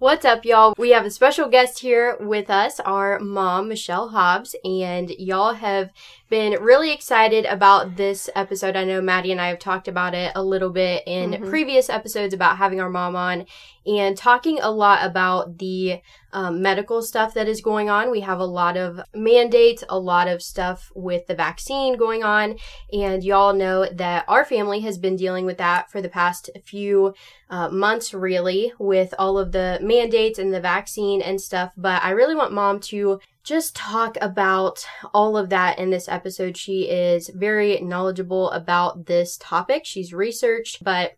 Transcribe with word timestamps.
What's 0.00 0.24
up, 0.24 0.44
y'all? 0.44 0.74
We 0.78 0.90
have 0.90 1.04
a 1.06 1.10
special 1.10 1.48
guest 1.48 1.80
here 1.80 2.16
with 2.20 2.50
us, 2.50 2.78
our 2.78 3.18
mom, 3.18 3.68
Michelle 3.68 4.10
Hobbs, 4.10 4.54
and 4.64 5.10
y'all 5.10 5.54
have 5.54 5.90
been 6.28 6.62
really 6.62 6.92
excited 6.92 7.46
about 7.46 7.96
this 7.96 8.28
episode. 8.34 8.76
I 8.76 8.84
know 8.84 9.00
Maddie 9.00 9.32
and 9.32 9.40
I 9.40 9.48
have 9.48 9.58
talked 9.58 9.88
about 9.88 10.14
it 10.14 10.32
a 10.34 10.42
little 10.42 10.70
bit 10.70 11.02
in 11.06 11.30
mm-hmm. 11.30 11.48
previous 11.48 11.88
episodes 11.88 12.34
about 12.34 12.58
having 12.58 12.80
our 12.80 12.90
mom 12.90 13.16
on 13.16 13.46
and 13.86 14.16
talking 14.16 14.58
a 14.60 14.70
lot 14.70 15.04
about 15.04 15.58
the 15.58 16.00
um, 16.32 16.60
medical 16.60 17.00
stuff 17.00 17.32
that 17.32 17.48
is 17.48 17.62
going 17.62 17.88
on. 17.88 18.10
We 18.10 18.20
have 18.20 18.38
a 18.38 18.44
lot 18.44 18.76
of 18.76 19.00
mandates, 19.14 19.82
a 19.88 19.98
lot 19.98 20.28
of 20.28 20.42
stuff 20.42 20.92
with 20.94 21.26
the 21.26 21.34
vaccine 21.34 21.96
going 21.96 22.22
on, 22.22 22.58
and 22.92 23.24
y'all 23.24 23.54
know 23.54 23.86
that 23.86 24.26
our 24.28 24.44
family 24.44 24.80
has 24.80 24.98
been 24.98 25.16
dealing 25.16 25.46
with 25.46 25.56
that 25.56 25.90
for 25.90 26.02
the 26.02 26.10
past 26.10 26.50
few 26.66 27.14
uh, 27.48 27.70
months, 27.70 28.12
really, 28.12 28.74
with 28.78 29.14
all 29.18 29.38
of 29.38 29.52
the 29.52 29.78
mandates 29.80 30.38
and 30.38 30.52
the 30.52 30.60
vaccine 30.60 31.22
and 31.22 31.40
stuff. 31.40 31.72
But 31.74 32.02
I 32.02 32.10
really 32.10 32.34
want 32.34 32.52
mom 32.52 32.80
to 32.80 33.20
just 33.48 33.74
talk 33.74 34.18
about 34.20 34.86
all 35.14 35.38
of 35.38 35.48
that 35.48 35.78
in 35.78 35.88
this 35.88 36.06
episode. 36.06 36.54
She 36.54 36.82
is 36.82 37.30
very 37.34 37.80
knowledgeable 37.80 38.50
about 38.50 39.06
this 39.06 39.38
topic. 39.38 39.86
She's 39.86 40.12
researched, 40.12 40.84
but 40.84 41.12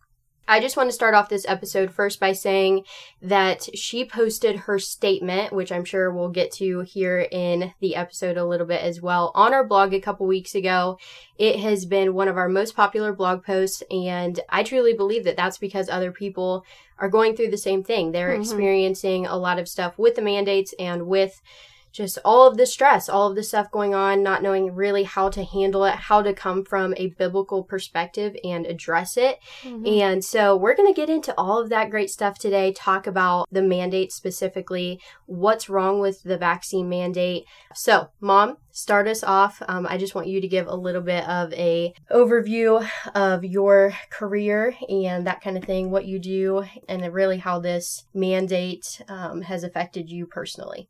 I 0.47 0.61
just 0.61 0.77
want 0.77 0.89
to 0.89 0.95
start 0.95 1.15
off 1.15 1.29
this 1.29 1.45
episode 1.49 1.93
first 1.93 2.21
by 2.21 2.33
saying 2.33 2.85
that 3.21 3.69
she 3.77 4.05
posted 4.05 4.57
her 4.61 4.79
statement, 4.79 5.53
which 5.53 5.73
I'm 5.73 5.85
sure 5.85 6.13
we'll 6.13 6.31
get 6.31 6.53
to 6.53 6.83
here 6.83 7.27
in 7.33 7.73
the 7.81 7.97
episode 7.97 8.37
a 8.37 8.47
little 8.47 8.67
bit 8.67 8.81
as 8.81 9.01
well, 9.01 9.33
on 9.35 9.53
our 9.53 9.65
blog 9.65 9.93
a 9.93 10.01
couple 10.01 10.27
weeks 10.29 10.55
ago. 10.55 10.99
It 11.37 11.59
has 11.59 11.85
been 11.85 12.15
one 12.15 12.29
of 12.29 12.37
our 12.37 12.49
most 12.49 12.77
popular 12.77 13.13
blog 13.13 13.45
posts, 13.45 13.83
and 13.91 14.39
I 14.49 14.63
truly 14.63 14.93
believe 14.93 15.25
that 15.25 15.37
that's 15.37 15.59
because 15.59 15.89
other 15.89 16.13
people 16.13 16.65
are 16.99 17.09
going 17.09 17.35
through 17.35 17.51
the 17.51 17.57
same 17.57 17.83
thing. 17.83 18.13
They're 18.13 18.31
mm-hmm. 18.31 18.43
experiencing 18.43 19.27
a 19.27 19.37
lot 19.37 19.59
of 19.59 19.69
stuff 19.69 19.99
with 19.99 20.15
the 20.15 20.23
mandates 20.23 20.75
and 20.79 21.07
with 21.07 21.41
just 21.93 22.19
all 22.25 22.47
of 22.47 22.57
the 22.57 22.67
stress, 22.67 23.09
all 23.09 23.29
of 23.29 23.37
the 23.37 23.43
stuff 23.43 23.71
going 23.71 23.95
on, 23.95 24.23
not 24.23 24.43
knowing 24.43 24.75
really 24.75 25.05
how 25.05 25.29
to 25.29 25.45
handle 25.45 25.85
it, 25.85 25.95
how 25.95 26.23
to 26.23 26.33
come 26.33 26.65
from 26.65 26.95
a 26.97 27.09
biblical 27.09 27.65
perspective 27.65 28.37
and 28.45 28.67
address 28.67 29.17
it. 29.17 29.39
Mm-hmm. 29.63 29.87
And 29.87 30.25
so 30.25 30.57
we're 30.57 30.77
going 30.77 30.93
to 30.93 30.99
get 30.99 31.11
into 31.11 31.35
all 31.37 31.61
of 31.61 31.69
that 31.71 31.91
great 31.91 32.11
stuff 32.11 32.39
today, 32.39 32.73
talk 32.73 33.07
about 33.07 33.49
the 33.51 33.63
mandate 33.63 34.13
specifically, 34.13 35.01
what's 35.27 35.69
wrong 35.69 36.01
with 36.01 36.23
the 36.23 36.39
vaccine 36.39 36.89
mandate. 36.89 37.45
So, 37.75 38.09
mom, 38.21 38.57
start 38.73 39.09
us 39.09 39.23
off. 39.23 39.63
Um, 39.69 39.87
I 39.89 39.99
just 39.99 40.15
want 40.15 40.29
you 40.29 40.41
to 40.41 40.49
give 40.49 40.67
a 40.67 40.75
little 40.75 41.03
bit 41.03 41.29
of 41.29 41.53
a 41.53 41.93
overview 42.11 42.89
of 43.15 43.45
your 43.45 43.93
career 44.11 44.75
and 44.89 45.27
that 45.27 45.41
kind 45.41 45.57
of 45.57 45.65
thing, 45.65 45.91
what 45.91 46.07
you 46.07 46.19
do, 46.19 46.65
and 46.89 47.11
really 47.13 47.39
how 47.39 47.59
this 47.59 48.05
mandate 48.15 49.03
um, 49.09 49.43
has 49.43 49.65
affected 49.65 50.11
you 50.11 50.27
personally. 50.27 50.89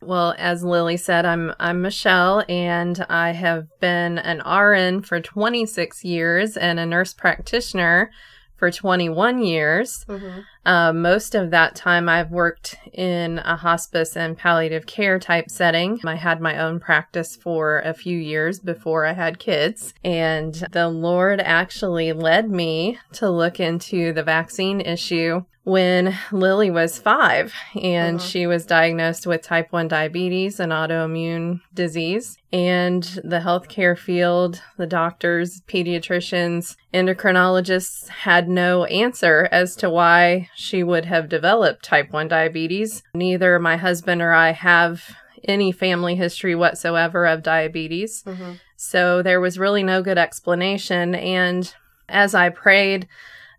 Well, 0.00 0.34
as 0.38 0.62
Lily 0.62 0.96
said, 0.96 1.26
I'm 1.26 1.52
I'm 1.58 1.82
Michelle 1.82 2.44
and 2.48 3.04
I 3.08 3.32
have 3.32 3.66
been 3.80 4.18
an 4.18 4.38
RN 4.38 5.02
for 5.02 5.20
26 5.20 6.04
years 6.04 6.56
and 6.56 6.78
a 6.78 6.86
nurse 6.86 7.12
practitioner 7.12 8.10
for 8.56 8.70
21 8.70 9.42
years. 9.42 10.04
Mm-hmm. 10.08 10.40
Uh, 10.68 10.92
most 10.92 11.34
of 11.34 11.50
that 11.50 11.74
time 11.74 12.10
I've 12.10 12.30
worked 12.30 12.76
in 12.92 13.38
a 13.38 13.56
hospice 13.56 14.18
and 14.18 14.36
palliative 14.36 14.84
care 14.84 15.18
type 15.18 15.48
setting. 15.48 15.98
I 16.04 16.16
had 16.16 16.42
my 16.42 16.58
own 16.58 16.78
practice 16.78 17.34
for 17.34 17.78
a 17.78 17.94
few 17.94 18.18
years 18.18 18.60
before 18.60 19.06
I 19.06 19.14
had 19.14 19.38
kids. 19.38 19.94
And 20.04 20.52
the 20.72 20.88
Lord 20.88 21.40
actually 21.40 22.12
led 22.12 22.50
me 22.50 22.98
to 23.12 23.30
look 23.30 23.58
into 23.58 24.12
the 24.12 24.22
vaccine 24.22 24.82
issue 24.82 25.44
when 25.68 26.16
Lily 26.32 26.70
was 26.70 26.98
five 26.98 27.52
and 27.74 28.16
uh-huh. 28.16 28.26
she 28.26 28.46
was 28.46 28.64
diagnosed 28.64 29.26
with 29.26 29.42
type 29.42 29.70
1 29.70 29.86
diabetes, 29.86 30.60
an 30.60 30.70
autoimmune 30.70 31.60
disease. 31.74 32.38
And 32.50 33.02
the 33.22 33.40
healthcare 33.40 33.96
field, 33.96 34.62
the 34.78 34.86
doctors, 34.86 35.60
pediatricians, 35.68 36.76
endocrinologists 36.94 38.08
had 38.08 38.48
no 38.48 38.84
answer 38.84 39.46
as 39.52 39.76
to 39.76 39.90
why 39.90 40.48
she 40.58 40.82
would 40.82 41.04
have 41.04 41.28
developed 41.28 41.84
type 41.84 42.10
1 42.12 42.26
diabetes. 42.26 43.04
Neither 43.14 43.60
my 43.60 43.76
husband 43.76 44.20
or 44.20 44.32
I 44.32 44.50
have 44.50 45.14
any 45.44 45.70
family 45.70 46.16
history 46.16 46.56
whatsoever 46.56 47.26
of 47.26 47.44
diabetes. 47.44 48.24
Mm-hmm. 48.24 48.54
So 48.76 49.22
there 49.22 49.40
was 49.40 49.56
really 49.56 49.84
no 49.84 50.02
good 50.02 50.18
explanation. 50.18 51.14
And 51.14 51.72
as 52.08 52.34
I 52.34 52.48
prayed, 52.48 53.06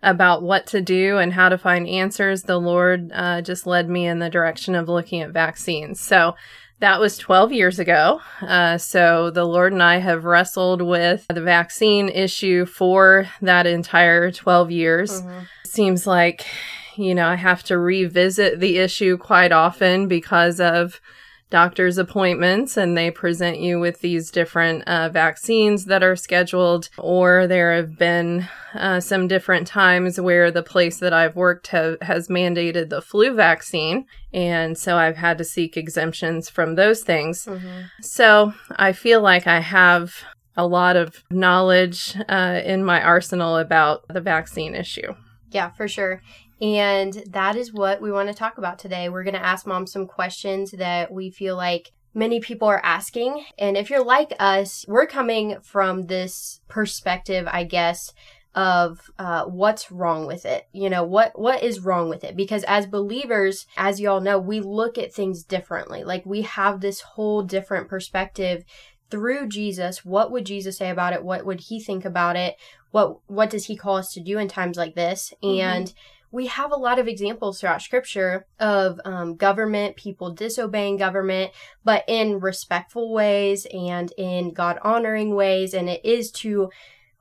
about 0.01 0.41
what 0.41 0.65
to 0.65 0.79
do 0.79 1.17
and 1.17 1.33
how 1.33 1.49
to 1.49 1.57
find 1.57 1.85
answers, 1.85 2.43
the 2.43 2.57
Lord 2.57 3.11
uh, 3.13 3.41
just 3.41 3.67
led 3.67 3.89
me 3.89 4.07
in 4.07 4.19
the 4.19 4.29
direction 4.29 4.73
of 4.73 4.87
looking 4.87 5.21
at 5.21 5.31
vaccines. 5.31 5.99
So 5.99 6.35
that 6.79 7.01
was 7.01 7.17
12 7.17 7.51
years 7.51 7.79
ago. 7.79 8.21
Uh, 8.41 8.77
so 8.77 9.29
the 9.29 9.43
Lord 9.43 9.73
and 9.73 9.83
I 9.83 9.97
have 9.97 10.23
wrestled 10.23 10.81
with 10.81 11.25
the 11.27 11.41
vaccine 11.41 12.07
issue 12.07 12.65
for 12.65 13.27
that 13.41 13.67
entire 13.67 14.31
12 14.31 14.71
years. 14.71 15.21
Mm-hmm. 15.21 15.39
Seems 15.65 16.07
like, 16.07 16.45
you 16.99 17.15
know, 17.15 17.27
I 17.27 17.35
have 17.35 17.63
to 17.63 17.77
revisit 17.77 18.59
the 18.59 18.77
issue 18.77 19.17
quite 19.17 19.51
often 19.51 20.07
because 20.07 20.59
of 20.59 20.99
doctor's 21.49 21.97
appointments 21.97 22.77
and 22.77 22.95
they 22.95 23.09
present 23.09 23.59
you 23.59 23.79
with 23.79 24.01
these 24.01 24.29
different 24.29 24.87
uh, 24.87 25.09
vaccines 25.09 25.85
that 25.85 26.03
are 26.03 26.15
scheduled, 26.15 26.89
or 26.97 27.47
there 27.47 27.75
have 27.75 27.97
been 27.97 28.47
uh, 28.75 28.99
some 28.99 29.27
different 29.27 29.65
times 29.65 30.21
where 30.21 30.51
the 30.51 30.61
place 30.61 30.97
that 30.97 31.13
I've 31.13 31.35
worked 31.35 31.67
have, 31.67 31.99
has 32.01 32.27
mandated 32.27 32.89
the 32.89 33.01
flu 33.01 33.33
vaccine. 33.33 34.05
And 34.31 34.77
so 34.77 34.97
I've 34.97 35.17
had 35.17 35.37
to 35.39 35.43
seek 35.43 35.75
exemptions 35.75 36.49
from 36.49 36.75
those 36.75 37.01
things. 37.01 37.45
Mm-hmm. 37.45 37.81
So 38.01 38.53
I 38.75 38.91
feel 38.91 39.21
like 39.21 39.47
I 39.47 39.61
have 39.61 40.13
a 40.55 40.67
lot 40.67 40.97
of 40.97 41.23
knowledge 41.31 42.15
uh, 42.27 42.61
in 42.63 42.83
my 42.83 43.01
arsenal 43.01 43.57
about 43.57 44.03
the 44.09 44.21
vaccine 44.21 44.75
issue. 44.75 45.15
Yeah, 45.51 45.71
for 45.71 45.87
sure. 45.87 46.21
And 46.61 47.23
that 47.29 47.55
is 47.55 47.73
what 47.73 48.01
we 48.01 48.11
want 48.11 48.27
to 48.27 48.33
talk 48.33 48.57
about 48.57 48.79
today. 48.79 49.09
We're 49.09 49.23
going 49.23 49.33
to 49.33 49.45
ask 49.45 49.65
mom 49.65 49.87
some 49.87 50.07
questions 50.07 50.71
that 50.71 51.11
we 51.11 51.29
feel 51.29 51.55
like 51.55 51.91
many 52.13 52.39
people 52.39 52.67
are 52.67 52.83
asking. 52.83 53.45
And 53.57 53.77
if 53.77 53.89
you're 53.89 54.03
like 54.03 54.33
us, 54.39 54.85
we're 54.87 55.07
coming 55.07 55.57
from 55.61 56.07
this 56.07 56.61
perspective, 56.67 57.47
I 57.49 57.63
guess, 57.63 58.13
of 58.55 59.09
uh, 59.19 59.45
what's 59.45 59.91
wrong 59.91 60.25
with 60.25 60.45
it. 60.45 60.67
You 60.73 60.89
know, 60.89 61.03
what 61.03 61.39
what 61.39 61.63
is 61.63 61.79
wrong 61.79 62.09
with 62.09 62.23
it? 62.23 62.35
Because 62.35 62.63
as 62.65 62.87
believers, 62.87 63.67
as 63.77 64.01
you 64.01 64.09
all 64.09 64.21
know, 64.21 64.39
we 64.39 64.59
look 64.59 64.97
at 64.97 65.13
things 65.13 65.43
differently. 65.43 66.03
Like 66.03 66.25
we 66.25 66.41
have 66.41 66.81
this 66.81 67.01
whole 67.01 67.43
different 67.43 67.87
perspective 67.87 68.65
through 69.11 69.47
Jesus. 69.47 70.03
What 70.03 70.31
would 70.31 70.45
Jesus 70.45 70.77
say 70.77 70.89
about 70.89 71.13
it? 71.13 71.23
What 71.23 71.45
would 71.45 71.61
he 71.61 71.79
think 71.79 72.05
about 72.05 72.35
it? 72.35 72.55
What 72.91 73.19
what 73.27 73.49
does 73.49 73.65
he 73.65 73.75
call 73.75 73.97
us 73.97 74.13
to 74.13 74.19
do 74.19 74.39
in 74.39 74.47
times 74.47 74.77
like 74.77 74.95
this? 74.95 75.33
Mm-hmm. 75.43 75.61
And 75.61 75.93
we 76.31 76.47
have 76.47 76.71
a 76.71 76.77
lot 76.77 76.99
of 76.99 77.07
examples 77.07 77.59
throughout 77.59 77.81
scripture 77.81 78.45
of 78.59 78.99
um, 79.05 79.35
government, 79.35 79.95
people 79.95 80.31
disobeying 80.31 80.97
government, 80.97 81.51
but 81.83 82.03
in 82.07 82.39
respectful 82.39 83.13
ways 83.13 83.65
and 83.73 84.13
in 84.17 84.53
God 84.53 84.77
honoring 84.83 85.35
ways. 85.35 85.73
And 85.73 85.89
it 85.89 86.05
is 86.05 86.31
to 86.31 86.69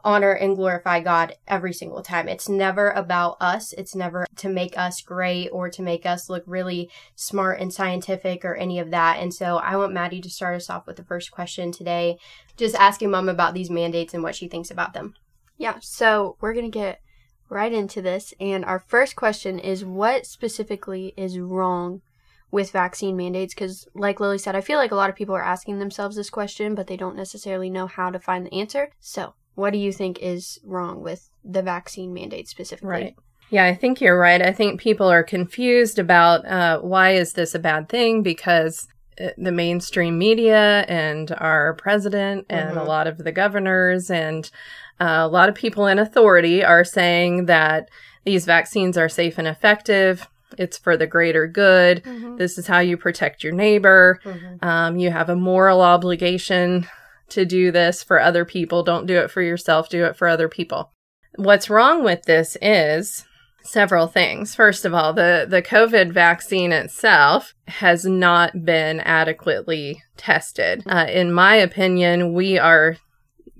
honor 0.04 0.32
and 0.32 0.56
glorify 0.56 1.00
God 1.00 1.34
every 1.46 1.72
single 1.72 2.02
time. 2.02 2.28
It's 2.28 2.48
never 2.48 2.90
about 2.90 3.36
us. 3.40 3.72
It's 3.72 3.94
never 3.94 4.26
to 4.36 4.48
make 4.48 4.78
us 4.78 5.00
great 5.00 5.48
or 5.48 5.68
to 5.70 5.82
make 5.82 6.06
us 6.06 6.30
look 6.30 6.44
really 6.46 6.90
smart 7.16 7.60
and 7.60 7.72
scientific 7.72 8.44
or 8.44 8.54
any 8.54 8.78
of 8.78 8.90
that. 8.90 9.18
And 9.18 9.34
so 9.34 9.56
I 9.56 9.76
want 9.76 9.92
Maddie 9.92 10.20
to 10.20 10.30
start 10.30 10.56
us 10.56 10.70
off 10.70 10.86
with 10.86 10.96
the 10.96 11.04
first 11.04 11.30
question 11.30 11.72
today, 11.72 12.18
just 12.56 12.76
asking 12.76 13.10
mom 13.10 13.28
about 13.28 13.54
these 13.54 13.70
mandates 13.70 14.14
and 14.14 14.22
what 14.22 14.36
she 14.36 14.48
thinks 14.48 14.70
about 14.70 14.92
them. 14.92 15.14
Yeah, 15.56 15.78
so 15.80 16.36
we're 16.40 16.54
going 16.54 16.70
to 16.70 16.78
get 16.78 17.00
right 17.48 17.72
into 17.72 18.02
this. 18.02 18.34
And 18.40 18.64
our 18.64 18.78
first 18.86 19.16
question 19.16 19.58
is 19.58 19.84
what 19.84 20.26
specifically 20.26 21.14
is 21.16 21.38
wrong 21.38 22.02
with 22.50 22.70
vaccine 22.70 23.14
mandates 23.16 23.52
because 23.54 23.86
like 23.94 24.20
lily 24.20 24.38
said 24.38 24.56
i 24.56 24.60
feel 24.62 24.78
like 24.78 24.90
a 24.90 24.94
lot 24.94 25.10
of 25.10 25.16
people 25.16 25.34
are 25.34 25.44
asking 25.44 25.78
themselves 25.78 26.16
this 26.16 26.30
question 26.30 26.74
but 26.74 26.86
they 26.86 26.96
don't 26.96 27.14
necessarily 27.14 27.68
know 27.68 27.86
how 27.86 28.08
to 28.10 28.18
find 28.18 28.46
the 28.46 28.54
answer 28.54 28.88
so 29.00 29.34
what 29.54 29.70
do 29.70 29.78
you 29.78 29.92
think 29.92 30.18
is 30.20 30.58
wrong 30.64 31.02
with 31.02 31.28
the 31.44 31.60
vaccine 31.60 32.14
mandate 32.14 32.48
specifically 32.48 32.88
Right. 32.88 33.14
Yeah, 33.50 33.64
I 33.64 33.74
think 33.74 34.00
you're 34.00 34.18
right. 34.18 34.40
I 34.40 34.52
think 34.52 34.78
people 34.80 35.08
are 35.08 35.22
confused 35.22 35.98
about 35.98 36.46
uh, 36.46 36.80
why 36.80 37.12
is 37.12 37.32
this 37.32 37.54
a 37.54 37.58
bad 37.58 37.88
thing 37.88 38.22
because 38.22 38.86
uh, 39.18 39.28
the 39.38 39.52
mainstream 39.52 40.18
media 40.18 40.84
and 40.86 41.32
our 41.38 41.74
president 41.74 42.44
and 42.50 42.76
a 42.76 42.82
Mhm. 42.82 42.86
lot 42.86 43.06
of 43.06 43.18
the 43.18 43.32
governors 43.32 44.10
and 44.10 44.50
uh, 45.00 45.20
a 45.20 45.28
lot 45.28 45.48
of 45.48 45.54
people 45.54 45.86
in 45.86 45.98
authority 45.98 46.64
are 46.64 46.84
saying 46.84 47.46
that 47.46 47.88
these 48.24 48.44
vaccines 48.44 48.98
are 48.98 49.08
safe 49.08 49.38
and 49.38 49.48
effective. 49.48 50.28
It's 50.56 50.78
for 50.78 50.96
the 50.96 51.06
greater 51.06 51.46
good. 51.46 52.02
Mhm. 52.02 52.38
This 52.38 52.58
is 52.58 52.66
how 52.66 52.80
you 52.80 52.96
protect 52.96 53.44
your 53.44 53.52
neighbor. 53.52 54.20
Mhm. 54.24 54.64
Um, 54.64 54.98
you 54.98 55.10
have 55.10 55.28
a 55.28 55.36
moral 55.36 55.82
obligation 55.82 56.86
to 57.30 57.44
do 57.44 57.70
this 57.70 58.02
for 58.02 58.20
other 58.20 58.44
people. 58.44 58.82
Don't 58.82 59.06
do 59.06 59.18
it 59.18 59.30
for 59.30 59.42
yourself, 59.42 59.88
do 59.88 60.04
it 60.04 60.16
for 60.16 60.26
other 60.26 60.48
people. 60.48 60.90
What's 61.36 61.70
wrong 61.70 62.02
with 62.02 62.22
this 62.24 62.56
is 62.62 63.24
several 63.62 64.06
things. 64.06 64.54
First 64.54 64.86
of 64.86 64.94
all, 64.94 65.12
the, 65.12 65.46
the 65.48 65.60
COVID 65.60 66.10
vaccine 66.10 66.72
itself 66.72 67.52
has 67.66 68.06
not 68.06 68.64
been 68.64 69.00
adequately 69.00 70.02
tested. 70.16 70.82
Uh, 70.86 71.06
in 71.10 71.30
my 71.30 71.56
opinion, 71.56 72.32
we 72.32 72.58
are 72.58 72.96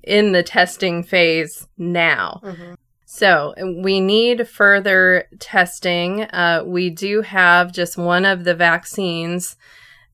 in 0.09 0.33
the 0.33 0.43
testing 0.43 1.03
phase 1.03 1.67
now. 1.77 2.41
Mhm. 2.43 2.77
So 3.05 3.55
we 3.83 4.01
need 4.01 4.49
further 4.49 5.25
testing. 5.39 6.23
Uh, 6.25 6.63
we 6.65 6.91
do 6.91 7.23
have 7.23 7.73
just 7.73 7.97
one 7.97 8.25
of 8.25 8.45
the 8.45 8.55
vaccines 8.55 9.57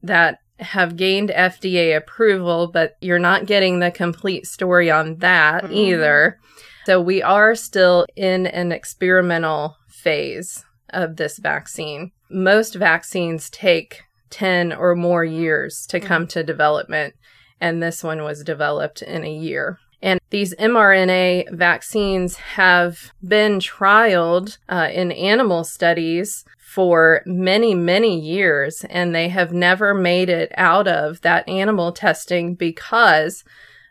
that 0.03 0.39
have 0.61 0.97
gained 0.97 1.31
FDA 1.31 1.97
approval, 1.97 2.69
but 2.69 2.95
you're 3.01 3.19
not 3.19 3.47
getting 3.47 3.81
the 3.81 3.91
complete 3.91 4.47
story 4.47 4.91
on 4.91 5.17
that 5.19 5.65
Mhm. 5.65 5.73
either. 5.73 6.39
So 6.87 7.01
we 7.01 7.23
are 7.23 7.55
still 7.55 8.07
in 8.15 8.47
an 8.47 8.71
experimental 8.71 9.77
phase 9.89 10.65
of 10.91 11.17
this 11.17 11.39
vaccine. 11.39 12.13
Most 12.31 12.75
vaccines 12.75 13.51
take 13.51 14.03
10 14.31 14.73
or 14.73 14.95
more 14.95 15.25
years 15.25 15.87
to 15.89 15.99
come 16.01 16.27
to 16.29 16.43
development, 16.45 17.15
and 17.61 17.83
this 17.83 18.05
one 18.05 18.23
was 18.23 18.45
developed 18.45 19.03
in 19.03 19.25
a 19.25 19.33
year. 19.33 19.79
And 20.03 20.21
these 20.31 20.55
mRNA 20.57 21.57
vaccines 21.57 22.37
have 22.37 23.13
been 23.27 23.59
trialed 23.59 24.59
uh, 24.69 24.89
in 24.93 25.13
animal 25.13 25.65
studies 25.65 26.45
for 26.59 27.23
many, 27.25 27.75
many 27.75 28.19
years, 28.19 28.85
and 28.91 29.15
they 29.15 29.29
have 29.29 29.53
never 29.53 29.95
made 29.95 30.29
it 30.29 30.53
out 30.57 30.89
of 30.89 31.21
that 31.21 31.49
animal 31.49 31.93
testing 31.93 32.55
because 32.55 33.45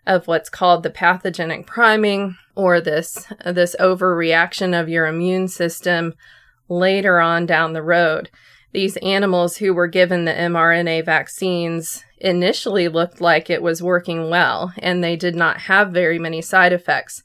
of 0.05 0.27
what's 0.27 0.49
called 0.49 0.83
the 0.83 0.89
pathogenic 0.89 1.65
priming 1.65 2.35
or 2.55 2.81
this 2.81 3.25
this 3.45 3.75
overreaction 3.79 4.77
of 4.77 4.89
your 4.89 5.07
immune 5.07 5.47
system 5.47 6.13
later 6.67 7.19
on 7.19 7.45
down 7.45 7.73
the 7.73 7.81
road. 7.81 8.29
These 8.73 8.97
animals 8.97 9.57
who 9.57 9.73
were 9.73 9.87
given 9.87 10.25
the 10.25 10.31
mRNA 10.31 11.05
vaccines 11.05 12.03
initially 12.23 12.87
looked 12.87 13.19
like 13.21 13.49
it 13.49 13.61
was 13.61 13.83
working 13.83 14.29
well 14.29 14.73
and 14.79 15.03
they 15.03 15.15
did 15.15 15.35
not 15.35 15.57
have 15.61 15.91
very 15.91 16.17
many 16.17 16.41
side 16.41 16.73
effects. 16.73 17.21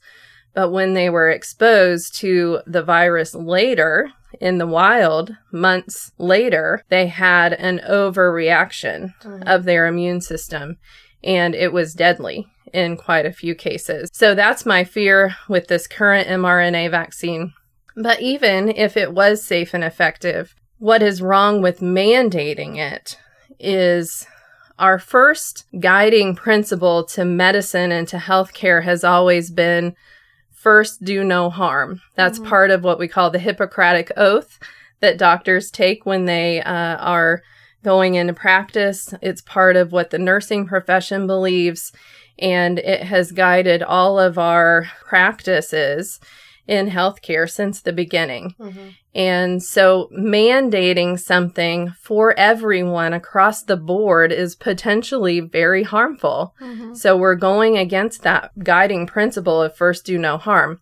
But 0.53 0.71
when 0.71 0.93
they 0.93 1.09
were 1.09 1.29
exposed 1.29 2.15
to 2.19 2.59
the 2.67 2.83
virus 2.83 3.33
later 3.33 4.11
in 4.41 4.57
the 4.57 4.67
wild, 4.67 5.35
months 5.51 6.11
later, 6.17 6.83
they 6.89 7.07
had 7.07 7.53
an 7.53 7.79
overreaction 7.89 9.13
Mhm. 9.23 9.43
of 9.47 9.63
their 9.63 9.87
immune 9.87 10.21
system 10.21 10.77
and 11.23 11.55
it 11.55 11.71
was 11.73 11.93
deadly 11.93 12.47
in 12.73 12.95
quite 12.97 13.25
a 13.25 13.31
few 13.31 13.55
cases. 13.55 14.09
So 14.13 14.35
that's 14.35 14.65
my 14.65 14.83
fear 14.83 15.35
with 15.47 15.67
this 15.67 15.87
current 15.87 16.27
mRNA 16.27 16.89
vaccine. 16.89 17.53
But 17.95 18.21
even 18.21 18.69
if 18.69 18.95
it 18.95 19.13
was 19.13 19.43
safe 19.43 19.73
and 19.73 19.83
effective, 19.83 20.53
what 20.77 21.01
is 21.01 21.21
wrong 21.21 21.61
with 21.61 21.79
mandating 21.81 22.77
it 22.77 23.17
is 23.59 24.25
our 24.79 24.97
first 24.97 25.65
guiding 25.79 26.35
principle 26.35 27.03
to 27.03 27.25
medicine 27.25 27.91
and 27.91 28.07
to 28.07 28.17
healthcare 28.17 28.83
has 28.83 29.03
always 29.03 29.51
been 29.51 29.95
first 30.51 31.03
do 31.03 31.23
no 31.23 31.49
harm. 31.49 32.01
That's 32.15 32.39
Mhm. 32.39 32.47
part 32.47 32.71
of 32.71 32.83
what 32.83 32.99
we 32.99 33.07
call 33.07 33.29
the 33.29 33.39
Hippocratic 33.39 34.11
Oath 34.17 34.59
that 35.01 35.17
doctors 35.17 35.69
take 35.71 36.05
when 36.05 36.25
they 36.25 36.61
uh, 36.61 36.95
are 36.97 37.41
going 37.83 38.15
into 38.15 38.33
practice. 38.33 39.13
It's 39.21 39.41
part 39.41 39.75
of 39.75 39.91
what 39.91 40.09
the 40.09 40.19
nursing 40.19 40.65
profession 40.65 41.27
believes, 41.27 41.93
and 42.37 42.79
it 42.79 43.03
has 43.03 43.31
guided 43.31 43.81
all 43.83 44.19
of 44.19 44.37
our 44.37 44.89
practices 45.05 46.19
in 46.69 46.87
healthcare 46.91 47.49
since 47.49 47.81
the 47.81 47.91
beginning. 47.91 48.53
Mhm. 48.59 48.93
And 49.15 49.63
so 49.63 50.07
mandating 50.15 51.19
something 51.19 51.93
for 51.99 52.37
everyone 52.37 53.11
across 53.11 53.63
the 53.63 53.75
board 53.75 54.31
is 54.31 54.55
potentially 54.55 55.39
very 55.39 55.81
harmful. 55.81 56.53
Mhm. 56.61 56.95
So 56.95 57.17
we're 57.17 57.33
going 57.33 57.75
against 57.75 58.21
that 58.21 58.51
guiding 58.63 59.07
principle 59.07 59.63
of 59.63 59.75
first 59.75 60.05
do 60.05 60.19
no 60.19 60.37
harm. 60.37 60.79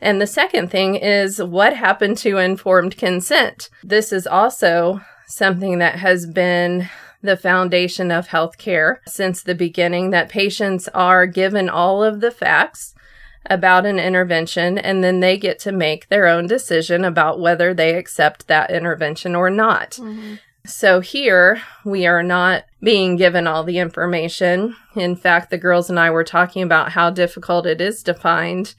And 0.00 0.20
the 0.20 0.26
second 0.28 0.70
thing 0.70 0.94
is 0.94 1.42
what 1.42 1.74
happened 1.74 2.16
to 2.18 2.38
informed 2.38 2.96
consent? 2.96 3.70
This 3.82 4.12
is 4.12 4.28
also 4.28 5.00
something 5.26 5.78
that 5.78 5.96
has 5.96 6.26
been 6.26 6.88
the 7.22 7.36
foundation 7.36 8.12
of 8.12 8.28
healthcare 8.28 8.98
since 9.06 9.42
the 9.42 9.54
beginning 9.54 10.10
that 10.10 10.28
patients 10.28 10.88
are 10.94 11.26
given 11.26 11.68
all 11.68 12.04
of 12.04 12.20
the 12.20 12.30
facts 12.30 12.93
about 13.46 13.84
an 13.86 13.98
intervention 13.98 14.78
and 14.78 15.04
then 15.04 15.20
they 15.20 15.36
get 15.36 15.58
to 15.60 15.72
make 15.72 16.08
their 16.08 16.26
own 16.26 16.46
decision 16.46 17.04
about 17.04 17.40
whether 17.40 17.74
they 17.74 17.94
accept 17.94 18.46
that 18.48 18.70
intervention 18.70 19.34
or 19.34 19.50
not. 19.50 19.92
Mhm. 19.92 20.38
So 20.66 21.00
here 21.00 21.60
we 21.84 22.06
are 22.06 22.22
not 22.22 22.64
being 22.82 23.16
given 23.16 23.46
all 23.46 23.64
the 23.64 23.78
information. 23.78 24.74
In 24.96 25.14
fact, 25.14 25.50
the 25.50 25.58
girls 25.58 25.90
and 25.90 26.00
I 26.00 26.10
were 26.10 26.24
talking 26.24 26.62
about 26.62 26.92
how 26.92 27.10
difficult 27.10 27.66
it 27.66 27.80
is 27.82 28.02
to 28.04 28.14
find 28.14 28.74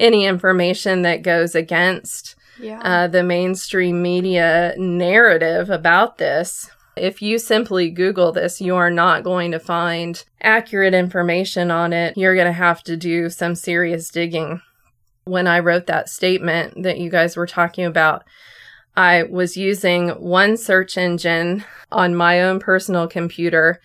any 0.00 0.24
information 0.26 1.02
that 1.02 1.22
goes 1.22 1.54
against 1.54 2.36
Yeah. 2.58 2.80
uh, 2.82 3.06
the 3.08 3.22
mainstream 3.22 4.00
media 4.00 4.74
narrative 4.78 5.68
about 5.68 6.16
this. 6.18 6.70
If 6.96 7.20
you 7.20 7.38
simply 7.38 7.90
Google 7.90 8.32
this, 8.32 8.60
you 8.60 8.74
are 8.76 8.90
not 8.90 9.22
going 9.22 9.52
to 9.52 9.60
find 9.60 10.24
accurate 10.40 10.94
information 10.94 11.70
on 11.70 11.92
it. 11.92 12.16
You're 12.16 12.34
going 12.34 12.46
to 12.46 12.52
have 12.52 12.82
to 12.84 12.96
do 12.96 13.28
some 13.28 13.54
serious 13.54 14.08
digging. 14.08 14.62
When 15.24 15.46
I 15.46 15.58
wrote 15.58 15.86
that 15.86 16.08
statement 16.08 16.82
that 16.84 16.98
you 16.98 17.10
guys 17.10 17.36
were 17.36 17.46
talking 17.46 17.84
about, 17.84 18.24
I 18.96 19.24
was 19.24 19.58
using 19.58 20.08
one 20.10 20.56
search 20.56 20.96
engine 20.96 21.64
on 21.92 22.14
my 22.14 22.40
own 22.40 22.60
personal 22.60 23.06
computer 23.08 23.80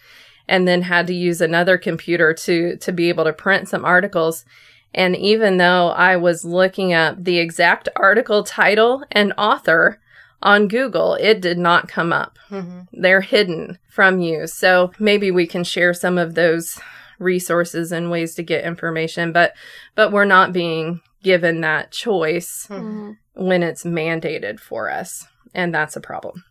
and 0.47 0.65
then 0.67 0.83
had 0.83 1.07
to 1.07 1.13
use 1.13 1.41
another 1.41 1.77
computer 1.77 2.33
to 2.33 2.77
to 2.77 2.91
be 2.91 3.09
able 3.09 3.25
to 3.25 3.33
print 3.33 3.67
some 3.67 3.83
articles. 3.83 4.45
And 4.93 5.15
even 5.15 5.57
though 5.57 5.89
I 5.89 6.15
was 6.15 6.45
looking 6.45 6.93
up 6.93 7.21
the 7.21 7.39
exact 7.39 7.89
article 7.95 8.43
title 8.43 9.03
and 9.12 9.33
author 9.38 10.00
on 10.43 10.67
Google, 10.67 11.15
it 11.15 11.39
did 11.41 11.57
not 11.57 11.88
come 11.88 12.12
up. 12.12 12.38
Mhm. 12.50 12.88
They're 12.93 13.21
hidden 13.21 13.77
from 13.89 14.19
you. 14.19 14.48
So 14.48 14.91
maybe 15.00 15.29
we 15.31 15.45
can 15.48 15.63
share 15.63 15.93
some 15.93 16.17
of 16.17 16.33
those 16.36 16.79
resources 17.19 17.91
and 17.91 18.10
ways 18.10 18.33
to 18.36 18.43
get 18.43 18.63
information, 18.65 19.31
but 19.31 19.53
but 19.95 20.12
we're 20.12 20.25
not 20.25 20.53
being 20.53 21.01
given 21.24 21.62
that 21.62 21.91
choice 21.91 22.65
Mhm. 22.69 22.81
Mhm. 22.81 23.17
when 23.36 23.62
it's 23.63 23.83
mandated 23.83 24.60
for 24.60 24.89
us. 24.89 25.27
And 25.53 25.74
that's 25.74 25.95
a 25.95 26.01
problem. 26.01 26.43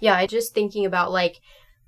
Yeah, 0.00 0.14
I 0.16 0.26
just 0.26 0.52
thinking 0.54 0.84
about 0.84 1.10
like 1.12 1.40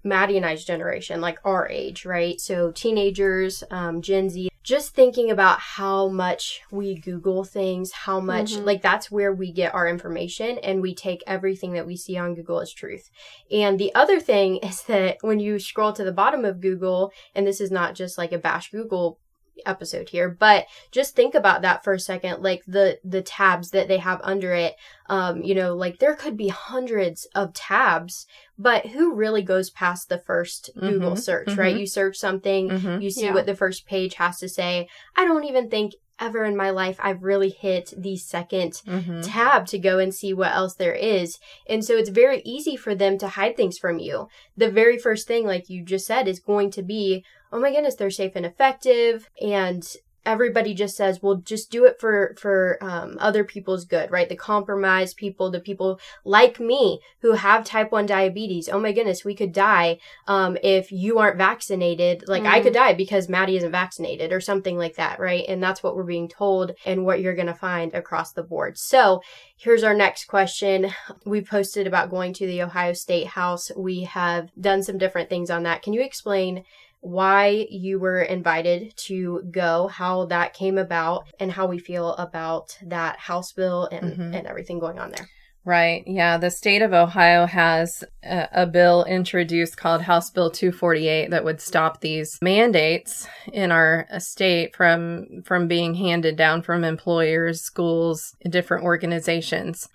Maddie 0.04 0.37
and 0.37 0.47
I's 0.47 0.64
generation, 0.64 1.21
like 1.21 1.38
our 1.44 1.68
age, 1.68 2.04
right? 2.04 2.40
So 2.40 2.73
teenagers, 2.73 3.62
um, 3.71 4.02
Gen 4.02 4.28
Z, 4.30 4.49
just 4.62 4.94
thinking 4.94 5.30
about 5.30 5.59
how 5.59 6.09
much 6.09 6.61
we 6.71 6.94
Google 6.94 7.42
things, 7.42 7.90
how 7.92 8.21
much, 8.21 8.52
Mhm. 8.54 8.64
like, 8.64 8.80
that's 8.80 9.11
where 9.11 9.32
we 9.32 9.50
get 9.50 9.75
our 9.75 9.88
information 9.88 10.59
and 10.59 10.80
we 10.80 10.94
take 10.94 11.23
everything 11.26 11.73
that 11.73 11.87
we 11.87 11.97
see 11.97 12.16
on 12.16 12.35
Google 12.35 12.61
as 12.61 12.73
truth. 12.73 13.11
And 13.50 13.78
the 13.78 13.92
other 13.94 14.21
thing 14.21 14.56
is 14.62 14.82
that 14.85 15.18
when 15.23 15.40
you 15.40 15.59
scroll 15.59 15.92
to 15.94 16.04
the 16.04 16.12
bottom 16.12 16.44
of 16.44 16.61
Google, 16.61 17.12
and 17.35 17.44
this 17.47 17.61
is 17.61 17.71
not 17.73 17.94
just 17.94 18.16
like 18.16 18.30
a 18.32 18.38
bash 18.38 18.71
Google 18.71 19.18
episode 19.66 20.09
here 20.09 20.28
but 20.28 20.66
just 20.90 21.14
think 21.14 21.35
about 21.35 21.62
that 21.62 21.85
for 21.85 21.92
a 21.92 22.00
second 22.00 22.42
like 22.42 22.62
the 22.66 22.99
the 23.04 23.23
tabs 23.23 23.71
that 23.71 23.87
they 23.88 23.99
have 23.99 24.21
under 24.25 24.52
it 24.54 24.75
um 25.09 25.42
you 25.42 25.54
know 25.54 25.75
like 25.75 25.99
there 25.99 26.14
could 26.16 26.37
be 26.37 26.49
hundreds 26.49 27.26
of 27.35 27.52
tabs 27.52 28.26
but 28.59 28.87
who 28.87 29.14
really 29.14 29.42
goes 29.42 29.71
past 29.71 30.09
the 30.09 30.18
1st 30.18 30.71
Mm-hmm. 30.76 30.88
google 30.88 31.16
search 31.16 31.54
right 31.56 31.76
Mhm. 31.76 31.80
you 31.80 31.87
search 31.87 32.16
something 32.16 32.68
Mhm. 32.71 33.02
you 33.02 33.11
see 33.11 33.25
Yeah. 33.26 33.35
what 33.35 33.47
the 33.47 33.54
first 33.54 33.87
page 33.87 34.14
has 34.14 34.38
to 34.38 34.49
say 34.49 34.88
i 35.16 35.25
don't 35.25 35.44
even 35.44 35.68
think 35.71 35.92
ever 36.18 36.44
in 36.44 36.56
my 36.56 36.71
life 36.71 36.99
i've 37.00 37.23
really 37.23 37.50
hit 37.50 37.92
the 37.97 38.16
2nd 38.16 38.82
Mhm. 38.87 39.23
tab 39.25 39.66
to 39.66 39.78
go 39.78 39.99
and 39.99 40.14
see 40.14 40.32
what 40.32 40.52
else 40.52 40.75
there 40.75 40.94
is. 40.94 41.38
And 41.68 41.85
so 41.85 41.97
it's 41.97 42.11
very 42.11 42.42
easy 42.44 42.76
for 42.76 42.94
them 42.94 43.18
to 43.18 43.28
hide 43.28 43.56
things 43.56 43.76
from 43.78 43.99
you. 43.99 44.28
The 44.56 44.71
very 44.71 44.99
first 44.99 45.26
thing, 45.26 45.47
like 45.47 45.68
you 45.68 45.82
just 45.85 46.06
said, 46.06 46.28
is 46.28 46.38
going 46.38 46.71
to 46.73 46.82
be, 46.82 47.25
oh 47.52 47.61
my 47.61 47.71
goodness, 47.71 47.94
they're 47.94 48.11
safe 48.11 48.32
and 48.35 48.47
effective. 48.47 49.28
And 49.40 49.87
everybody 50.25 50.73
just 50.73 50.97
says, 50.97 51.21
well, 51.21 51.35
just 51.35 51.68
do 51.68 51.85
it 51.85 51.99
for, 51.99 52.37
for, 52.38 52.78
um, 52.80 53.16
other 53.18 53.42
people's 53.42 53.85
good, 53.85 54.09
right? 54.12 54.28
The 54.28 54.37
compromised 54.37 55.16
people, 55.16 55.50
the 55.50 55.59
people 55.59 55.99
like 56.25 56.61
me 56.61 57.00
who 57.23 57.32
have 57.32 57.64
type 57.64 57.90
1 57.90 58.06
diabetes. 58.06 58.68
Oh 58.68 58.78
my 58.78 58.92
goodness, 58.92 59.25
we 59.25 59.35
could 59.35 59.52
die, 59.52 59.99
um, 60.28 60.56
if 60.62 60.92
you 60.92 61.18
aren't 61.18 61.38
vaccinated. 61.38 62.23
Like 62.28 62.44
I 62.44 62.61
Mhm. 62.61 62.62
could 62.62 62.73
die 62.75 62.92
because 62.94 63.28
Maddie 63.28 63.56
isn't 63.56 63.73
vaccinated 63.73 64.32
or 64.32 64.40
something 64.40 64.78
like 64.78 64.94
that, 64.94 65.18
right? 65.18 65.44
And 65.49 65.61
that's 65.61 65.82
what 65.82 65.97
we're 65.97 66.04
being 66.04 66.28
told 66.28 66.71
and 66.87 67.04
what 67.04 67.21
you're 67.21 67.35
going 67.35 67.49
to 67.49 67.54
find 67.54 67.92
across 67.92 68.32
the 68.32 68.44
board. 68.44 68.78
So 68.78 69.23
here's 69.56 69.82
our 69.82 69.94
next 69.94 70.26
question. 70.26 70.92
We 71.26 71.40
posted 71.42 71.88
about 71.88 72.11
going 72.11 72.32
to 72.35 72.47
the 72.47 72.62
Ohio 72.62 72.92
State 72.92 73.26
House. 73.26 73.73
We 73.76 74.02
have 74.02 74.50
done 74.61 74.85
some 74.85 74.99
different 74.99 75.28
things 75.28 75.50
on 75.50 75.64
that. 75.64 75.82
Can 75.82 75.94
you 75.94 76.02
explain 76.02 76.62
why 77.02 77.66
you 77.68 77.99
were 77.99 78.23
invited 78.23 78.97
to 78.97 79.42
go, 79.50 79.88
how 79.88 80.25
that 80.26 80.54
came 80.54 80.78
about, 80.78 81.26
and 81.38 81.52
how 81.52 81.66
we 81.66 81.78
feel 81.78 82.14
about 82.14 82.78
that 82.87 83.18
House 83.18 83.52
bill 83.52 83.88
and, 83.92 84.16
Mhm. 84.16 84.38
and 84.38 84.47
everything 84.47 84.78
going 84.78 84.99
on 84.99 85.11
there? 85.11 85.28
Right. 85.64 86.02
Yeah. 86.06 86.38
The 86.38 86.50
state 86.50 86.82
of 86.82 86.92
Ohio 86.92 87.47
has 87.47 88.02
a, 88.25 88.49
a 88.52 88.66
bill 88.66 89.04
introduced 89.04 89.76
called 89.76 90.02
House 90.02 90.30
Bill 90.30 90.50
248 90.50 91.30
that 91.30 91.44
would 91.44 91.61
stop 91.61 92.00
these 92.00 92.37
mandates 92.42 93.28
in 93.52 93.71
our 93.71 94.06
state 94.18 94.75
from 94.75 95.42
from 95.44 95.68
being 95.68 95.94
handed 95.94 96.37
down 96.37 96.62
from 96.62 96.82
employers, 96.82 97.61
schools, 97.61 98.35
different 98.49 98.85
organizations. 98.85 99.88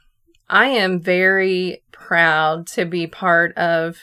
I 0.50 0.68
am 0.68 1.02
very 1.02 1.84
proud 1.92 2.68
to 2.68 2.86
be 2.86 3.08
part 3.08 3.58
of 3.58 3.98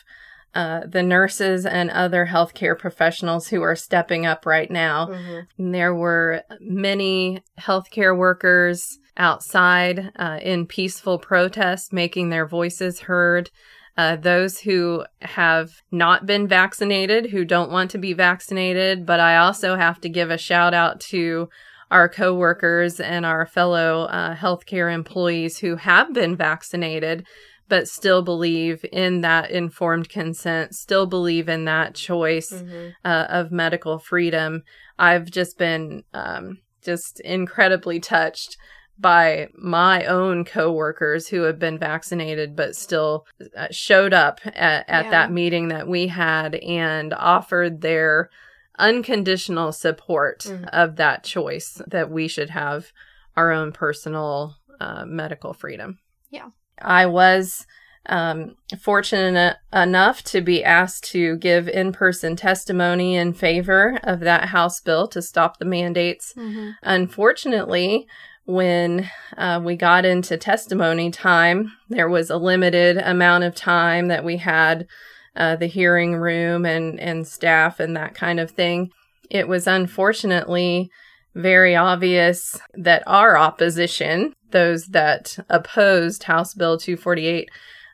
uh, 0.55 0.81
the 0.87 1.03
nurses 1.03 1.67
and 1.67 1.91
other 1.91 2.27
healthcare 2.27 2.79
professionals 2.79 3.49
who 3.49 3.63
are 3.63 3.77
stepping 3.77 4.25
up 4.25 4.47
right 4.47 4.71
now. 4.71 5.09
Mm-hmm. 5.09 5.73
There 5.73 5.95
were 5.95 6.43
many 6.61 7.43
healthcare 7.59 8.17
workers 8.17 8.99
outside 9.17 10.13
uh, 10.17 10.39
in 10.43 10.67
peaceful 10.67 11.19
protest, 11.19 11.93
making 11.93 12.31
their 12.31 12.47
voices 12.47 13.01
heard. 13.01 13.51
Uh, 13.97 14.17
those 14.17 14.59
who 14.59 15.05
have 15.23 15.71
not 15.93 16.27
been 16.27 16.49
vaccinated, 16.49 17.31
who 17.31 17.45
don't 17.45 17.71
want 17.71 17.93
to 17.93 17.99
be 17.99 18.13
vaccinated, 18.13 19.07
but 19.07 19.21
I 19.21 19.37
also 19.37 19.77
have 19.77 20.01
to 20.01 20.09
give 20.09 20.31
a 20.31 20.39
shout 20.39 20.75
out 20.75 20.99
to 21.11 21.49
our 21.93 22.09
coworkers 22.09 22.99
and 22.99 23.25
our 23.25 23.47
fellow 23.47 24.05
uh, 24.05 24.35
healthcare 24.35 24.93
employees 24.93 25.59
who 25.59 25.77
have 25.77 26.13
been 26.13 26.35
vaccinated, 26.35 27.25
but 27.69 27.89
still 27.89 28.23
believe 28.23 28.85
in 28.93 29.23
that 29.23 29.51
informed 29.51 30.09
consent, 30.09 30.75
still 30.75 31.07
believe 31.07 31.49
in 31.49 31.65
that 31.65 31.95
choice 31.95 32.53
Mm-hmm. 32.53 32.89
uh, 33.05 33.27
of 33.31 33.51
medical 33.51 33.99
freedom. 33.99 34.63
I've 34.99 35.31
just 35.31 35.59
been 35.59 36.05
um, 36.13 36.59
just 36.83 37.21
incredibly 37.21 38.01
touched 38.01 38.57
by 38.99 39.49
my 39.57 40.05
own 40.05 40.45
coworkers 40.45 41.27
who 41.29 41.43
have 41.43 41.59
been 41.59 41.79
vaccinated 41.79 42.55
but 42.55 42.77
still 42.77 43.27
uh, 43.57 43.67
showed 43.71 44.13
up 44.15 44.41
at, 44.45 44.89
at 44.89 45.07
Yeah. 45.07 45.11
that 45.11 45.33
meeting 45.33 45.69
that 45.69 45.89
we 45.89 46.07
had 46.07 46.55
and 46.57 47.13
offered 47.13 47.81
their 47.81 48.31
unconditional 48.79 49.73
support 49.73 50.41
Mhm. 50.41 50.69
of 50.73 50.97
that 50.97 51.25
choice 51.25 51.81
that 51.89 52.11
we 52.11 52.29
should 52.29 52.51
have 52.51 52.93
our 53.37 53.51
own 53.51 53.73
personal 53.73 54.57
uh, 54.81 55.05
medical 55.07 55.53
freedom. 55.55 55.99
Yeah. 56.31 56.49
I 56.81 57.07
was 57.07 57.67
um, 58.07 58.57
fortunate 58.81 59.57
enough 59.73 60.23
to 60.25 60.41
be 60.41 60.63
asked 60.63 61.05
to 61.13 61.37
give 61.37 61.69
in 61.69 61.93
person 61.93 62.37
testimony 62.37 63.17
in 63.17 63.33
favor 63.33 63.99
of 64.03 64.21
that 64.21 64.47
House 64.47 64.81
bill 64.81 65.09
to 65.09 65.23
stop 65.23 65.59
the 65.59 65.65
mandates. 65.65 66.35
Mm-hmm. 66.37 66.71
Unfortunately, 66.83 68.07
when 68.47 69.09
uh, 69.39 69.61
we 69.65 69.75
got 69.77 70.05
into 70.05 70.37
testimony 70.37 71.11
time, 71.11 71.73
there 71.89 72.09
was 72.09 72.29
a 72.29 72.37
limited 72.37 72.99
amount 72.99 73.45
of 73.45 73.55
time 73.55 74.09
that 74.09 74.25
we 74.25 74.37
had 74.37 74.87
uh, 75.35 75.57
the 75.57 75.67
hearing 75.67 76.15
room 76.15 76.67
and, 76.67 77.01
and 77.01 77.27
staff 77.27 77.81
and 77.81 77.97
that 77.97 78.15
kind 78.15 78.39
of 78.39 78.51
thing. 78.51 78.91
It 79.31 79.49
was 79.49 79.67
unfortunately 79.67 80.91
very 81.35 81.75
obvious 81.77 82.59
that 82.75 83.03
our 83.07 83.37
opposition, 83.37 84.35
those 84.51 84.87
that 84.89 85.37
opposed 85.49 86.25
House 86.25 86.55
Bill 86.55 86.79
248, 86.79 87.49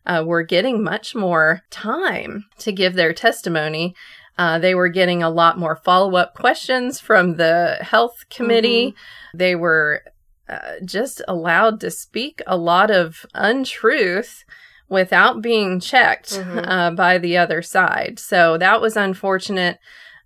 uh, 0.06 0.22
were 0.26 0.42
getting 0.42 0.82
much 0.82 1.14
more 1.14 1.62
time 1.70 2.44
to 2.58 2.72
give 2.72 2.94
their 2.94 3.12
testimony. 3.12 3.94
Uh, 4.38 4.58
they 4.58 4.74
were 4.74 4.88
getting 4.88 5.22
a 5.22 5.30
lot 5.30 5.58
more 5.58 5.76
follow 5.76 6.16
up 6.16 6.34
questions 6.34 6.98
from 7.00 7.36
the 7.36 7.76
health 7.80 8.24
committee. 8.30 8.94
They 9.34 9.54
were 9.54 10.02
uh, 10.48 10.80
just 10.84 11.22
allowed 11.28 11.80
to 11.80 11.90
speak 11.90 12.40
a 12.46 12.56
lot 12.56 12.90
of 12.90 13.24
untruth 13.34 14.44
without 14.88 15.40
being 15.40 15.78
checked 15.78 16.30
Mhm. 16.32 16.64
uh, 16.66 16.90
by 16.90 17.18
the 17.18 17.36
other 17.36 17.62
side. 17.62 18.18
So 18.18 18.58
that 18.58 18.80
was 18.80 18.96
unfortunate. 18.96 19.78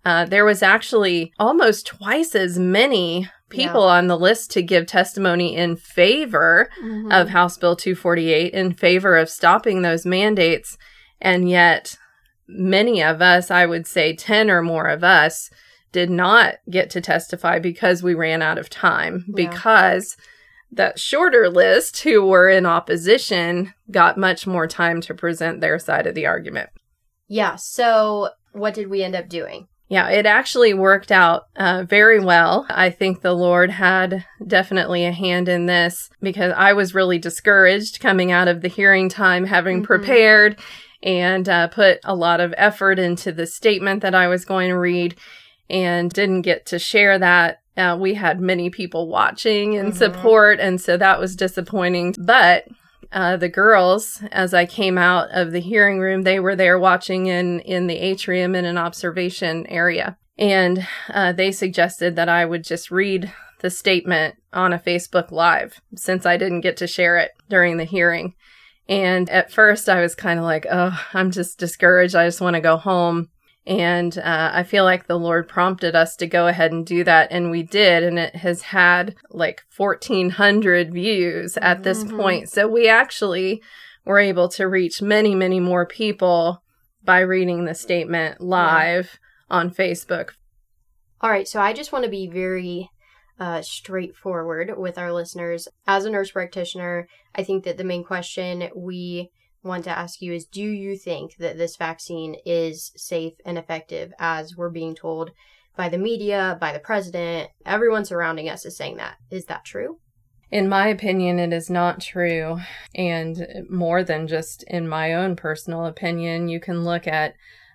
Uh, 0.05 0.23
there 0.25 0.45
was 0.45 0.61
actually 0.61 1.33
almost 1.39 1.87
twice 1.87 2.35
as 2.35 2.59
many 2.59 3.27
people 3.49 3.83
on 3.83 4.07
the 4.07 4.17
list 4.17 4.51
to 4.51 4.61
give 4.61 4.85
testimony 4.85 5.55
in 5.55 5.75
favor 5.75 6.69
Mm-hmm. 6.81 7.11
of 7.11 7.29
House 7.29 7.57
Bill 7.57 7.75
248 7.75 8.53
in 8.53 8.73
favor 8.73 9.17
of 9.17 9.29
stopping 9.29 9.81
those 9.81 10.05
mandates. 10.05 10.77
And 11.21 11.49
yet, 11.49 11.97
many 12.47 13.01
of 13.01 13.21
us, 13.21 13.49
I 13.49 13.65
would 13.65 13.87
say 13.87 14.15
10 14.15 14.49
or 14.51 14.61
more 14.61 14.87
of 14.87 15.03
us, 15.03 15.49
did 15.91 16.09
not 16.09 16.55
get 16.69 16.89
to 16.91 17.01
testify 17.01 17.57
because 17.59 18.03
we 18.03 18.13
ran 18.13 18.41
out 18.41 18.57
of 18.57 18.69
time. 18.69 19.25
Yeah. 19.29 19.33
Because 19.49 20.17
that 20.71 20.99
shorter 20.99 21.49
list 21.49 22.03
who 22.03 22.25
were 22.25 22.49
in 22.49 22.65
opposition 22.65 23.73
got 23.89 24.17
much 24.17 24.45
more 24.45 24.67
time 24.67 24.99
to 25.01 25.13
present 25.13 25.61
their 25.61 25.79
side 25.79 26.05
of 26.05 26.15
the 26.15 26.25
argument. 26.25 26.69
Yeah. 27.27 27.55
So 27.55 28.29
what 28.51 28.73
did 28.73 28.89
we 28.89 29.01
end 29.03 29.15
up 29.15 29.29
doing? 29.29 29.67
Yeah, 29.87 30.09
it 30.09 30.25
actually 30.25 30.73
worked 30.73 31.11
out 31.11 31.43
uh, 31.55 31.83
very 31.87 32.19
well. 32.19 32.65
I 32.69 32.89
think 32.89 33.21
the 33.21 33.33
Lord 33.33 33.69
had 33.69 34.25
definitely 34.45 35.05
a 35.05 35.11
hand 35.11 35.47
in 35.47 35.67
this 35.67 36.09
because 36.21 36.53
I 36.57 36.73
was 36.73 36.95
really 36.95 37.19
discouraged 37.19 37.99
coming 37.99 38.31
out 38.31 38.47
of 38.47 38.61
the 38.61 38.67
hearing 38.67 39.09
time, 39.09 39.45
having 39.45 39.81
Mhm. 39.81 39.85
prepared 39.85 40.59
and 41.03 41.47
uh, 41.47 41.67
put 41.67 41.99
a 42.03 42.15
lot 42.15 42.39
of 42.39 42.53
effort 42.57 42.97
into 42.97 43.31
the 43.31 43.45
statement 43.45 44.01
that 44.01 44.15
I 44.15 44.27
was 44.27 44.43
going 44.43 44.69
to 44.69 44.77
read 44.77 45.15
and 45.69 46.11
didn't 46.11 46.41
get 46.41 46.65
to 46.67 46.79
share 46.79 47.19
that. 47.19 47.59
Uh, 47.77 47.95
we 47.99 48.15
had 48.15 48.39
many 48.39 48.69
people 48.71 49.07
watching 49.07 49.75
and 49.75 49.91
Mhm. 49.93 49.97
support, 49.97 50.59
and 50.59 50.81
so 50.81 50.97
that 50.97 51.19
was 51.19 51.35
disappointing. 51.35 52.15
But 52.17 52.63
uh, 53.15 53.37
the 53.37 53.47
girls, 53.47 54.21
as 54.33 54.53
I 54.53 54.65
came 54.65 54.97
out 54.97 55.29
of 55.31 55.53
the 55.53 55.61
hearing 55.61 55.99
room, 55.99 56.23
they 56.23 56.37
were 56.37 56.55
there 56.55 56.77
watching 56.77 57.27
in 57.27 57.61
in 57.61 57.87
the 57.87 57.95
atrium 57.95 58.53
in 58.55 58.65
an 58.65 58.77
observation 58.77 59.65
area, 59.67 60.17
and 60.37 60.85
uh, 61.09 61.31
they 61.31 61.53
suggested 61.53 62.17
that 62.17 62.27
I 62.27 62.43
would 62.43 62.65
just 62.65 62.91
read 62.91 63.31
the 63.61 63.69
statement 63.69 64.35
on 64.51 64.73
a 64.73 64.79
Facebook 64.79 65.31
Live 65.31 65.79
since 65.95 66.25
I 66.25 66.35
didn't 66.35 66.59
get 66.59 66.75
to 66.77 66.87
share 66.87 67.17
it 67.17 67.31
during 67.49 67.77
the 67.77 67.85
hearing. 67.85 68.35
And 68.89 69.29
at 69.29 69.49
first, 69.49 69.87
I 69.87 70.01
was 70.01 70.13
kind 70.13 70.37
of 70.37 70.43
like, 70.43 70.67
"Oh, 70.69 71.01
I'm 71.13 71.31
just 71.31 71.57
discouraged. 71.57 72.15
I 72.15 72.27
just 72.27 72.41
want 72.41 72.55
to 72.55 72.61
go 72.61 72.75
home." 72.75 73.29
And 73.67 74.17
uh, 74.17 74.51
I 74.53 74.63
feel 74.63 74.83
like 74.83 75.07
the 75.07 75.17
Lord 75.17 75.47
prompted 75.47 75.95
us 75.95 76.15
to 76.17 76.27
go 76.27 76.47
ahead 76.47 76.71
and 76.71 76.85
do 76.85 77.03
that. 77.03 77.29
And 77.31 77.49
we 77.49 77.63
did. 77.63 78.03
And 78.03 78.19
it 78.19 78.35
has 78.37 78.61
had 78.61 79.15
like 79.31 79.63
1,400 79.75 80.93
views 80.93 81.57
at 81.57 81.83
this 81.83 82.03
Mhm. 82.03 82.15
point. 82.17 82.49
So 82.49 82.67
we 82.67 82.87
actually 82.87 83.63
were 84.05 84.19
able 84.19 84.49
to 84.49 84.67
reach 84.67 85.01
many, 85.01 85.33
many 85.33 85.59
more 85.59 85.85
people 85.87 86.61
by 87.03 87.19
reading 87.19 87.65
the 87.65 87.73
statement 87.73 88.39
live 88.39 89.17
on 89.49 89.71
Facebook. 89.71 90.31
All 91.21 91.29
right, 91.31 91.47
so 91.47 91.59
I 91.59 91.73
just 91.73 91.91
want 91.91 92.05
to 92.05 92.11
be 92.11 92.27
very 92.27 92.89
uh, 93.37 93.61
straightforward 93.61 94.77
with 94.77 94.97
our 94.97 95.11
listeners. 95.11 95.67
As 95.85 96.05
a 96.05 96.09
nurse 96.09 96.31
practitioner, 96.31 97.05
I 97.35 97.43
think 97.43 97.65
that 97.65 97.75
the 97.77 97.83
main 97.83 98.03
question 98.05 98.69
we 98.73 99.29
want 99.65 99.83
to 99.85 99.97
ask 99.97 100.21
you 100.21 100.33
is 100.33 100.45
Do 100.45 100.63
you 100.63 100.97
think 100.97 101.35
that 101.37 101.57
this 101.57 101.75
vaccine 101.75 102.35
is 102.45 102.91
safe 102.95 103.33
and 103.45 103.57
effective 103.57 104.13
as 104.19 104.55
we're 104.55 104.69
being 104.69 104.95
told 104.95 105.31
by 105.75 105.89
the 105.89 105.97
media, 105.97 106.57
by 106.59 106.71
the 106.71 106.79
president. 106.79 107.49
Everyone 107.65 108.05
surrounding 108.05 108.49
us 108.49 108.65
is 108.65 108.77
saying 108.77 108.97
that. 108.97 109.17
Is 109.29 109.45
that 109.45 109.65
true? 109.65 109.99
In 110.51 110.69
my 110.69 110.87
opinion, 110.87 111.39
it 111.39 111.51
is 111.51 111.69
not 111.69 111.99
true. 111.99 112.59
And 112.93 113.65
more 113.69 114.03
than 114.03 114.27
just 114.27 114.63
in 114.63 114.87
my 114.87 115.13
own 115.13 115.35
personal 115.35 115.85
opinion, 115.85 116.47
you 116.47 116.59
can 116.59 116.83
look 116.83 117.07
at 117.07 117.33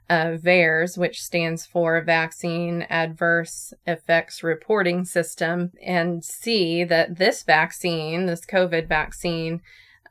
uh, 0.09 0.37
VAERS, 0.43 0.99
which 0.99 1.23
stands 1.23 1.67
for 1.67 2.01
Vaccine 2.03 2.83
Adverse 2.89 3.73
Effects 3.87 4.43
Reporting 4.43 5.05
System, 5.05 5.71
and 5.85 6.25
see 6.25 6.83
that 6.85 7.19
this 7.19 7.45
vaccine, 7.45 8.27
this 8.27 8.45
COVID 8.45 8.89
vaccine, 8.89 9.61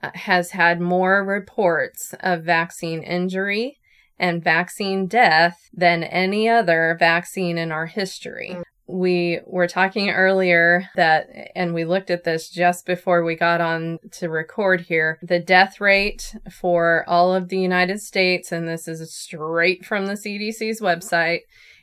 has 0.02 0.52
had 0.52 0.80
more 0.80 1.24
reports 1.24 2.16
of 2.22 2.44
vaccine 2.44 3.04
injury 3.04 3.78
and 4.18 4.44
vaccine 4.44 5.08
death 5.08 5.70
than 5.74 6.04
any 6.04 6.50
other 6.50 6.96
vaccine 7.00 7.58
in 7.58 7.72
our 7.72 7.86
history. 7.86 8.50
Mm 8.52 8.64
we 8.90 9.40
were 9.46 9.68
talking 9.68 10.10
earlier 10.10 10.90
that, 10.96 11.30
and 11.56 11.76
we 11.76 11.86
looked 11.86 12.10
at 12.10 12.24
this 12.24 12.50
just 12.50 12.88
before 12.88 13.24
we 13.24 13.36
got 13.36 13.62
on 13.62 14.00
to 14.14 14.30
record 14.30 14.82
here. 14.82 15.20
The 15.22 15.40
death 15.40 15.80
rate 15.80 16.36
for 16.52 17.06
all 17.08 17.34
of 17.34 17.50
the 17.50 17.60
United 17.60 18.02
States, 18.02 18.52
and 18.52 18.68
this 18.68 18.88
is 18.88 19.14
straight 19.14 19.86
from 19.86 20.08
the 20.08 20.14
CDC's 20.14 20.82
website, 20.82 21.42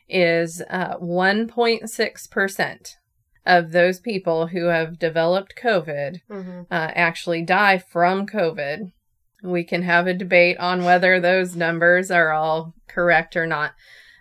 is 0.09 0.61
uh, 0.69 0.97
1.6% 0.97 2.97
of 3.47 3.73
those 3.73 4.01
people 4.01 4.49
who 4.49 4.67
have 4.67 4.99
developed 4.99 5.55
COVID 5.61 6.21
mm-hmm. 6.29 6.61
uh, 6.71 6.91
actually 6.95 7.43
die 7.43 7.79
from 7.79 8.27
COVID. 8.27 8.93
We 9.43 9.65
can 9.65 9.83
have 9.83 10.07
a 10.07 10.15
debate 10.15 10.59
on 10.59 10.85
whether 10.85 11.21
those 11.21 11.55
numbers 11.55 12.11
are 12.11 12.33
all 12.33 12.75
correct 12.89 13.37
or 13.37 13.47
not 13.47 13.73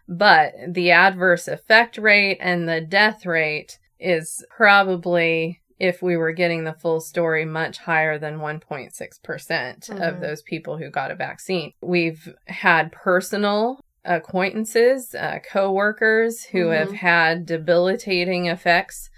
but 0.08 0.54
the 0.68 0.92
adverse 0.92 1.48
effect 1.48 1.98
rate 1.98 2.38
and 2.40 2.68
the 2.68 2.82
death 2.82 3.26
rate 3.26 3.80
is 4.00 4.46
probably 4.56 5.62
if 5.80 6.02
we 6.02 6.16
were 6.16 6.32
getting 6.32 6.64
the 6.64 6.74
full 6.74 7.02
story 7.02 7.44
much 7.44 7.80
higher 7.80 8.18
than 8.18 8.40
1.6% 8.40 8.92
mm 8.92 9.86
hmm 9.86 9.94
of 9.96 10.00
mm-hmm. 10.00 10.22
those 10.22 10.42
people 10.44 10.78
who 10.78 10.90
got 10.90 11.12
a 11.12 11.16
vaccine. 11.16 11.74
We've 11.82 12.34
had 12.48 12.92
personal 12.92 13.80
acquaintances, 14.04 15.16
uh, 15.16 15.40
coworkers 15.50 16.44
who 16.44 16.66
mm-hmm. 16.66 16.78
have 16.78 16.94
had 16.94 17.46
debilitating 17.46 18.46
effects 18.46 19.10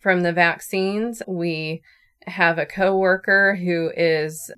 from 0.00 0.22
the 0.22 0.32
vaccines. 0.32 1.22
We 1.26 1.82
have 2.26 2.58
a 2.58 2.66
coworker 2.66 3.56
who 3.56 3.90
is 3.96 4.50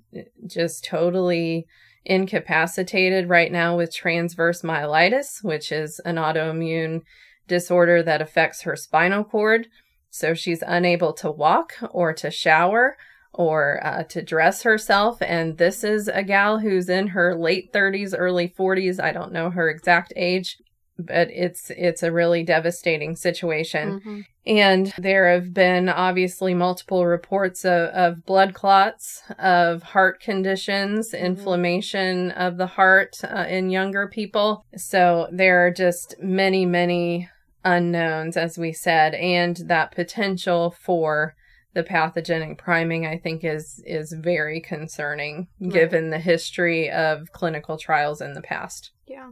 just 0.47 0.83
totally 0.83 1.65
incapacitated 2.05 3.29
right 3.29 3.51
now 3.51 3.77
with 3.77 3.93
transverse 3.93 4.61
myelitis, 4.61 5.43
which 5.43 5.71
is 5.71 5.99
an 5.99 6.15
autoimmune 6.15 7.01
disorder 7.47 8.03
that 8.03 8.21
affects 8.21 8.61
her 8.63 8.75
spinal 8.75 9.23
cord. 9.23 9.67
So 10.09 10.33
she's 10.33 10.63
unable 10.65 11.13
to 11.13 11.31
walk 11.31 11.73
or 11.91 12.13
to 12.13 12.29
shower 12.29 12.97
or 13.33 13.79
uh, 13.83 14.03
to 14.03 14.21
dress 14.21 14.63
herself. 14.63 15.21
And 15.21 15.57
this 15.57 15.83
is 15.83 16.07
a 16.07 16.23
gal 16.23 16.59
who's 16.59 16.89
in 16.89 17.07
her 17.07 17.35
late 17.35 17.73
30s, 17.73 18.13
early 18.17 18.47
40s. 18.47 19.01
I 19.01 19.11
don't 19.11 19.31
know 19.31 19.49
her 19.49 19.69
exact 19.69 20.13
age 20.15 20.57
but 20.97 21.29
it's 21.31 21.71
it's 21.71 22.03
a 22.03 22.11
really 22.11 22.43
devastating 22.43 23.15
situation. 23.15 23.99
Mm-hmm. 23.99 24.19
And 24.45 24.93
there 24.97 25.31
have 25.31 25.53
been 25.53 25.87
obviously 25.87 26.53
multiple 26.53 27.05
reports 27.05 27.63
of, 27.63 27.89
of 27.89 28.25
blood 28.25 28.53
clots, 28.53 29.21
of 29.39 29.83
heart 29.83 30.19
conditions, 30.19 31.11
mm-hmm. 31.11 31.25
inflammation 31.25 32.31
of 32.31 32.57
the 32.57 32.67
heart 32.67 33.17
uh, 33.23 33.45
in 33.49 33.69
younger 33.69 34.07
people. 34.07 34.65
So 34.75 35.27
there 35.31 35.65
are 35.65 35.71
just 35.71 36.15
many, 36.21 36.65
many 36.65 37.29
unknowns, 37.63 38.35
as 38.35 38.57
we 38.57 38.73
said, 38.73 39.15
and 39.15 39.55
that 39.67 39.93
potential 39.93 40.71
for 40.71 41.35
the 41.73 41.83
pathogenic 41.83 42.57
priming 42.57 43.05
I 43.05 43.17
think 43.17 43.43
is 43.43 43.81
is 43.85 44.13
very 44.13 44.61
concerning 44.61 45.47
right. 45.59 45.73
given 45.73 46.11
the 46.11 46.19
history 46.19 46.91
of 46.91 47.31
clinical 47.31 47.77
trials 47.77 48.21
in 48.21 48.33
the 48.33 48.41
past. 48.41 48.91
Yeah. 49.07 49.31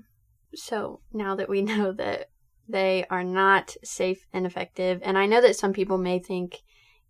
So 0.56 1.02
now 1.14 1.36
that 1.36 1.50
we 1.50 1.62
know 1.62 1.92
that 1.94 2.30
they 2.68 3.06
are 3.10 3.24
not 3.24 3.76
safe 3.84 4.26
and 4.34 4.46
effective, 4.46 5.02
and 5.04 5.18
I 5.18 5.26
know 5.26 5.42
that 5.42 5.56
some 5.56 5.74
people 5.74 5.98
may 5.98 6.20
think, 6.20 6.60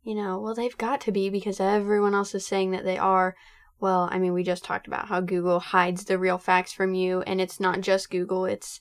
you 0.03 0.15
know, 0.15 0.39
well, 0.39 0.55
they've 0.55 0.77
got 0.77 1.01
to 1.01 1.11
be 1.11 1.29
because 1.29 1.59
everyone 1.59 2.15
else 2.15 2.33
is 2.33 2.45
saying 2.45 2.71
that 2.71 2.83
they 2.83 2.97
are. 2.97 3.35
Well, 3.79 4.09
I 4.11 4.19
mean, 4.19 4.33
we 4.33 4.43
just 4.43 4.63
talked 4.63 4.85
about 4.85 5.07
how 5.07 5.21
Google 5.21 5.59
hides 5.59 6.05
the 6.05 6.19
real 6.19 6.37
facts 6.37 6.71
from 6.71 6.93
you, 6.93 7.21
and 7.21 7.41
it's 7.41 7.59
not 7.59 7.81
just 7.81 8.11
Google, 8.11 8.45
it's 8.45 8.79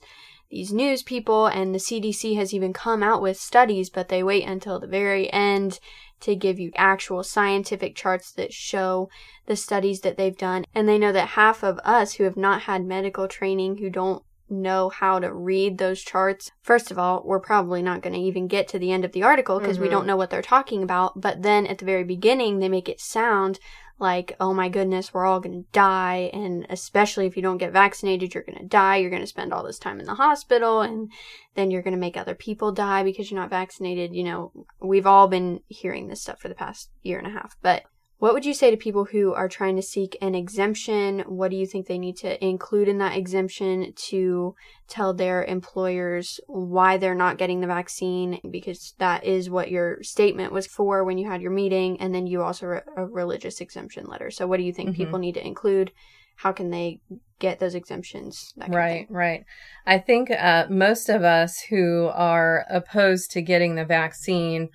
these 0.51 0.73
news 0.73 1.01
people, 1.01 1.47
and 1.47 1.73
the 1.73 1.79
CDC 1.79 2.35
has 2.35 2.53
even 2.53 2.73
come 2.73 3.01
out 3.01 3.21
with 3.21 3.37
studies, 3.37 3.89
but 3.89 4.09
they 4.09 4.21
wait 4.21 4.45
until 4.45 4.79
the 4.79 4.87
very 4.87 5.31
end 5.31 5.79
to 6.19 6.35
give 6.35 6.59
you 6.59 6.71
actual 6.75 7.23
scientific 7.23 7.95
charts 7.95 8.31
that 8.33 8.53
show 8.53 9.09
the 9.45 9.55
studies 9.55 10.01
that 10.01 10.17
they've 10.17 10.37
done. 10.37 10.65
And 10.75 10.87
they 10.87 10.97
know 10.97 11.11
that 11.13 11.29
half 11.29 11.63
of 11.63 11.79
us 11.85 12.13
who 12.13 12.25
have 12.25 12.37
not 12.37 12.63
had 12.63 12.85
medical 12.85 13.27
training, 13.27 13.77
who 13.77 13.89
don't 13.89 14.23
know 14.51 14.89
how 14.89 15.19
to 15.19 15.33
read 15.33 15.77
those 15.77 16.01
charts, 16.01 16.51
first 16.61 16.91
of 16.91 16.99
all, 16.99 17.23
we're 17.25 17.39
probably 17.39 17.81
not 17.81 18.01
going 18.01 18.13
to 18.13 18.19
even 18.19 18.47
get 18.47 18.67
to 18.69 18.79
the 18.79 18.91
end 18.91 19.05
of 19.05 19.11
the 19.13 19.23
article 19.23 19.59
because 19.59 19.77
mm-hmm. 19.77 19.83
we 19.83 19.89
don't 19.89 20.05
know 20.05 20.17
what 20.17 20.29
they're 20.29 20.41
talking 20.41 20.83
about. 20.83 21.19
But 21.19 21.41
then 21.41 21.65
at 21.65 21.77
the 21.77 21.85
very 21.85 22.03
beginning, 22.03 22.59
they 22.59 22.69
make 22.69 22.89
it 22.89 22.99
sound 22.99 23.59
like, 24.01 24.35
oh 24.39 24.53
my 24.53 24.67
goodness, 24.67 25.13
we're 25.13 25.25
all 25.25 25.39
going 25.39 25.63
to 25.63 25.69
die. 25.71 26.31
And 26.33 26.65
especially 26.69 27.27
if 27.27 27.35
you 27.35 27.43
don't 27.43 27.59
get 27.59 27.71
vaccinated, 27.71 28.33
you're 28.33 28.43
going 28.43 28.57
to 28.57 28.65
die. 28.65 28.97
You're 28.97 29.11
going 29.11 29.21
to 29.21 29.27
spend 29.27 29.53
all 29.53 29.63
this 29.63 29.77
time 29.77 29.99
in 29.99 30.07
the 30.07 30.15
hospital 30.15 30.81
and 30.81 31.11
then 31.55 31.69
you're 31.69 31.83
going 31.83 31.93
to 31.93 31.99
make 31.99 32.17
other 32.17 32.35
people 32.35 32.71
die 32.71 33.03
because 33.03 33.29
you're 33.29 33.39
not 33.39 33.51
vaccinated. 33.51 34.13
You 34.13 34.23
know, 34.23 34.51
we've 34.81 35.05
all 35.05 35.27
been 35.27 35.61
hearing 35.67 36.07
this 36.07 36.21
stuff 36.21 36.39
for 36.39 36.49
the 36.49 36.55
past 36.55 36.89
year 37.03 37.19
and 37.19 37.27
a 37.27 37.31
half. 37.31 37.55
But 37.61 37.83
what 38.21 38.35
would 38.35 38.45
you 38.45 38.53
say 38.53 38.69
to 38.69 38.77
people 38.77 39.05
who 39.05 39.33
are 39.33 39.49
trying 39.49 39.75
to 39.77 39.81
seek 39.81 40.15
an 40.21 40.35
exemption? 40.35 41.21
What 41.21 41.49
do 41.49 41.57
you 41.57 41.65
think 41.65 41.87
they 41.87 41.97
need 41.97 42.17
to 42.17 42.45
include 42.45 42.87
in 42.87 42.99
that 42.99 43.17
exemption 43.17 43.93
to 44.09 44.53
tell 44.87 45.11
their 45.11 45.43
employers 45.43 46.39
why 46.45 46.97
they're 46.97 47.15
not 47.15 47.39
getting 47.39 47.61
the 47.61 47.67
vaccine? 47.67 48.39
Because 48.47 48.93
that 48.99 49.23
is 49.23 49.49
what 49.49 49.71
your 49.71 50.03
statement 50.03 50.53
was 50.53 50.67
for 50.67 51.03
when 51.03 51.17
you 51.17 51.27
had 51.27 51.41
your 51.41 51.49
meeting, 51.49 51.99
and 51.99 52.13
then 52.13 52.27
you 52.27 52.43
also 52.43 52.67
wrote 52.67 52.83
a 52.95 53.07
religious 53.07 53.59
exemption 53.59 54.05
letter. 54.05 54.29
So, 54.29 54.45
what 54.45 54.57
do 54.57 54.63
you 54.63 54.71
think 54.71 54.91
mm-hmm. 54.91 55.03
people 55.03 55.17
need 55.17 55.33
to 55.33 55.45
include? 55.45 55.91
How 56.35 56.51
can 56.51 56.69
they 56.69 56.99
get 57.39 57.59
those 57.59 57.73
exemptions? 57.73 58.53
right, 58.67 59.07
right. 59.09 59.45
I 59.87 59.97
think 59.97 60.29
uh, 60.29 60.67
most 60.69 61.09
of 61.09 61.23
us 61.23 61.59
who 61.71 62.11
are 62.13 62.67
opposed 62.69 63.31
to 63.31 63.41
getting 63.41 63.73
the 63.73 63.85
vaccine 63.85 64.69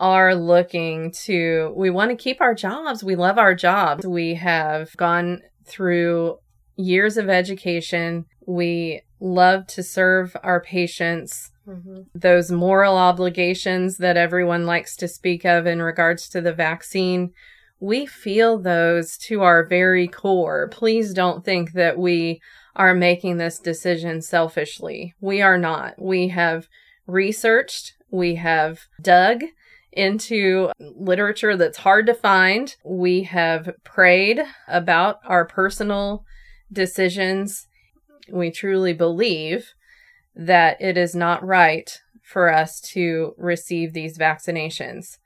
are 0.00 0.34
looking 0.34 1.12
to, 1.12 1.72
we 1.76 1.90
want 1.90 2.10
to 2.10 2.16
keep 2.16 2.40
our 2.40 2.54
jobs. 2.54 3.04
We 3.04 3.14
love 3.14 3.38
our 3.38 3.54
jobs. 3.54 4.06
We 4.06 4.34
have 4.34 4.96
gone 4.96 5.42
through 5.66 6.38
years 6.76 7.18
of 7.18 7.28
education. 7.28 8.24
We 8.46 9.02
love 9.20 9.66
to 9.68 9.82
serve 9.82 10.34
our 10.42 10.60
patients. 10.60 11.50
Mm-hmm. 11.68 12.00
Those 12.14 12.50
moral 12.50 12.96
obligations 12.96 13.98
that 13.98 14.16
everyone 14.16 14.64
likes 14.64 14.96
to 14.96 15.06
speak 15.06 15.44
of 15.44 15.66
in 15.66 15.82
regards 15.82 16.28
to 16.30 16.40
the 16.40 16.54
vaccine, 16.54 17.32
we 17.78 18.06
feel 18.06 18.58
those 18.58 19.18
to 19.18 19.42
our 19.42 19.64
very 19.66 20.08
core. 20.08 20.68
Please 20.68 21.12
don't 21.12 21.44
think 21.44 21.72
that 21.72 21.98
we 21.98 22.40
are 22.74 22.94
making 22.94 23.36
this 23.36 23.58
decision 23.58 24.22
selfishly. 24.22 25.14
We 25.20 25.42
are 25.42 25.58
not. 25.58 26.00
We 26.00 26.28
have 26.28 26.68
researched, 27.06 27.94
we 28.10 28.36
have 28.36 28.80
dug, 29.00 29.42
into 29.92 30.70
literature 30.78 31.56
that's 31.56 31.78
hard 31.78 32.06
to 32.06 32.14
find. 32.14 32.76
We 32.84 33.24
have 33.24 33.70
prayed 33.84 34.40
about 34.68 35.18
our 35.24 35.44
personal 35.44 36.24
decisions. 36.72 37.66
We 38.30 38.50
truly 38.50 38.92
believe 38.92 39.72
that 40.34 40.80
it 40.80 40.96
is 40.96 41.14
not 41.14 41.44
right 41.44 41.90
for 42.22 42.52
us 42.52 42.80
to 42.80 43.34
receive 43.36 43.92
these 43.92 44.16
vaccinations. 44.16 45.18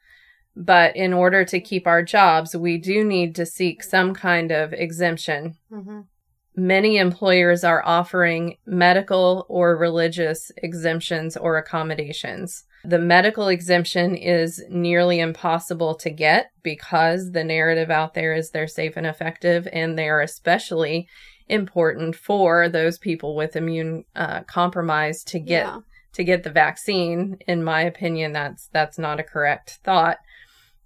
But 0.57 0.97
in 0.97 1.13
order 1.13 1.45
to 1.45 1.61
keep 1.61 1.87
our 1.87 2.03
jobs, 2.03 2.57
we 2.57 2.79
do 2.79 3.05
need 3.05 3.35
to 3.35 3.45
seek 3.45 3.83
some 3.83 4.15
kind 4.15 4.53
of 4.53 4.73
exemption. 4.73 5.57
Mm-hmm. 5.71 6.01
Many 6.57 6.99
employers 6.99 7.65
are 7.65 7.83
offering 7.85 8.57
medical 8.65 9.45
or 9.49 9.77
religious 9.77 10.53
exemptions 10.59 11.37
or 11.37 11.59
accommodations. 11.59 12.65
The 12.85 12.99
medical 12.99 13.49
exemption 13.49 14.15
is 14.15 14.63
nearly 14.69 15.21
impossible 15.21 15.95
to 15.97 16.11
get 16.11 16.51
because 16.63 17.33
the 17.33 17.45
narrative 17.45 17.91
out 17.91 18.15
there 18.15 18.35
is 18.35 18.51
they're 18.51 18.67
safe 18.67 18.97
and 18.97 19.07
effective, 19.07 19.67
and 19.73 19.99
they 19.99 20.09
are 20.09 20.21
especially 20.21 21.09
important 21.49 22.17
for 22.17 22.69
those 22.69 22.99
people 22.99 23.37
with 23.37 23.57
immune 23.57 24.05
uh, 24.15 24.43
compromise 24.43 25.23
to 25.25 25.39
get 25.39 25.67
yeah. 25.67 25.79
to 26.13 26.25
get 26.25 26.43
the 26.43 26.51
vaccine. 26.51 27.39
In 27.47 27.65
my 27.65 27.83
opinion, 27.83 28.33
that's 28.33 28.69
that's 28.73 28.99
not 28.99 29.21
a 29.21 29.25
correct 29.25 29.79
thought, 29.83 30.19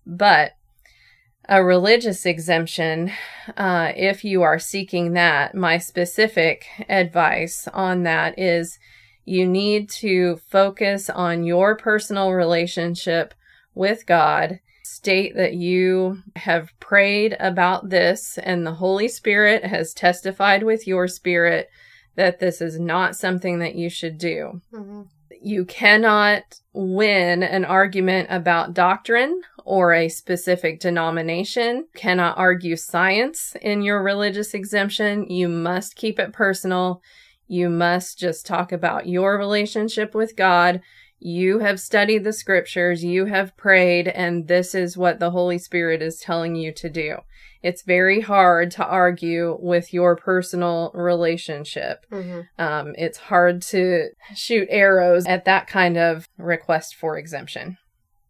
but 0.07 0.53
a 1.49 1.65
religious 1.65 2.27
exemption, 2.27 3.11
uh, 3.57 3.93
if 3.97 4.23
you 4.23 4.43
are 4.43 4.59
seeking 4.59 5.15
that, 5.15 5.55
my 5.55 5.79
specific 5.79 6.67
advice 6.89 7.67
on 7.73 8.03
that 8.03 8.39
is 8.39 8.79
You 9.29 9.47
need 9.47 9.91
to 9.91 10.41
focus 10.49 11.11
on 11.11 11.45
your 11.45 11.77
personal 11.77 12.33
relationship 12.33 13.35
with 13.75 14.07
God. 14.07 14.61
State 14.85 15.37
that 15.37 15.53
you 15.53 16.23
have 16.37 16.73
prayed 16.81 17.37
about 17.39 17.91
this 17.91 18.39
and 18.39 18.67
the 18.67 18.75
Holy 18.75 19.07
Spirit 19.07 19.65
has 19.65 19.93
testified 19.93 20.63
with 20.63 20.87
your 20.87 21.07
spirit 21.07 21.69
that 22.17 22.41
this 22.41 22.63
is 22.63 22.81
not 22.81 23.17
something 23.17 23.59
that 23.59 23.75
you 23.75 23.91
should 23.91 24.17
do. 24.17 24.63
Mm-hmm. 24.73 25.03
You 25.41 25.67
cannot 25.67 26.43
win 26.73 27.43
an 27.43 27.65
argument 27.65 28.29
about 28.31 28.75
doctrine 28.75 29.43
or 29.65 29.93
a 29.93 30.09
specific 30.09 30.81
denomination, 30.81 31.87
cannot 31.95 32.39
argue 32.39 32.77
science 32.77 33.55
in 33.61 33.83
your 33.83 34.03
religious 34.03 34.55
exemption. 34.55 35.31
You 35.31 35.49
must 35.49 35.97
keep 35.97 36.19
it 36.19 36.33
personal. 36.33 37.03
You 37.49 37.71
must 37.71 38.19
just 38.19 38.47
talk 38.47 38.71
about 38.73 39.09
your 39.09 39.39
relationship 39.39 40.15
with 40.15 40.37
God. 40.37 40.83
You 41.19 41.59
have 41.59 41.81
studied 41.81 42.23
the 42.23 42.33
scriptures, 42.33 43.03
you 43.03 43.25
have 43.25 43.57
prayed, 43.57 44.07
and 44.07 44.47
this 44.47 44.75
is 44.75 44.97
what 44.97 45.19
the 45.19 45.33
Holy 45.33 45.59
Spirit 45.59 46.01
is 46.01 46.21
telling 46.21 46.55
you 46.55 46.73
to 46.75 46.89
do. 46.89 47.17
It's 47.61 47.83
very 47.83 48.21
hard 48.21 48.71
to 48.73 48.85
argue 48.85 49.57
with 49.61 49.93
your 49.93 50.15
personal 50.15 50.93
relationship. 50.95 52.07
Mm-hmm. 52.13 52.63
Um, 52.63 52.95
it's 52.97 53.19
hard 53.19 53.63
to 53.63 54.11
shoot 54.35 54.69
arrows 54.71 55.27
at 55.27 55.45
that 55.47 55.67
kind 55.67 55.97
of 55.97 56.29
request 56.37 56.95
for 56.95 57.19
exemption. 57.19 57.79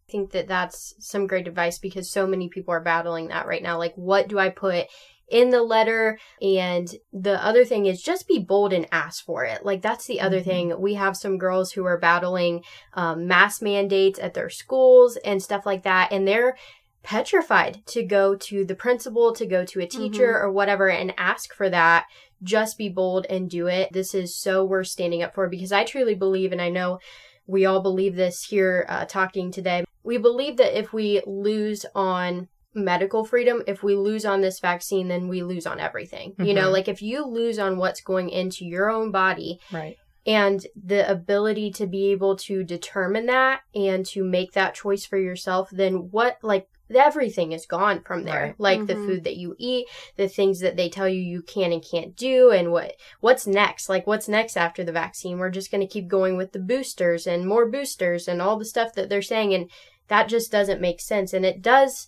I 0.07 0.11
think 0.11 0.31
that 0.31 0.47
that's 0.47 0.95
some 0.97 1.27
great 1.27 1.47
advice 1.47 1.77
because 1.77 2.09
so 2.09 2.25
many 2.25 2.49
people 2.49 2.73
are 2.73 2.81
battling 2.81 3.27
that 3.27 3.45
right 3.45 3.61
now. 3.61 3.77
Like, 3.77 3.93
what 3.93 4.27
do 4.27 4.39
I 4.39 4.49
put 4.49 4.87
in 5.29 5.49
the 5.49 5.63
letter. 5.63 6.19
And 6.41 6.93
the 7.13 7.43
other 7.43 7.65
thing 7.65 7.85
is 7.85 8.01
just 8.01 8.27
be 8.27 8.39
bold 8.39 8.73
and 8.73 8.87
ask 8.91 9.23
for 9.23 9.45
it. 9.45 9.65
Like 9.65 9.81
that's 9.81 10.05
the 10.05 10.21
other 10.21 10.39
mm-hmm. 10.39 10.49
thing. 10.49 10.81
We 10.81 10.95
have 10.95 11.15
some 11.15 11.37
girls 11.37 11.71
who 11.71 11.85
are 11.85 11.97
battling 11.97 12.63
um, 12.93 13.27
mask 13.27 13.61
mandates 13.61 14.19
at 14.19 14.33
their 14.33 14.49
schools 14.49 15.17
and 15.17 15.41
stuff 15.41 15.65
like 15.65 15.83
that. 15.83 16.11
And 16.11 16.27
they're 16.27 16.57
petrified 17.03 17.85
to 17.87 18.03
go 18.03 18.35
to 18.35 18.65
the 18.65 18.75
principal, 18.75 19.33
to 19.33 19.45
go 19.45 19.65
to 19.65 19.79
a 19.79 19.87
teacher 19.87 20.33
mm-hmm. 20.33 20.45
or 20.45 20.51
whatever 20.51 20.89
and 20.89 21.13
ask 21.17 21.53
for 21.53 21.69
that. 21.69 22.05
Just 22.41 22.77
be 22.77 22.89
bold 22.89 23.25
and 23.29 23.49
do 23.49 23.67
it. 23.67 23.91
This 23.91 24.13
is 24.13 24.35
so 24.35 24.63
worth 24.63 24.87
standing 24.87 25.23
up 25.23 25.35
for 25.35 25.49
because 25.49 25.71
I 25.71 25.83
truly 25.83 26.15
believe, 26.15 26.51
and 26.51 26.61
I 26.61 26.69
know 26.69 26.99
we 27.47 27.65
all 27.65 27.81
believe 27.81 28.15
this 28.15 28.43
here 28.43 28.85
uh, 28.87 29.05
talking 29.05 29.51
today. 29.51 29.83
We 30.03 30.17
believe 30.17 30.57
that 30.57 30.77
if 30.77 30.93
we 30.93 31.21
lose 31.25 31.85
on 31.93 32.47
medical 32.73 33.25
freedom 33.25 33.63
if 33.67 33.81
we 33.81 33.95
lose 33.95 34.25
on 34.25 34.41
this 34.41 34.59
vaccine 34.59 35.07
then 35.07 35.27
we 35.27 35.41
lose 35.41 35.65
on 35.65 35.79
everything 35.79 36.31
mm-hmm. 36.31 36.45
you 36.45 36.53
know 36.53 36.63
mm-hmm. 36.63 36.73
like 36.73 36.87
if 36.87 37.01
you 37.01 37.25
lose 37.25 37.57
on 37.57 37.77
what's 37.77 38.01
going 38.01 38.29
into 38.29 38.63
your 38.65 38.89
own 38.89 39.11
body 39.11 39.59
right 39.71 39.97
and 40.25 40.67
the 40.75 41.09
ability 41.09 41.71
to 41.71 41.87
be 41.87 42.11
able 42.11 42.35
to 42.35 42.63
determine 42.63 43.25
that 43.25 43.61
and 43.73 44.05
to 44.05 44.23
make 44.23 44.51
that 44.51 44.75
choice 44.75 45.05
for 45.05 45.17
yourself 45.17 45.69
then 45.71 46.09
what 46.11 46.37
like 46.43 46.67
everything 46.95 47.51
is 47.51 47.65
gone 47.65 48.01
from 48.01 48.23
there 48.23 48.47
right. 48.47 48.55
like 48.59 48.79
mm-hmm. 48.79 48.87
the 48.87 48.95
food 48.95 49.23
that 49.23 49.37
you 49.37 49.55
eat 49.57 49.87
the 50.17 50.27
things 50.27 50.59
that 50.59 50.75
they 50.75 50.89
tell 50.89 51.07
you 51.07 51.21
you 51.21 51.41
can 51.41 51.71
and 51.71 51.85
can't 51.89 52.15
do 52.15 52.51
and 52.51 52.71
what 52.71 52.93
what's 53.19 53.45
next 53.45 53.89
like 53.89 54.07
what's 54.07 54.27
next 54.27 54.57
after 54.57 54.83
the 54.83 54.91
vaccine 54.91 55.37
we're 55.37 55.49
just 55.49 55.71
going 55.71 55.81
to 55.81 55.91
keep 55.91 56.07
going 56.07 56.35
with 56.35 56.51
the 56.51 56.59
boosters 56.59 57.27
and 57.27 57.47
more 57.47 57.69
boosters 57.69 58.27
and 58.27 58.41
all 58.41 58.57
the 58.57 58.65
stuff 58.65 58.93
that 58.93 59.09
they're 59.09 59.21
saying 59.21 59.53
and 59.53 59.69
that 60.07 60.27
just 60.27 60.51
doesn't 60.51 60.81
make 60.81 60.99
sense 60.99 61.33
and 61.33 61.45
it 61.45 61.61
does 61.61 62.07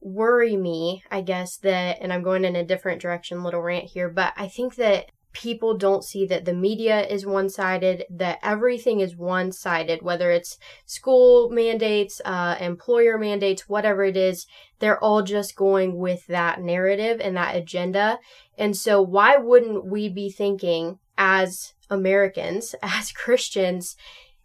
worry 0.00 0.56
me, 0.56 1.02
I 1.10 1.20
guess, 1.20 1.56
that, 1.58 1.98
and 2.00 2.12
I'm 2.12 2.22
going 2.22 2.44
in 2.44 2.56
a 2.56 2.64
different 2.64 3.00
direction, 3.00 3.42
little 3.42 3.62
rant 3.62 3.84
here, 3.84 4.08
but 4.08 4.32
I 4.36 4.48
think 4.48 4.76
that 4.76 5.06
people 5.32 5.76
don't 5.76 6.04
see 6.04 6.26
that 6.26 6.44
the 6.44 6.52
media 6.52 7.06
is 7.06 7.24
one 7.24 7.48
sided, 7.48 8.04
that 8.10 8.38
everything 8.42 9.00
is 9.00 9.16
one 9.16 9.52
sided, 9.52 10.02
whether 10.02 10.30
it's 10.30 10.58
school 10.86 11.50
mandates, 11.50 12.20
uh, 12.24 12.56
employer 12.60 13.16
mandates, 13.16 13.68
whatever 13.68 14.04
it 14.04 14.16
is, 14.16 14.46
they're 14.80 15.02
all 15.02 15.22
just 15.22 15.54
going 15.54 15.96
with 15.96 16.26
that 16.26 16.60
narrative 16.60 17.20
and 17.20 17.36
that 17.36 17.54
agenda. 17.54 18.18
And 18.58 18.76
so, 18.76 19.00
why 19.00 19.36
wouldn't 19.36 19.86
we 19.86 20.08
be 20.08 20.30
thinking 20.30 20.98
as 21.16 21.74
Americans, 21.88 22.74
as 22.82 23.12
Christians, 23.12 23.96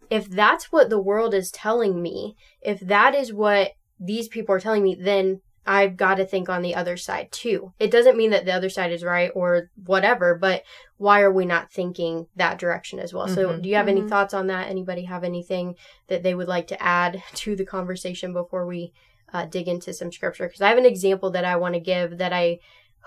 if 0.08 0.28
that's 0.30 0.70
what 0.70 0.88
the 0.88 1.00
world 1.00 1.34
is 1.34 1.50
telling 1.50 2.00
me, 2.00 2.36
if 2.60 2.78
that 2.80 3.14
is 3.14 3.32
what 3.32 3.72
these 3.98 4.28
people 4.28 4.54
are 4.54 4.60
telling 4.60 4.84
me, 4.84 4.94
then 4.94 5.40
I've 5.66 5.96
got 5.96 6.16
to 6.16 6.24
think 6.24 6.48
on 6.48 6.62
the 6.62 6.74
other 6.74 6.96
side 6.96 7.32
too. 7.32 7.72
It 7.78 7.90
doesn't 7.90 8.16
mean 8.16 8.30
that 8.30 8.44
the 8.44 8.52
other 8.52 8.68
side 8.68 8.92
is 8.92 9.02
right 9.02 9.30
or 9.34 9.70
whatever, 9.84 10.34
but 10.34 10.62
why 10.96 11.20
are 11.20 11.32
we 11.32 11.44
not 11.44 11.72
thinking 11.72 12.28
that 12.36 12.58
direction 12.58 12.98
as 12.98 13.12
well? 13.12 13.26
Mm-hmm. 13.26 13.34
So, 13.34 13.60
do 13.60 13.68
you 13.68 13.74
have 13.74 13.86
mm-hmm. 13.86 13.98
any 13.98 14.08
thoughts 14.08 14.32
on 14.32 14.46
that? 14.46 14.68
Anybody 14.68 15.04
have 15.04 15.24
anything 15.24 15.74
that 16.06 16.22
they 16.22 16.34
would 16.34 16.48
like 16.48 16.68
to 16.68 16.82
add 16.82 17.22
to 17.34 17.56
the 17.56 17.66
conversation 17.66 18.32
before 18.32 18.66
we 18.66 18.92
uh, 19.32 19.46
dig 19.46 19.68
into 19.68 19.92
some 19.92 20.12
scripture? 20.12 20.46
Because 20.46 20.60
I 20.60 20.68
have 20.68 20.78
an 20.78 20.86
example 20.86 21.30
that 21.32 21.44
I 21.44 21.56
want 21.56 21.74
to 21.74 21.80
give 21.80 22.18
that 22.18 22.32
I 22.32 22.60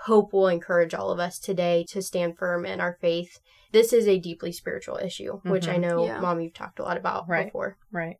hope 0.04 0.32
will 0.32 0.48
encourage 0.48 0.94
all 0.94 1.10
of 1.10 1.18
us 1.18 1.38
today 1.38 1.84
to 1.88 2.02
stand 2.02 2.36
firm 2.38 2.64
in 2.64 2.80
our 2.80 2.96
faith. 3.00 3.40
This 3.72 3.92
is 3.92 4.08
a 4.08 4.18
deeply 4.18 4.52
spiritual 4.52 4.96
issue, 4.96 5.34
mm-hmm. 5.34 5.50
which 5.50 5.68
I 5.68 5.72
mm-hmm. 5.72 5.82
know, 5.82 6.06
yeah. 6.06 6.20
Mom, 6.20 6.40
you've 6.40 6.54
talked 6.54 6.78
a 6.78 6.82
lot 6.82 6.96
about 6.96 7.28
right. 7.28 7.46
before. 7.46 7.76
Right. 7.92 8.16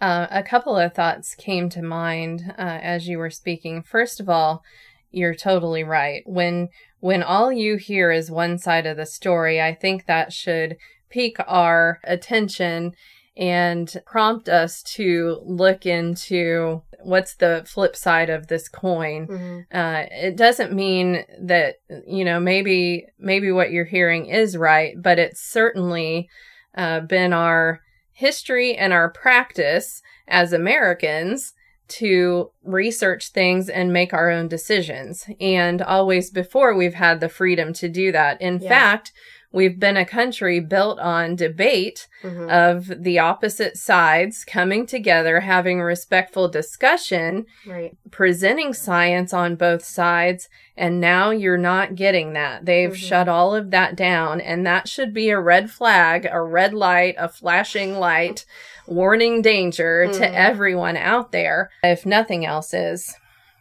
Uh, 0.00 0.26
a 0.30 0.42
couple 0.42 0.76
of 0.76 0.94
thoughts 0.94 1.34
came 1.34 1.68
to 1.70 1.82
mind 1.82 2.52
uh, 2.58 2.60
as 2.60 3.08
you 3.08 3.18
were 3.18 3.30
speaking. 3.30 3.82
First 3.82 4.20
of 4.20 4.28
all, 4.28 4.62
you're 5.10 5.34
totally 5.34 5.84
right. 5.84 6.22
When 6.26 6.68
when 7.00 7.22
all 7.22 7.52
you 7.52 7.76
hear 7.76 8.10
is 8.10 8.30
one 8.30 8.58
side 8.58 8.86
of 8.86 8.96
the 8.96 9.06
story, 9.06 9.60
I 9.60 9.74
think 9.74 10.06
that 10.06 10.32
should 10.32 10.76
pique 11.10 11.36
our 11.46 12.00
attention 12.02 12.94
and 13.36 13.94
prompt 14.06 14.48
us 14.48 14.82
to 14.82 15.40
look 15.44 15.86
into 15.86 16.82
what's 17.02 17.34
the 17.34 17.64
flip 17.66 17.94
side 17.94 18.30
of 18.30 18.46
this 18.46 18.68
coin. 18.68 19.26
Mm-hmm. 19.26 19.76
Uh, 19.76 20.04
it 20.10 20.36
doesn't 20.36 20.72
mean 20.72 21.24
that 21.40 21.76
you 22.06 22.24
know 22.24 22.40
maybe 22.40 23.06
maybe 23.18 23.52
what 23.52 23.70
you're 23.70 23.84
hearing 23.84 24.26
is 24.26 24.56
right, 24.56 25.00
but 25.00 25.18
it's 25.18 25.40
certainly 25.40 26.28
uh, 26.76 27.00
been 27.00 27.32
our 27.32 27.80
history 28.14 28.74
and 28.74 28.92
our 28.92 29.10
practice 29.10 30.02
as 30.26 30.52
Americans 30.52 31.52
to 31.86 32.50
research 32.62 33.28
things 33.28 33.68
and 33.68 33.92
make 33.92 34.14
our 34.14 34.30
own 34.30 34.48
decisions. 34.48 35.26
And 35.40 35.82
always 35.82 36.30
before 36.30 36.74
we've 36.74 36.94
had 36.94 37.20
the 37.20 37.28
freedom 37.28 37.72
to 37.74 37.88
do 37.88 38.10
that. 38.12 38.40
In 38.40 38.58
yeah. 38.58 38.68
fact, 38.68 39.12
we've 39.54 39.78
been 39.78 39.96
a 39.96 40.04
country 40.04 40.58
built 40.58 40.98
on 40.98 41.36
debate 41.36 42.08
mm-hmm. 42.22 42.50
of 42.50 43.02
the 43.02 43.20
opposite 43.20 43.76
sides 43.76 44.44
coming 44.44 44.84
together, 44.84 45.40
having 45.40 45.80
respectful 45.80 46.48
discussion, 46.48 47.46
right. 47.64 47.96
presenting 48.10 48.74
science 48.74 49.32
on 49.32 49.54
both 49.54 49.84
sides. 49.84 50.48
And 50.76 51.00
now 51.00 51.30
you're 51.30 51.56
not 51.56 51.94
getting 51.94 52.32
that. 52.32 52.66
They've 52.66 52.90
mm-hmm. 52.90 53.06
shut 53.06 53.28
all 53.28 53.54
of 53.54 53.70
that 53.70 53.94
down. 53.94 54.40
And 54.40 54.66
that 54.66 54.88
should 54.88 55.14
be 55.14 55.30
a 55.30 55.40
red 55.40 55.70
flag, 55.70 56.26
a 56.30 56.42
red 56.42 56.74
light, 56.74 57.14
a 57.16 57.28
flashing 57.28 57.94
light, 57.94 58.44
warning 58.88 59.40
danger 59.40 60.06
mm-hmm. 60.08 60.18
to 60.18 60.34
everyone 60.34 60.96
out 60.96 61.30
there, 61.30 61.70
if 61.84 62.04
nothing 62.04 62.44
else 62.44 62.74
is. 62.74 63.14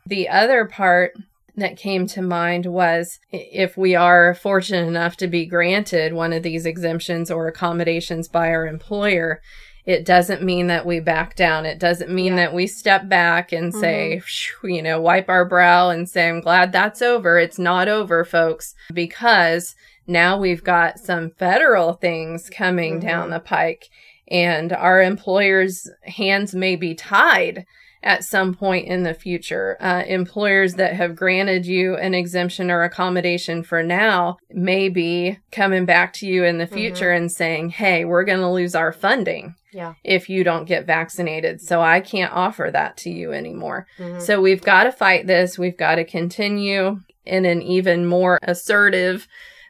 The 0.08 0.28
other 0.28 0.66
part 0.66 1.16
that 1.56 1.78
came 1.78 2.08
to 2.08 2.22
mind 2.22 2.66
was 2.66 3.20
if 3.32 3.78
we 3.78 3.96
are 3.96 4.34
fortunate 4.34 4.88
enough 4.88 5.18
to 5.18 5.28
be 5.28 5.46
granted 5.46 6.14
one 6.14 6.34
of 6.34 6.44
these 6.44 6.66
exemptions 6.66 7.30
or 7.30 7.48
accommodations 7.48 8.28
by 8.28 8.50
our 8.50 8.66
employer, 8.66 9.42
it 9.86 10.06
doesn't 10.06 10.42
mean 10.42 10.68
that 10.68 10.86
we 10.86 11.00
back 11.00 11.36
down. 11.36 11.66
It 11.66 11.78
doesn't 11.78 12.10
mean 12.10 12.34
yeah. 12.34 12.46
that 12.46 12.54
we 12.54 12.68
step 12.68 13.08
back 13.08 13.52
and 13.52 13.72
mm-hmm. 13.72 13.80
say, 13.80 14.22
you 14.64 14.82
know, 14.82 15.00
wipe 15.00 15.30
our 15.30 15.46
brow 15.46 15.90
and 15.90 16.10
say, 16.10 16.30
I'm 16.30 16.42
glad 16.42 16.72
that's 16.72 17.02
over. 17.02 17.38
It's 17.38 17.60
not 17.60 17.88
over, 17.88 18.24
folks, 18.24 18.74
because 18.94 19.76
now 20.08 20.38
we've 20.38 20.64
got 20.64 21.00
some 21.00 21.32
federal 21.32 21.94
things 21.94 22.50
coming 22.50 22.94
mm-hmm. 22.94 23.08
down 23.08 23.30
the 23.30 23.40
pike 23.40 23.90
and 24.30 24.72
our 24.74 25.02
employers' 25.02 25.90
hands 26.04 26.56
may 26.56 26.76
be 26.76 26.96
tied 26.96 27.66
at 28.04 28.24
some 28.24 28.54
point 28.54 28.88
in 28.88 29.04
the 29.04 29.14
future. 29.14 29.78
Uh, 29.80 30.04
employers 30.06 30.76
that 30.76 30.94
have 30.94 31.16
granted 31.16 31.66
you 31.66 31.96
an 31.96 32.14
exemption 32.14 32.70
or 32.70 32.84
accommodation 32.84 33.64
for 33.64 33.82
now 33.82 34.38
may 34.52 34.90
be 34.90 35.40
coming 35.52 35.86
back 35.86 36.14
to 36.14 36.28
you 36.28 36.44
in 36.44 36.58
the 36.58 36.66
mm-hmm. 36.66 36.76
future 36.76 37.08
mm-hmm. 37.08 37.24
and 37.24 37.32
saying, 37.32 37.70
hey, 37.70 38.06
we're 38.06 38.26
going 38.26 38.42
to 38.42 38.52
lose 38.52 38.76
our 38.76 38.92
funding. 38.92 39.56
Yeah. 39.72 39.94
If 40.04 40.30
you 40.30 40.44
don't 40.44 40.66
get 40.66 40.86
vaccinated. 40.86 41.62
So 41.62 41.82
I 41.82 42.00
can't 42.02 42.34
offer 42.34 42.70
that 42.72 42.98
to 42.98 43.10
you 43.10 43.34
anymore. 43.34 43.88
Mm-hmm. 43.98 44.20
So 44.20 44.40
we've 44.40 44.62
got 44.62 44.84
to 44.84 44.92
fight 44.92 45.26
this. 45.26 45.58
We've 45.58 45.78
got 45.78 45.96
to 45.96 46.06
continue 46.06 47.00
in 47.26 47.46
an 47.46 47.62
even 47.62 48.06
more 48.06 48.38
assertive 48.44 49.28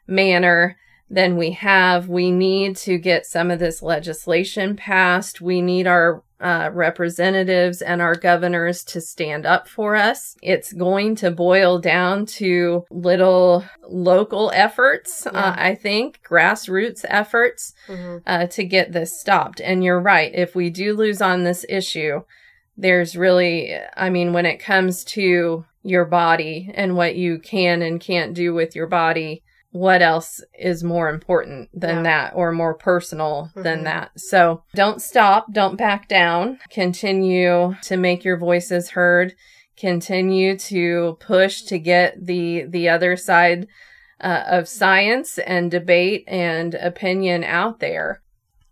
manner 0.07 0.77
than 1.09 1.37
we 1.37 1.51
have. 1.51 2.09
We 2.09 2.31
need 2.31 2.75
to 2.77 2.97
get 2.97 3.25
some 3.25 3.51
of 3.51 3.59
this 3.59 3.83
legislation 3.83 4.75
passed. 4.75 5.39
We 5.39 5.61
need 5.61 5.87
our 5.87 6.23
uh, 6.43 6.69
representatives 6.73 7.81
and 7.81 8.01
our 8.01 8.15
governors 8.15 8.83
to 8.83 8.99
stand 8.99 9.45
up 9.45 9.67
for 9.67 9.95
us. 9.95 10.35
It's 10.41 10.73
going 10.73 11.15
to 11.15 11.31
boil 11.31 11.79
down 11.79 12.25
to 12.25 12.85
little 12.91 13.63
local 13.87 14.51
efforts, 14.53 15.25
uh, 15.25 15.31
yeah. 15.33 15.39
uh, 15.39 15.55
I 15.57 15.75
think, 15.75 16.19
grassroots 16.27 17.05
efforts 17.07 17.73
mm-hmm. 17.87 18.17
uh, 18.27 18.47
to 18.47 18.63
get 18.65 18.91
this 18.91 19.17
stopped. 19.17 19.61
And 19.61 19.85
you're 19.85 20.01
right. 20.01 20.35
If 20.35 20.53
we 20.53 20.69
do 20.69 20.93
lose 20.93 21.21
on 21.21 21.43
this 21.43 21.65
issue, 21.69 22.23
there's 22.75 23.15
really, 23.15 23.77
I 23.95 24.09
mean, 24.09 24.33
when 24.33 24.45
it 24.45 24.59
comes 24.59 25.05
to 25.05 25.65
your 25.81 26.05
body 26.05 26.71
and 26.73 26.97
what 26.97 27.15
you 27.15 27.39
can 27.39 27.81
and 27.81 28.01
can't 28.01 28.33
do 28.33 28.53
with 28.53 28.75
your 28.75 28.87
body, 28.87 29.43
what 29.73 30.03
else 30.03 30.39
is 30.57 30.83
more 30.83 31.09
important 31.09 31.67
than 31.73 31.97
yeah. 31.97 32.03
that 32.03 32.33
or 32.35 32.51
more 32.51 32.75
personal 32.75 33.49
mm-hmm. 33.49 33.63
than 33.63 33.83
that. 33.83 34.11
So 34.15 34.63
don't 34.75 35.01
stop, 35.01 35.51
don't 35.51 35.77
back 35.77 36.07
down, 36.07 36.59
continue 36.69 37.75
to 37.81 37.97
make 37.97 38.23
your 38.23 38.37
voices 38.37 38.91
heard, 38.91 39.33
continue 39.75 40.57
to 40.57 41.17
push 41.19 41.63
to 41.63 41.79
get 41.79 42.23
the 42.23 42.65
the 42.69 42.87
other 42.87 43.17
side 43.17 43.67
uh, 44.21 44.43
of 44.47 44.67
science 44.67 45.39
and 45.39 45.71
debate 45.71 46.23
and 46.27 46.75
opinion 46.75 47.43
out 47.43 47.79
there. 47.79 48.21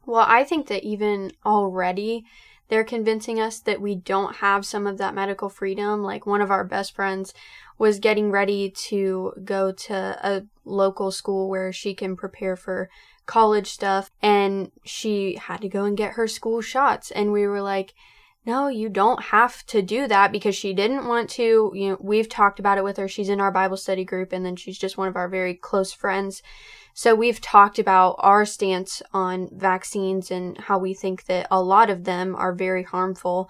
Well, 0.06 0.26
I 0.28 0.44
think 0.44 0.68
that 0.68 0.84
even 0.84 1.32
already 1.44 2.26
they're 2.70 2.84
convincing 2.84 3.40
us 3.40 3.60
that 3.60 3.82
we 3.82 3.96
don't 3.96 4.38
have 4.38 4.66
some 4.66 4.86
of 4.86 4.98
that 5.00 5.16
medical 5.16 5.50
freedom. 5.50 6.04
Like 6.04 6.26
one 6.26 6.42
of 6.42 6.52
our 6.52 6.64
best 6.64 6.96
friends 6.96 7.34
was 7.82 7.98
getting 7.98 8.30
ready 8.30 8.70
to 8.70 9.34
go 9.44 9.72
to 9.72 9.96
a 10.22 10.44
local 10.66 11.10
school 11.10 11.50
where 11.50 11.74
she 11.74 11.96
can 11.96 12.16
prepare 12.16 12.56
for 12.56 12.88
college 13.26 13.72
stuff 13.72 14.12
and 14.22 14.72
she 14.86 15.34
had 15.34 15.60
to 15.62 15.68
go 15.68 15.86
and 15.86 15.98
get 15.98 16.14
her 16.14 16.28
school 16.28 16.62
shots. 16.62 17.10
And 17.10 17.32
we 17.32 17.48
were 17.48 17.60
like 17.60 17.96
no 18.46 18.68
you 18.68 18.88
don't 18.88 19.24
have 19.24 19.66
to 19.66 19.82
do 19.82 20.08
that 20.08 20.32
because 20.32 20.56
she 20.56 20.74
didn't 20.74 21.08
want 21.08 21.28
to 21.28 21.72
you 21.76 21.90
know 21.90 21.98
we've 22.00 22.30
talked 22.30 22.60
about 22.60 22.78
it 22.78 22.84
with 22.84 22.98
her. 22.98 23.08
She's 23.08 23.30
in 23.30 23.42
our 23.42 23.52
bible 23.52 23.78
study 23.78 24.06
group 24.06 24.32
and 24.32 24.46
then 24.46 24.56
she's 24.56 24.78
just 24.78 24.96
one 24.96 25.08
of 25.08 25.16
our 25.16 25.28
very 25.28 25.56
close 25.56 25.92
friends. 25.92 26.44
So 26.94 27.16
we've 27.16 27.42
talked 27.42 27.80
about 27.80 28.16
our 28.20 28.46
stance 28.46 29.02
on 29.12 29.50
vaccines 29.52 30.30
and 30.30 30.56
how 30.60 30.78
we 30.78 30.94
think 30.94 31.26
that 31.26 31.48
a 31.50 31.64
lot 31.64 31.90
of 31.90 32.04
them 32.04 32.36
are 32.36 32.54
very 32.54 32.84
harmful 32.84 33.50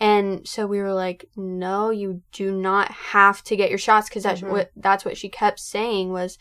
and 0.00 0.48
so 0.48 0.66
we 0.66 0.80
were 0.80 0.94
like, 0.94 1.26
no, 1.36 1.90
you 1.90 2.22
do 2.32 2.50
not 2.50 2.90
have 2.90 3.44
to 3.44 3.56
get 3.56 3.68
your 3.68 3.78
shots 3.78 4.08
because 4.08 4.22
that's 4.22 4.40
mm-hmm. 4.40 4.52
what 4.52 4.72
that's 4.74 5.04
what 5.04 5.18
she 5.18 5.28
kept 5.28 5.60
saying 5.60 6.10
was, 6.10 6.38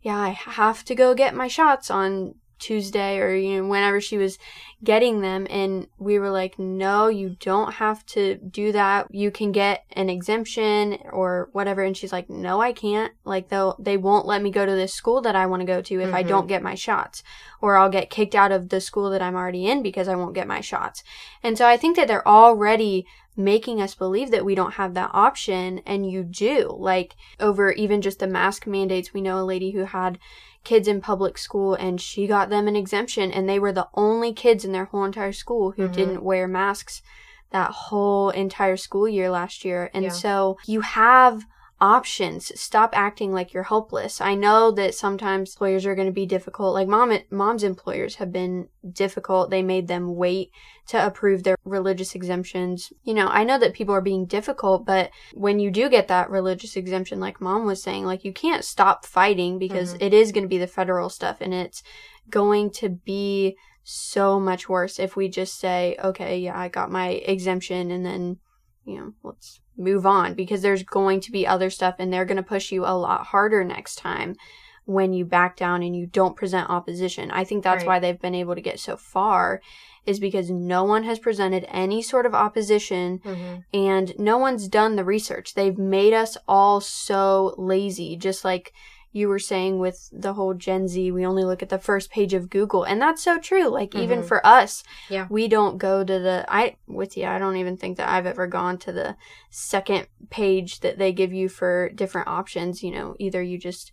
yeah, 0.00 0.16
I 0.16 0.28
have 0.28 0.84
to 0.84 0.94
go 0.94 1.14
get 1.14 1.34
my 1.34 1.48
shots 1.48 1.90
on 1.90 2.36
Tuesday 2.60 3.18
or 3.18 3.34
you 3.34 3.56
know 3.56 3.68
whenever 3.68 4.00
she 4.00 4.18
was 4.18 4.38
getting 4.84 5.20
them 5.20 5.46
and 5.50 5.86
we 5.98 6.18
were 6.18 6.30
like 6.30 6.58
no 6.58 7.08
you 7.08 7.36
don't 7.40 7.74
have 7.74 8.04
to 8.06 8.36
do 8.36 8.72
that. 8.72 9.06
You 9.10 9.30
can 9.30 9.52
get 9.52 9.84
an 9.92 10.08
exemption 10.08 10.98
or 11.10 11.48
whatever. 11.52 11.82
And 11.82 11.96
she's 11.96 12.12
like 12.12 12.30
no 12.30 12.60
I 12.60 12.72
can't. 12.72 13.12
Like 13.24 13.48
they'll 13.48 13.76
they 13.78 13.96
won't 13.96 14.26
let 14.26 14.42
me 14.42 14.50
go 14.50 14.64
to 14.64 14.72
this 14.72 14.94
school 14.94 15.20
that 15.22 15.36
I 15.36 15.46
want 15.46 15.60
to 15.60 15.66
go 15.66 15.82
to 15.82 16.00
if 16.00 16.06
mm-hmm. 16.06 16.14
I 16.14 16.22
don't 16.22 16.46
get 16.46 16.62
my 16.62 16.74
shots 16.74 17.22
or 17.60 17.76
I'll 17.76 17.90
get 17.90 18.10
kicked 18.10 18.34
out 18.34 18.52
of 18.52 18.68
the 18.68 18.80
school 18.80 19.10
that 19.10 19.22
I'm 19.22 19.34
already 19.34 19.66
in 19.66 19.82
because 19.82 20.08
I 20.08 20.16
won't 20.16 20.34
get 20.34 20.46
my 20.46 20.60
shots. 20.60 21.02
And 21.42 21.58
so 21.58 21.66
I 21.66 21.76
think 21.76 21.96
that 21.96 22.08
they're 22.08 22.26
already 22.26 23.06
making 23.36 23.80
us 23.80 23.94
believe 23.94 24.30
that 24.30 24.44
we 24.44 24.54
don't 24.54 24.74
have 24.74 24.94
that 24.94 25.10
option 25.12 25.80
and 25.86 26.10
you 26.10 26.22
do. 26.22 26.76
Like 26.78 27.16
over 27.38 27.72
even 27.72 28.02
just 28.02 28.18
the 28.18 28.26
mask 28.26 28.66
mandates 28.66 29.12
we 29.12 29.20
know 29.20 29.40
a 29.40 29.44
lady 29.44 29.70
who 29.70 29.84
had 29.84 30.18
kids 30.64 30.86
in 30.86 31.00
public 31.00 31.38
school 31.38 31.74
and 31.74 32.00
she 32.00 32.26
got 32.26 32.50
them 32.50 32.68
an 32.68 32.76
exemption 32.76 33.32
and 33.32 33.48
they 33.48 33.58
were 33.58 33.72
the 33.72 33.88
only 33.94 34.32
kids 34.32 34.64
in 34.64 34.72
their 34.72 34.86
whole 34.86 35.04
entire 35.04 35.32
school 35.32 35.72
who 35.72 35.84
mm-hmm. 35.84 35.92
didn't 35.92 36.22
wear 36.22 36.46
masks 36.46 37.02
that 37.50 37.70
whole 37.70 38.30
entire 38.30 38.76
school 38.76 39.08
year 39.08 39.30
last 39.30 39.64
year. 39.64 39.90
And 39.92 40.04
yeah. 40.04 40.10
so 40.10 40.58
you 40.66 40.82
have 40.82 41.46
options. 41.80 42.52
Stop 42.60 42.90
acting 42.92 43.32
like 43.32 43.52
you're 43.52 43.62
helpless. 43.62 44.20
I 44.20 44.34
know 44.34 44.70
that 44.72 44.94
sometimes 44.94 45.52
employers 45.52 45.86
are 45.86 45.94
going 45.94 46.08
to 46.08 46.12
be 46.12 46.26
difficult. 46.26 46.74
Like 46.74 46.88
mom, 46.88 47.16
mom's 47.30 47.64
employers 47.64 48.16
have 48.16 48.32
been 48.32 48.68
difficult. 48.92 49.50
They 49.50 49.62
made 49.62 49.88
them 49.88 50.14
wait 50.14 50.50
to 50.88 51.04
approve 51.04 51.42
their 51.42 51.56
religious 51.64 52.14
exemptions. 52.14 52.92
You 53.02 53.14
know, 53.14 53.28
I 53.28 53.44
know 53.44 53.58
that 53.58 53.74
people 53.74 53.94
are 53.94 54.00
being 54.00 54.26
difficult, 54.26 54.84
but 54.84 55.10
when 55.34 55.58
you 55.58 55.70
do 55.70 55.88
get 55.88 56.08
that 56.08 56.30
religious 56.30 56.76
exemption, 56.76 57.20
like 57.20 57.40
mom 57.40 57.64
was 57.64 57.82
saying, 57.82 58.04
like 58.04 58.24
you 58.24 58.32
can't 58.32 58.64
stop 58.64 59.06
fighting 59.06 59.58
because 59.58 59.94
mm-hmm. 59.94 60.02
it 60.02 60.12
is 60.12 60.32
going 60.32 60.44
to 60.44 60.48
be 60.48 60.58
the 60.58 60.66
federal 60.66 61.08
stuff 61.08 61.38
and 61.40 61.54
it's 61.54 61.82
going 62.28 62.70
to 62.70 62.88
be 62.88 63.56
so 63.82 64.38
much 64.38 64.68
worse 64.68 64.98
if 64.98 65.16
we 65.16 65.28
just 65.28 65.58
say, 65.58 65.96
okay, 66.02 66.38
yeah, 66.38 66.58
I 66.58 66.68
got 66.68 66.90
my 66.90 67.08
exemption 67.08 67.90
and 67.90 68.04
then, 68.04 68.38
you 68.84 68.98
know, 68.98 69.12
let's 69.22 69.60
move 69.76 70.06
on 70.06 70.34
because 70.34 70.62
there's 70.62 70.82
going 70.82 71.20
to 71.20 71.32
be 71.32 71.46
other 71.46 71.70
stuff 71.70 71.96
and 71.98 72.12
they're 72.12 72.24
going 72.24 72.36
to 72.36 72.42
push 72.42 72.72
you 72.72 72.84
a 72.84 72.96
lot 72.96 73.26
harder 73.26 73.64
next 73.64 73.96
time 73.96 74.36
when 74.84 75.12
you 75.12 75.24
back 75.24 75.56
down 75.56 75.82
and 75.82 75.94
you 75.94 76.06
don't 76.06 76.36
present 76.36 76.68
opposition. 76.68 77.30
I 77.30 77.44
think 77.44 77.62
that's 77.62 77.84
right. 77.84 77.86
why 77.86 77.98
they've 77.98 78.20
been 78.20 78.34
able 78.34 78.54
to 78.54 78.60
get 78.60 78.80
so 78.80 78.96
far 78.96 79.60
is 80.06 80.18
because 80.18 80.50
no 80.50 80.82
one 80.84 81.04
has 81.04 81.18
presented 81.18 81.64
any 81.68 82.02
sort 82.02 82.26
of 82.26 82.34
opposition 82.34 83.20
mm-hmm. 83.20 83.60
and 83.72 84.18
no 84.18 84.38
one's 84.38 84.66
done 84.66 84.96
the 84.96 85.04
research. 85.04 85.54
They've 85.54 85.78
made 85.78 86.12
us 86.12 86.36
all 86.48 86.80
so 86.80 87.54
lazy, 87.58 88.16
just 88.16 88.44
like 88.44 88.72
you 89.12 89.28
were 89.28 89.38
saying 89.38 89.78
with 89.78 90.08
the 90.12 90.34
whole 90.34 90.54
Gen 90.54 90.86
Z, 90.86 91.10
we 91.10 91.26
only 91.26 91.44
look 91.44 91.62
at 91.62 91.68
the 91.68 91.78
first 91.78 92.10
page 92.10 92.32
of 92.32 92.48
Google. 92.48 92.84
And 92.84 93.00
that's 93.00 93.22
so 93.22 93.38
true. 93.38 93.68
Like 93.68 93.90
mm-hmm. 93.90 94.04
even 94.04 94.22
for 94.22 94.44
us, 94.46 94.84
yeah. 95.08 95.26
we 95.28 95.48
don't 95.48 95.78
go 95.78 96.04
to 96.04 96.18
the 96.18 96.44
I 96.48 96.76
with 96.86 97.16
you, 97.16 97.26
I 97.26 97.38
don't 97.38 97.56
even 97.56 97.76
think 97.76 97.96
that 97.96 98.08
I've 98.08 98.26
ever 98.26 98.46
gone 98.46 98.78
to 98.78 98.92
the 98.92 99.16
second 99.50 100.06
page 100.30 100.80
that 100.80 100.98
they 100.98 101.12
give 101.12 101.32
you 101.32 101.48
for 101.48 101.88
different 101.88 102.28
options. 102.28 102.82
You 102.82 102.92
know, 102.92 103.16
either 103.18 103.42
you 103.42 103.58
just 103.58 103.90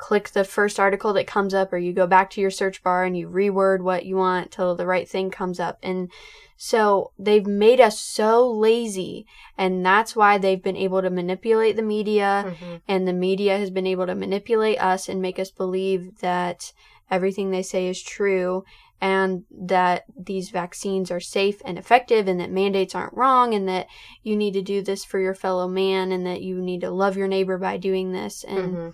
click 0.00 0.30
the 0.30 0.44
first 0.44 0.80
article 0.80 1.12
that 1.12 1.26
comes 1.26 1.52
up 1.52 1.72
or 1.72 1.78
you 1.78 1.92
go 1.92 2.06
back 2.06 2.30
to 2.30 2.40
your 2.40 2.50
search 2.50 2.82
bar 2.82 3.04
and 3.04 3.16
you 3.16 3.28
reword 3.28 3.82
what 3.82 4.06
you 4.06 4.16
want 4.16 4.50
till 4.50 4.74
the 4.74 4.86
right 4.86 5.06
thing 5.06 5.30
comes 5.30 5.60
up. 5.60 5.78
And 5.82 6.10
so 6.56 7.12
they've 7.18 7.46
made 7.46 7.80
us 7.80 8.00
so 8.00 8.50
lazy, 8.50 9.26
and 9.56 9.84
that's 9.84 10.16
why 10.16 10.36
they've 10.36 10.62
been 10.62 10.76
able 10.76 11.00
to 11.00 11.08
manipulate 11.08 11.76
the 11.76 11.82
media, 11.82 12.44
mm-hmm. 12.46 12.76
and 12.86 13.08
the 13.08 13.14
media 13.14 13.56
has 13.56 13.70
been 13.70 13.86
able 13.86 14.06
to 14.06 14.14
manipulate 14.14 14.78
us 14.78 15.08
and 15.08 15.22
make 15.22 15.38
us 15.38 15.50
believe 15.50 16.18
that 16.20 16.74
everything 17.10 17.50
they 17.50 17.62
say 17.62 17.88
is 17.88 18.02
true 18.02 18.64
and 19.00 19.44
that 19.50 20.04
these 20.18 20.50
vaccines 20.50 21.10
are 21.10 21.20
safe 21.20 21.62
and 21.64 21.78
effective 21.78 22.28
and 22.28 22.38
that 22.40 22.50
mandates 22.50 22.94
aren't 22.94 23.16
wrong 23.16 23.54
and 23.54 23.66
that 23.66 23.86
you 24.22 24.36
need 24.36 24.52
to 24.52 24.60
do 24.60 24.82
this 24.82 25.02
for 25.02 25.18
your 25.18 25.34
fellow 25.34 25.66
man 25.66 26.12
and 26.12 26.26
that 26.26 26.42
you 26.42 26.60
need 26.60 26.82
to 26.82 26.90
love 26.90 27.16
your 27.16 27.28
neighbor 27.28 27.56
by 27.56 27.78
doing 27.78 28.12
this 28.12 28.44
and 28.44 28.74
mm-hmm. 28.74 28.88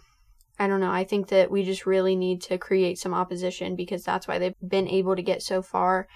I 0.59 0.67
don't 0.67 0.81
know. 0.81 0.91
I 0.91 1.05
think 1.05 1.29
that 1.29 1.51
we 1.51 1.65
just 1.65 1.87
really 1.87 2.17
need 2.17 2.41
to 2.43 2.59
create 2.59 2.99
some 2.99 3.13
opposition 3.13 3.77
because 3.77 4.05
that's 4.05 4.27
why 4.27 4.39
they've 4.39 4.55
been 4.67 4.89
able 4.89 5.15
to 5.17 5.23
get 5.23 5.43
so 5.43 5.61
far 5.63 6.09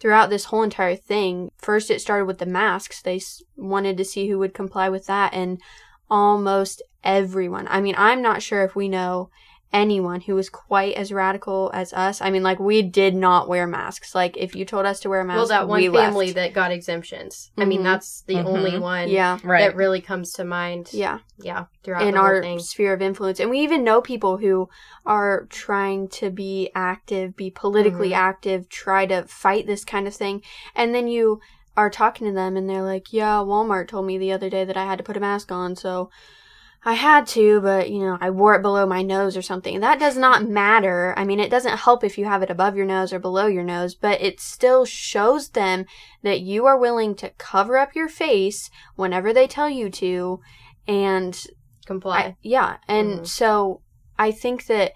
throughout 0.00 0.30
this 0.30 0.46
whole 0.46 0.62
entire 0.62 0.96
thing. 0.96 1.50
First, 1.58 1.90
it 1.90 2.00
started 2.00 2.24
with 2.26 2.38
the 2.38 2.46
masks. 2.46 3.02
They 3.02 3.20
wanted 3.56 3.96
to 3.96 4.04
see 4.04 4.28
who 4.28 4.38
would 4.38 4.54
comply 4.54 4.88
with 4.88 5.06
that, 5.06 5.32
and 5.32 5.60
almost 6.10 6.82
everyone. 7.02 7.66
I 7.68 7.80
mean, 7.80 7.94
I'm 7.96 8.20
not 8.20 8.42
sure 8.42 8.64
if 8.64 8.74
we 8.74 8.88
know 8.88 9.30
anyone 9.74 10.20
who 10.20 10.36
was 10.36 10.48
quite 10.48 10.94
as 10.94 11.12
radical 11.12 11.70
as 11.74 11.92
us. 11.92 12.22
I 12.22 12.30
mean, 12.30 12.44
like 12.44 12.60
we 12.60 12.80
did 12.80 13.14
not 13.14 13.48
wear 13.48 13.66
masks. 13.66 14.14
Like 14.14 14.36
if 14.36 14.54
you 14.54 14.64
told 14.64 14.86
us 14.86 15.00
to 15.00 15.08
wear 15.08 15.20
a 15.20 15.24
mask, 15.24 15.36
well, 15.36 15.46
that 15.48 15.68
one 15.68 15.80
we 15.80 15.88
family 15.88 16.26
left. 16.26 16.36
that 16.36 16.52
got 16.54 16.70
exemptions. 16.70 17.50
Mm-hmm. 17.52 17.60
I 17.60 17.64
mean, 17.64 17.78
mm-hmm. 17.78 17.84
that's 17.84 18.22
the 18.22 18.34
mm-hmm. 18.36 18.46
only 18.46 18.78
one. 18.78 19.08
Yeah, 19.08 19.38
right. 19.42 19.60
That 19.60 19.76
really 19.76 20.00
comes 20.00 20.32
to 20.34 20.44
mind. 20.44 20.90
Yeah, 20.92 21.18
yeah. 21.38 21.66
Throughout 21.82 22.06
in 22.06 22.16
our 22.16 22.40
thing. 22.40 22.60
sphere 22.60 22.94
of 22.94 23.02
influence, 23.02 23.40
and 23.40 23.50
we 23.50 23.60
even 23.60 23.82
know 23.82 24.00
people 24.00 24.38
who 24.38 24.68
are 25.04 25.46
trying 25.50 26.08
to 26.08 26.30
be 26.30 26.70
active, 26.74 27.36
be 27.36 27.50
politically 27.50 28.10
mm-hmm. 28.10 28.28
active, 28.28 28.68
try 28.68 29.06
to 29.06 29.24
fight 29.24 29.66
this 29.66 29.84
kind 29.84 30.06
of 30.06 30.14
thing, 30.14 30.40
and 30.76 30.94
then 30.94 31.08
you 31.08 31.40
are 31.76 31.90
talking 31.90 32.28
to 32.28 32.32
them, 32.32 32.56
and 32.56 32.70
they're 32.70 32.80
like, 32.80 33.12
"Yeah, 33.12 33.38
Walmart 33.38 33.88
told 33.88 34.06
me 34.06 34.18
the 34.18 34.30
other 34.30 34.48
day 34.48 34.64
that 34.64 34.76
I 34.76 34.84
had 34.84 34.98
to 34.98 35.04
put 35.04 35.16
a 35.16 35.20
mask 35.20 35.50
on, 35.50 35.74
so." 35.74 36.10
I 36.86 36.92
had 36.92 37.26
to, 37.28 37.60
but 37.62 37.90
you 37.90 38.00
know, 38.00 38.18
I 38.20 38.30
wore 38.30 38.54
it 38.54 38.62
below 38.62 38.84
my 38.86 39.02
nose 39.02 39.36
or 39.36 39.42
something. 39.42 39.80
That 39.80 39.98
does 39.98 40.18
not 40.18 40.46
matter. 40.46 41.14
I 41.16 41.24
mean, 41.24 41.40
it 41.40 41.50
doesn't 41.50 41.78
help 41.78 42.04
if 42.04 42.18
you 42.18 42.26
have 42.26 42.42
it 42.42 42.50
above 42.50 42.76
your 42.76 42.84
nose 42.84 43.12
or 43.12 43.18
below 43.18 43.46
your 43.46 43.64
nose, 43.64 43.94
but 43.94 44.20
it 44.20 44.38
still 44.38 44.84
shows 44.84 45.50
them 45.50 45.86
that 46.22 46.40
you 46.40 46.66
are 46.66 46.78
willing 46.78 47.14
to 47.16 47.30
cover 47.30 47.78
up 47.78 47.94
your 47.94 48.08
face 48.08 48.70
whenever 48.96 49.32
they 49.32 49.46
tell 49.46 49.70
you 49.70 49.88
to 49.90 50.40
and 50.86 51.46
comply. 51.86 52.18
I, 52.18 52.36
yeah. 52.42 52.76
And 52.86 53.10
mm-hmm. 53.10 53.24
so 53.24 53.80
I 54.18 54.30
think 54.30 54.66
that 54.66 54.92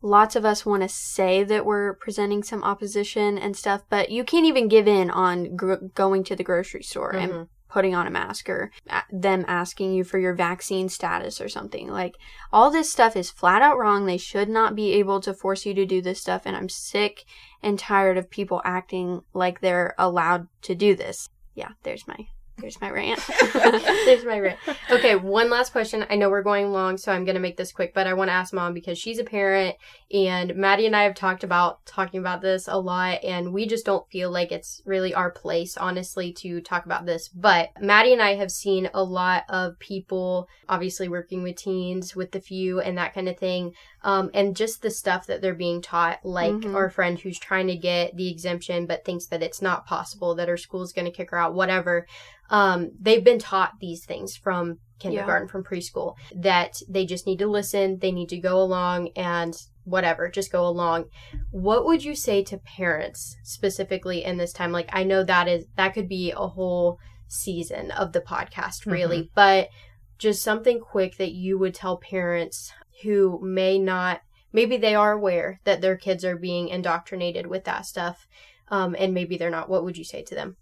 lots 0.00 0.36
of 0.36 0.44
us 0.44 0.64
want 0.64 0.82
to 0.82 0.88
say 0.88 1.42
that 1.44 1.66
we're 1.66 1.94
presenting 1.94 2.42
some 2.42 2.62
opposition 2.62 3.36
and 3.36 3.56
stuff, 3.56 3.82
but 3.88 4.10
you 4.10 4.22
can't 4.24 4.46
even 4.46 4.68
give 4.68 4.86
in 4.86 5.10
on 5.10 5.56
gr- 5.56 5.74
going 5.94 6.24
to 6.24 6.36
the 6.36 6.44
grocery 6.44 6.82
store 6.82 7.12
mm-hmm. 7.12 7.32
and 7.32 7.48
putting 7.72 7.94
on 7.94 8.06
a 8.06 8.10
mask 8.10 8.50
or 8.50 8.70
uh, 8.90 9.00
them 9.10 9.44
asking 9.48 9.94
you 9.94 10.04
for 10.04 10.18
your 10.18 10.34
vaccine 10.34 10.88
status 10.88 11.40
or 11.40 11.48
something. 11.48 11.88
Like, 11.88 12.16
all 12.52 12.70
this 12.70 12.92
stuff 12.92 13.16
is 13.16 13.30
flat 13.30 13.62
out 13.62 13.78
wrong. 13.78 14.04
They 14.04 14.18
should 14.18 14.48
not 14.48 14.76
be 14.76 14.92
able 14.92 15.20
to 15.20 15.32
force 15.32 15.64
you 15.64 15.72
to 15.74 15.86
do 15.86 16.02
this 16.02 16.20
stuff. 16.20 16.42
And 16.44 16.54
I'm 16.54 16.68
sick 16.68 17.24
and 17.62 17.78
tired 17.78 18.18
of 18.18 18.30
people 18.30 18.60
acting 18.64 19.22
like 19.32 19.60
they're 19.60 19.94
allowed 19.96 20.48
to 20.62 20.74
do 20.74 20.94
this. 20.94 21.30
Yeah, 21.54 21.70
there's 21.82 22.06
my 22.06 22.26
there's 22.58 22.80
my 22.80 22.90
rant. 22.90 23.20
There's 23.52 24.24
my 24.24 24.38
rant. 24.38 24.58
Okay, 24.90 25.16
one 25.16 25.50
last 25.50 25.72
question. 25.72 26.04
I 26.10 26.16
know 26.16 26.30
we're 26.30 26.42
going 26.42 26.70
long, 26.70 26.96
so 26.96 27.10
I'm 27.10 27.24
going 27.24 27.34
to 27.34 27.40
make 27.40 27.56
this 27.56 27.72
quick, 27.72 27.94
but 27.94 28.06
I 28.06 28.14
want 28.14 28.28
to 28.28 28.34
ask 28.34 28.52
mom 28.52 28.74
because 28.74 28.98
she's 28.98 29.18
a 29.18 29.24
parent 29.24 29.76
and 30.12 30.54
Maddie 30.54 30.86
and 30.86 30.94
I 30.94 31.04
have 31.04 31.14
talked 31.14 31.44
about 31.44 31.84
talking 31.86 32.20
about 32.20 32.42
this 32.42 32.68
a 32.68 32.78
lot 32.78 33.24
and 33.24 33.52
we 33.52 33.66
just 33.66 33.86
don't 33.86 34.08
feel 34.10 34.30
like 34.30 34.52
it's 34.52 34.82
really 34.84 35.14
our 35.14 35.30
place, 35.30 35.76
honestly, 35.76 36.32
to 36.34 36.60
talk 36.60 36.84
about 36.84 37.06
this. 37.06 37.28
But 37.28 37.70
Maddie 37.80 38.12
and 38.12 38.22
I 38.22 38.34
have 38.34 38.52
seen 38.52 38.90
a 38.92 39.02
lot 39.02 39.44
of 39.48 39.78
people 39.78 40.48
obviously 40.68 41.08
working 41.08 41.42
with 41.42 41.56
teens, 41.56 42.14
with 42.14 42.32
the 42.32 42.40
few 42.40 42.80
and 42.80 42.98
that 42.98 43.14
kind 43.14 43.28
of 43.28 43.38
thing. 43.38 43.72
Um, 44.04 44.30
and 44.34 44.56
just 44.56 44.82
the 44.82 44.90
stuff 44.90 45.26
that 45.26 45.42
they're 45.42 45.54
being 45.54 45.80
taught, 45.80 46.24
like 46.24 46.52
mm-hmm. 46.52 46.74
our 46.74 46.90
friend 46.90 47.20
who's 47.20 47.38
trying 47.38 47.68
to 47.68 47.76
get 47.76 48.16
the 48.16 48.28
exemption 48.28 48.86
but 48.86 49.04
thinks 49.04 49.26
that 49.26 49.44
it's 49.44 49.62
not 49.62 49.86
possible, 49.86 50.34
that 50.34 50.48
her 50.48 50.56
school's 50.56 50.92
going 50.92 51.04
to 51.04 51.12
kick 51.12 51.30
her 51.30 51.38
out, 51.38 51.54
whatever 51.54 52.06
um, 52.52 52.90
they've 53.00 53.24
been 53.24 53.38
taught 53.38 53.80
these 53.80 54.04
things 54.04 54.36
from 54.36 54.78
kindergarten, 54.98 55.48
yeah. 55.48 55.50
from 55.50 55.64
preschool, 55.64 56.16
that 56.34 56.80
they 56.86 57.06
just 57.06 57.26
need 57.26 57.38
to 57.38 57.46
listen, 57.46 57.98
they 57.98 58.12
need 58.12 58.28
to 58.28 58.38
go 58.38 58.60
along 58.60 59.08
and 59.16 59.56
whatever, 59.84 60.28
just 60.28 60.52
go 60.52 60.66
along. 60.66 61.06
What 61.50 61.86
would 61.86 62.04
you 62.04 62.14
say 62.14 62.44
to 62.44 62.58
parents 62.58 63.36
specifically 63.42 64.22
in 64.22 64.36
this 64.36 64.52
time? 64.52 64.70
Like, 64.70 64.90
I 64.92 65.02
know 65.02 65.24
that 65.24 65.48
is, 65.48 65.64
that 65.76 65.94
could 65.94 66.08
be 66.08 66.30
a 66.30 66.46
whole 66.46 66.98
season 67.26 67.90
of 67.90 68.12
the 68.12 68.20
podcast, 68.20 68.84
really, 68.84 69.22
mm-hmm. 69.22 69.34
but 69.34 69.70
just 70.18 70.42
something 70.42 70.78
quick 70.78 71.16
that 71.16 71.32
you 71.32 71.58
would 71.58 71.74
tell 71.74 71.96
parents 71.96 72.70
who 73.02 73.40
may 73.42 73.78
not, 73.78 74.22
maybe 74.52 74.76
they 74.76 74.94
are 74.94 75.12
aware 75.12 75.60
that 75.64 75.80
their 75.80 75.96
kids 75.96 76.24
are 76.24 76.36
being 76.36 76.68
indoctrinated 76.68 77.46
with 77.46 77.64
that 77.64 77.86
stuff, 77.86 78.26
um, 78.68 78.96
and 78.98 79.12
maybe 79.14 79.36
they're 79.36 79.50
not. 79.50 79.68
What 79.68 79.84
would 79.84 79.98
you 79.98 80.04
say 80.04 80.22
to 80.22 80.34
them? 80.34 80.56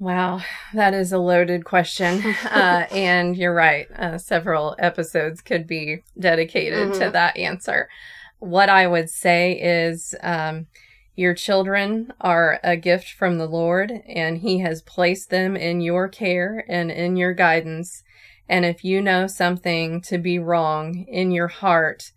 Wow, 0.00 0.42
that 0.74 0.94
is 0.94 1.12
a 1.12 1.18
loaded 1.18 1.64
question. 1.64 2.22
uh, 2.44 2.86
and 2.90 3.36
you're 3.36 3.54
right. 3.54 3.90
Uh, 3.90 4.18
several 4.18 4.76
episodes 4.78 5.40
could 5.40 5.66
be 5.66 6.04
dedicated 6.18 6.90
mm-hmm. 6.90 7.00
to 7.00 7.10
that 7.10 7.36
answer. 7.36 7.88
What 8.38 8.68
I 8.68 8.86
would 8.86 9.10
say 9.10 9.58
is 9.60 10.14
um, 10.22 10.66
your 11.16 11.34
children 11.34 12.12
are 12.20 12.60
a 12.62 12.76
gift 12.76 13.10
from 13.10 13.38
the 13.38 13.48
Lord, 13.48 13.90
and 14.06 14.38
He 14.38 14.60
has 14.60 14.82
placed 14.82 15.30
them 15.30 15.56
in 15.56 15.80
your 15.80 16.06
care 16.06 16.64
and 16.68 16.92
in 16.92 17.16
your 17.16 17.34
guidance. 17.34 18.04
And 18.48 18.64
if 18.64 18.84
you 18.84 19.02
know 19.02 19.26
something 19.26 20.00
to 20.02 20.18
be 20.18 20.38
wrong 20.38 21.04
in 21.08 21.30
your 21.30 21.48
heart 21.48 22.12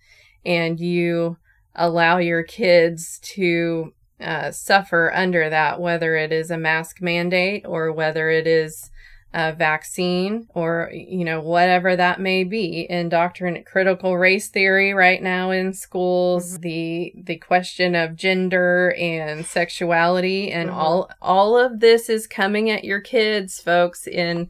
and 0.46 0.80
you 0.80 1.38
allow 1.76 2.18
your 2.18 2.44
kids 2.44 3.20
to 3.24 3.94
uh, 4.20 4.52
suffer 4.52 5.12
under 5.14 5.50
that, 5.50 5.80
whether 5.80 6.16
it 6.16 6.32
is 6.32 6.52
a 6.52 6.58
mask 6.58 7.02
mandate 7.02 7.66
or 7.66 7.92
whether 7.92 8.30
it 8.30 8.48
is 8.48 8.92
a 9.34 9.54
vaccine 9.54 10.46
or 10.54 10.92
you 10.94 11.24
know 11.24 11.40
whatever 11.40 11.96
that 11.96 12.20
may 12.20 12.44
be 12.44 12.86
indoctrinate 12.90 13.66
critical 13.66 14.18
race 14.18 14.50
theory 14.50 14.94
right 14.94 15.24
now 15.24 15.52
in 15.52 15.72
schools 15.72 16.54
mm-hmm. 16.54 16.62
the 16.64 17.14
the 17.16 17.38
question 17.38 17.96
of 17.96 18.18
gender 18.18 18.94
and 19.00 19.46
sexuality 19.46 20.52
and 20.52 20.70
mm-hmm. 20.70 20.78
all 20.78 21.10
all 21.22 21.58
of 21.58 21.80
this 21.80 22.10
is 22.10 22.28
coming 22.28 22.70
at 22.70 22.84
your 22.84 23.00
kids 23.00 23.62
folks 23.62 24.06
in 24.06 24.50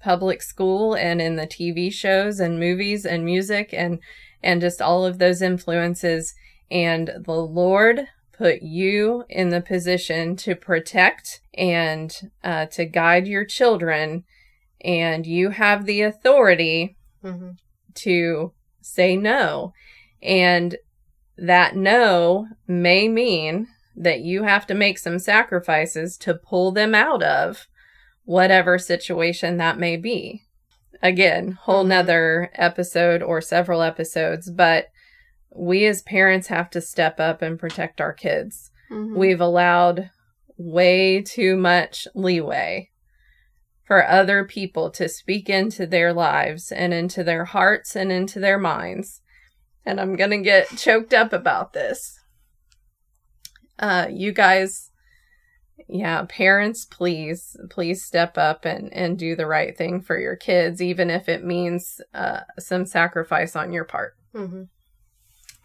public 0.00 0.42
school 0.42 0.94
and 0.94 1.20
in 1.20 1.36
the 1.36 1.46
TV 1.46 1.92
shows 1.92 2.40
and 2.40 2.58
movies 2.58 3.04
and 3.04 3.24
music 3.24 3.70
and 3.72 3.98
and 4.42 4.60
just 4.60 4.80
all 4.80 5.04
of 5.04 5.18
those 5.18 5.42
influences 5.42 6.34
and 6.70 7.10
the 7.24 7.32
lord 7.32 8.08
put 8.40 8.62
you 8.62 9.22
in 9.28 9.50
the 9.50 9.60
position 9.60 10.34
to 10.34 10.54
protect 10.54 11.42
and 11.52 12.30
uh, 12.42 12.64
to 12.64 12.86
guide 12.86 13.26
your 13.26 13.44
children, 13.44 14.24
and 14.80 15.26
you 15.26 15.50
have 15.50 15.84
the 15.84 16.00
authority 16.00 16.96
mm-hmm. 17.22 17.50
to 17.92 18.52
say 18.80 19.14
no. 19.14 19.74
And 20.22 20.76
that 21.36 21.76
no 21.76 22.48
may 22.66 23.08
mean 23.08 23.68
that 23.94 24.20
you 24.20 24.44
have 24.44 24.66
to 24.68 24.74
make 24.74 24.96
some 24.96 25.18
sacrifices 25.18 26.16
to 26.16 26.32
pull 26.32 26.72
them 26.72 26.94
out 26.94 27.22
of 27.22 27.66
whatever 28.30 28.78
situation 28.78 29.56
that 29.56 29.76
may 29.76 29.96
be. 29.96 30.40
Again, 31.02 31.58
whole 31.62 31.80
mm-hmm. 31.80 31.88
nother 31.88 32.52
episode 32.54 33.22
or 33.22 33.40
several 33.40 33.82
episodes, 33.82 34.48
but 34.48 34.86
we 35.52 35.84
as 35.86 36.02
parents 36.02 36.46
have 36.46 36.70
to 36.70 36.80
step 36.80 37.18
up 37.18 37.42
and 37.42 37.58
protect 37.58 38.00
our 38.00 38.12
kids. 38.12 38.70
Mm-hmm. 38.88 39.18
We've 39.18 39.40
allowed 39.40 40.10
way 40.56 41.22
too 41.22 41.56
much 41.56 42.06
leeway 42.14 42.90
for 43.82 44.06
other 44.06 44.44
people 44.44 44.90
to 44.90 45.08
speak 45.08 45.50
into 45.50 45.84
their 45.84 46.12
lives 46.12 46.70
and 46.70 46.94
into 46.94 47.24
their 47.24 47.46
hearts 47.46 47.96
and 47.96 48.12
into 48.12 48.38
their 48.38 48.60
minds. 48.60 49.22
And 49.84 50.00
I'm 50.00 50.14
going 50.14 50.30
to 50.30 50.38
get 50.38 50.68
choked 50.76 51.12
up 51.12 51.32
about 51.32 51.72
this. 51.72 52.16
Uh, 53.76 54.06
you 54.08 54.30
guys, 54.30 54.89
yeah, 55.92 56.24
parents, 56.28 56.84
please, 56.84 57.56
please 57.68 58.04
step 58.04 58.38
up 58.38 58.64
and, 58.64 58.92
and 58.92 59.18
do 59.18 59.34
the 59.34 59.46
right 59.46 59.76
thing 59.76 60.00
for 60.00 60.18
your 60.18 60.36
kids, 60.36 60.80
even 60.80 61.10
if 61.10 61.28
it 61.28 61.44
means 61.44 62.00
uh, 62.14 62.40
some 62.58 62.86
sacrifice 62.86 63.56
on 63.56 63.72
your 63.72 63.84
part. 63.84 64.14
Mm-hmm. 64.34 64.62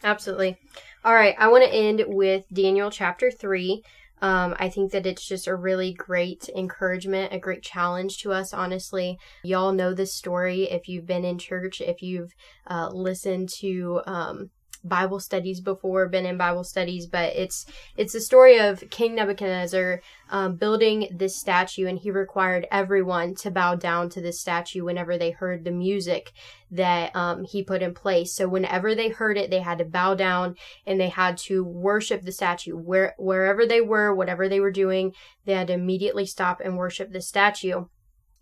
Absolutely. 0.04 0.58
All 1.04 1.14
right, 1.14 1.36
I 1.38 1.48
want 1.50 1.64
to 1.64 1.74
end 1.74 2.04
with 2.08 2.46
Daniel 2.52 2.90
chapter 2.90 3.30
3. 3.30 3.84
Um, 4.22 4.56
I 4.60 4.70
think 4.70 4.92
that 4.92 5.06
it's 5.06 5.28
just 5.28 5.46
a 5.48 5.56
really 5.56 5.94
great 5.94 6.50
encouragement, 6.56 7.34
a 7.34 7.40
great 7.40 7.62
challenge 7.62 8.18
to 8.20 8.32
us, 8.32 8.54
honestly. 8.54 9.20
Y'all 9.44 9.74
know 9.74 9.94
this 9.94 10.16
story 10.16 10.64
if 10.64 10.88
you've 10.88 11.06
been 11.06 11.26
in 11.26 11.38
church, 11.38 11.82
if 11.82 12.02
you've 12.02 12.32
uh, 12.68 12.90
listened 12.92 13.50
to 13.60 14.02
um, 14.08 14.50
Bible 14.86 15.19
studies 15.19 15.60
before, 15.60 16.08
been 16.08 16.26
in 16.26 16.38
Bible 16.38 16.63
studies, 16.63 17.08
but 17.08 17.36
it's 17.36 17.65
it's 17.98 18.13
the 18.13 18.21
story 18.21 18.60
of 18.60 18.84
King 18.89 19.15
Nebuchadnezzar 19.15 20.02
um, 20.30 20.56
building 20.56 21.08
this 21.12 21.36
statue, 21.36 21.88
and 21.88 22.00
he 22.00 22.12
required 22.12 22.67
everyone 22.71 23.36
to 23.36 23.52
bow 23.52 23.76
down 23.76 24.10
to 24.10 24.21
this 24.21 24.39
statue 24.39 24.84
whenever 24.84 25.17
they 25.17 25.32
heard 25.32 25.63
the 25.63 25.71
music 25.71 26.32
that 26.71 27.15
um, 27.15 27.43
he 27.43 27.63
put 27.63 27.82
in 27.82 27.93
place. 27.93 28.34
So 28.34 28.48
whenever 28.48 28.95
they 28.95 29.10
heard 29.10 29.38
it, 29.38 29.50
they 29.50 29.62
had 29.62 29.80
to 29.80 29.86
bow 29.86 30.15
down 30.15 30.56
and 30.86 31.00
they 31.00 31.10
had 31.10 31.38
to 31.38 31.63
worship 31.63 32.24
the 32.24 32.32
statue 32.32 32.76
where 32.76 33.15
wherever 33.17 33.65
they 33.65 33.82
were, 33.82 34.13
whatever 34.13 34.48
they 34.48 34.60
were 34.60 34.71
doing. 34.71 35.13
They 35.45 35.54
had 35.54 35.67
to 35.67 35.74
immediately 35.74 36.26
stop 36.26 36.60
and 36.60 36.78
worship 36.78 37.12
the 37.12 37.21
statue 37.21 37.86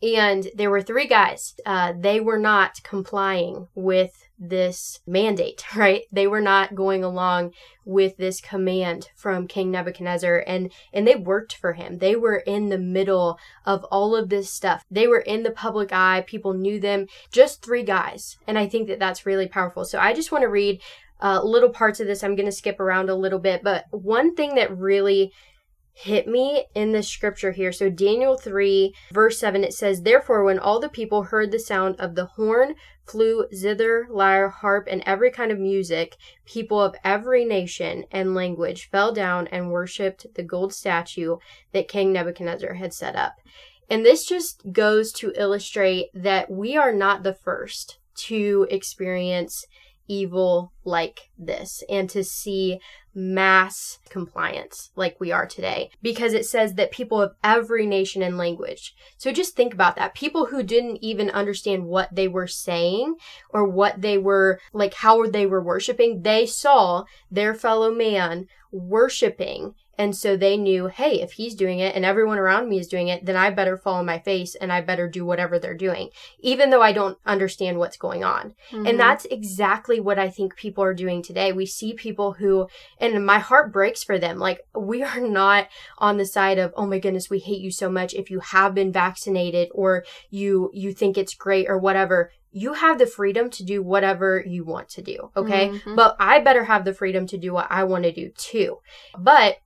and 0.04 0.50
there 0.54 0.70
were 0.70 0.82
three 0.82 1.08
guys. 1.08 1.56
Uh, 1.66 1.94
they 1.98 2.20
were 2.20 2.38
not 2.38 2.84
complying 2.84 3.68
with 3.74 4.28
this 4.50 5.00
mandate, 5.08 5.64
right? 5.76 6.04
They 6.12 6.28
were 6.28 6.42
not 6.42 6.76
going 6.76 7.04
along 7.04 7.54
with 7.86 8.18
this 8.18 8.40
command 8.40 9.10
from 9.16 9.48
King 9.48 9.72
Nebuchadnezzar 9.72 10.44
and 10.48 10.72
and 10.94 11.08
they 11.08 11.16
worked 11.16 11.56
for 11.56 11.74
him. 11.74 11.98
They 11.98 12.16
were 12.16 12.38
in 12.38 12.70
the 12.70 12.78
middle 12.78 13.38
of 13.66 13.84
all 13.86 14.16
of 14.16 14.30
this 14.30 14.52
stuff. 14.52 14.86
They 14.90 15.08
were 15.08 15.20
in 15.20 15.44
the 15.44 15.52
public 15.52 15.92
eye. 15.92 16.24
People 16.26 16.54
knew 16.54 16.80
them. 16.80 17.08
Just 17.32 17.64
three 17.64 17.84
guys. 17.84 18.38
And 18.48 18.58
I 18.58 18.68
think 18.68 18.88
that 18.88 19.00
that's 19.00 19.26
really 19.26 19.48
powerful. 19.48 19.86
So 19.86 20.00
I 20.00 20.14
just 20.14 20.32
want 20.32 20.44
to 20.44 20.50
read 20.50 20.82
uh, 21.22 21.42
little 21.44 21.70
parts 21.70 22.00
of 22.00 22.08
this. 22.08 22.24
I'm 22.24 22.36
going 22.36 22.48
to 22.48 22.52
skip 22.52 22.80
around 22.80 23.10
a 23.10 23.16
little 23.16 23.40
bit, 23.40 23.64
but 23.64 23.86
one 23.92 24.36
thing 24.36 24.56
that 24.56 24.78
really 24.78 25.32
hit 25.94 26.28
me 26.28 26.66
in 26.74 26.92
the 26.92 27.04
scripture 27.04 27.52
here. 27.52 27.72
So, 27.72 27.90
Daniel 27.90 28.36
3, 28.36 28.94
verse 29.12 29.40
7, 29.40 29.64
it 29.64 29.74
says, 29.74 30.02
Therefore, 30.02 30.44
when 30.44 30.60
all 30.60 30.80
the 30.80 30.90
people 30.90 31.24
heard 31.24 31.52
the 31.52 31.60
sound 31.60 31.96
of 32.00 32.16
the 32.16 32.26
horn, 32.26 32.76
flute, 33.06 33.54
zither, 33.54 34.08
lyre, 34.10 34.50
harp, 34.50 34.88
and 34.90 35.04
every 35.06 35.32
kind 35.32 35.52
of 35.52 35.60
music, 35.60 36.18
people 36.46 36.82
of 36.82 36.96
every 37.04 37.46
nation 37.46 38.06
and 38.12 38.36
language 38.36 38.90
fell 38.90 39.14
down 39.14 39.48
and 39.48 39.72
worshipped 39.72 40.26
the 40.36 40.44
gold 40.44 40.74
statue 40.74 41.38
that 41.72 41.88
King 41.88 42.14
Nebuchadnezzar 42.14 42.74
had 42.76 42.94
set 42.94 43.16
up. 43.16 43.36
And 43.90 44.06
this 44.06 44.26
just 44.26 44.72
goes 44.72 45.12
to 45.14 45.34
illustrate 45.36 46.10
that 46.14 46.50
we 46.50 46.78
are 46.78 46.94
not 46.94 47.24
the 47.24 47.34
first 47.34 48.00
to 48.16 48.68
experience 48.70 49.66
evil 50.08 50.74
like 50.84 51.30
this 51.38 51.84
and 51.90 52.10
to 52.10 52.24
see 52.24 52.80
mass 53.16 54.00
compliance 54.10 54.92
like 54.96 55.20
we 55.20 55.32
are 55.32 55.46
today 55.46 55.90
because 56.02 56.34
it 56.34 56.46
says 56.46 56.74
that 56.74 56.92
people 56.92 57.22
of 57.22 57.36
every 57.44 57.86
nation 57.86 58.22
and 58.22 58.38
language. 58.38 58.96
So 59.18 59.32
just 59.32 59.56
think 59.56 59.74
about 59.74 59.96
that. 59.96 60.16
People 60.16 60.48
who 60.48 60.64
didn't 60.64 60.98
even 61.02 61.30
understand 61.30 61.86
what 61.86 62.14
they 62.14 62.28
were 62.28 62.48
saying 62.48 63.16
or 63.50 63.66
what 63.68 64.02
they 64.02 64.18
were 64.18 64.60
like 64.74 64.96
how 64.96 65.26
they 65.28 65.46
were 65.46 65.64
worshiping, 65.64 66.24
they 66.24 66.46
saw 66.46 67.04
their 67.30 67.54
fellow 67.54 67.94
man 67.94 68.48
worshiping 68.72 69.76
And 69.98 70.16
so 70.16 70.36
they 70.36 70.58
knew, 70.58 70.88
hey, 70.88 71.22
if 71.22 71.34
he's 71.34 71.54
doing 71.54 71.80
it 71.80 71.96
and 71.96 72.04
everyone 72.04 72.40
around 72.40 72.68
me 72.68 72.80
is 72.80 72.88
doing 72.88 73.10
it, 73.10 73.26
then 73.26 73.36
I 73.36 73.52
better 73.52 73.78
fall 73.78 73.96
on 73.96 74.06
my 74.06 74.18
face 74.18 74.56
and 74.56 74.72
I 74.72 74.82
better 74.82 75.08
do 75.08 75.24
whatever 75.24 75.60
they're 75.60 75.76
doing, 75.76 76.10
even 76.40 76.72
though 76.72 76.82
I 76.82 76.94
don't 76.94 77.18
understand 77.26 77.78
what's 77.78 77.98
going 77.98 78.24
on. 78.24 78.56
Mm-hmm. 78.72 78.88
And 78.88 79.00
that's 79.00 79.26
exactly 79.26 80.00
what 80.00 80.18
I 80.18 80.30
think 80.30 80.56
people 80.56 80.84
are 80.84 80.96
doing 80.96 81.22
today. 81.22 81.52
We 81.52 81.68
see 81.68 81.94
people 81.94 82.34
who, 82.34 82.68
and 82.98 83.24
my 83.26 83.40
heart 83.40 83.72
breaks 83.72 84.04
for 84.04 84.18
them. 84.18 84.40
Like, 84.40 84.62
we 84.76 85.04
are 85.04 85.22
not 85.22 85.68
on 86.00 86.18
the 86.18 86.26
side 86.26 86.58
of, 86.58 86.74
oh 86.76 86.88
my 86.88 86.98
goodness, 86.98 87.30
we 87.30 87.40
hate 87.40 87.62
you 87.62 87.72
so 87.72 87.90
much 87.90 88.14
if 88.14 88.32
you 88.32 88.40
have 88.40 88.74
been 88.74 88.92
vaccinated 88.92 89.70
or 89.74 90.06
you, 90.32 90.72
you 90.74 90.92
think 90.92 91.18
it's 91.18 91.36
great 91.36 91.70
or 91.70 91.78
whatever 91.78 92.32
you 92.56 92.74
have 92.74 93.00
the 93.00 93.08
freedom 93.08 93.50
to 93.50 93.64
do 93.64 93.82
whatever 93.82 94.44
you 94.46 94.64
want 94.64 94.88
to 94.88 95.02
do. 95.02 95.32
Okay. 95.36 95.70
Mm-hmm. 95.70 95.96
But 95.96 96.16
I 96.20 96.40
better 96.40 96.66
have 96.66 96.86
the 96.86 96.94
freedom 96.94 97.26
to 97.28 97.38
do 97.38 97.52
what 97.52 97.66
I 97.72 97.84
want 97.84 98.04
to 98.04 98.12
do 98.12 98.30
too. 98.30 98.78
But 99.18 99.58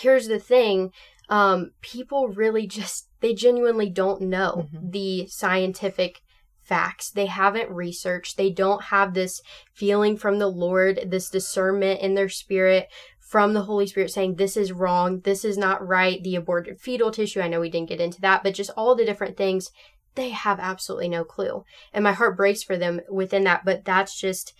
here's 0.00 0.28
the 0.28 0.38
thing 0.38 0.90
um, 1.28 1.72
people 1.80 2.28
really 2.28 2.66
just, 2.66 3.08
they 3.20 3.34
genuinely 3.34 3.90
don't 3.90 4.22
know 4.22 4.68
mm-hmm. 4.72 4.90
the 4.90 5.26
scientific 5.26 6.20
facts. 6.62 7.10
They 7.10 7.26
haven't 7.26 7.70
researched. 7.70 8.36
They 8.36 8.50
don't 8.50 8.84
have 8.84 9.14
this 9.14 9.40
feeling 9.72 10.16
from 10.16 10.38
the 10.38 10.48
Lord, 10.48 11.00
this 11.06 11.28
discernment 11.30 12.00
in 12.00 12.14
their 12.14 12.28
spirit 12.28 12.88
from 13.20 13.54
the 13.54 13.62
Holy 13.62 13.86
Spirit 13.86 14.10
saying, 14.10 14.36
this 14.36 14.56
is 14.56 14.72
wrong, 14.72 15.20
this 15.20 15.44
is 15.44 15.58
not 15.58 15.86
right, 15.86 16.22
the 16.22 16.36
aborted 16.36 16.80
fetal 16.80 17.10
tissue. 17.10 17.40
I 17.40 17.48
know 17.48 17.60
we 17.60 17.70
didn't 17.70 17.88
get 17.88 18.00
into 18.00 18.20
that, 18.20 18.44
but 18.44 18.54
just 18.54 18.70
all 18.76 18.94
the 18.94 19.04
different 19.04 19.36
things. 19.36 19.70
They 20.14 20.30
have 20.30 20.60
absolutely 20.60 21.08
no 21.08 21.24
clue. 21.24 21.64
And 21.92 22.04
my 22.04 22.12
heart 22.12 22.36
breaks 22.36 22.62
for 22.62 22.76
them 22.76 23.00
within 23.10 23.44
that, 23.44 23.64
but 23.64 23.84
that's 23.84 24.18
just 24.18 24.54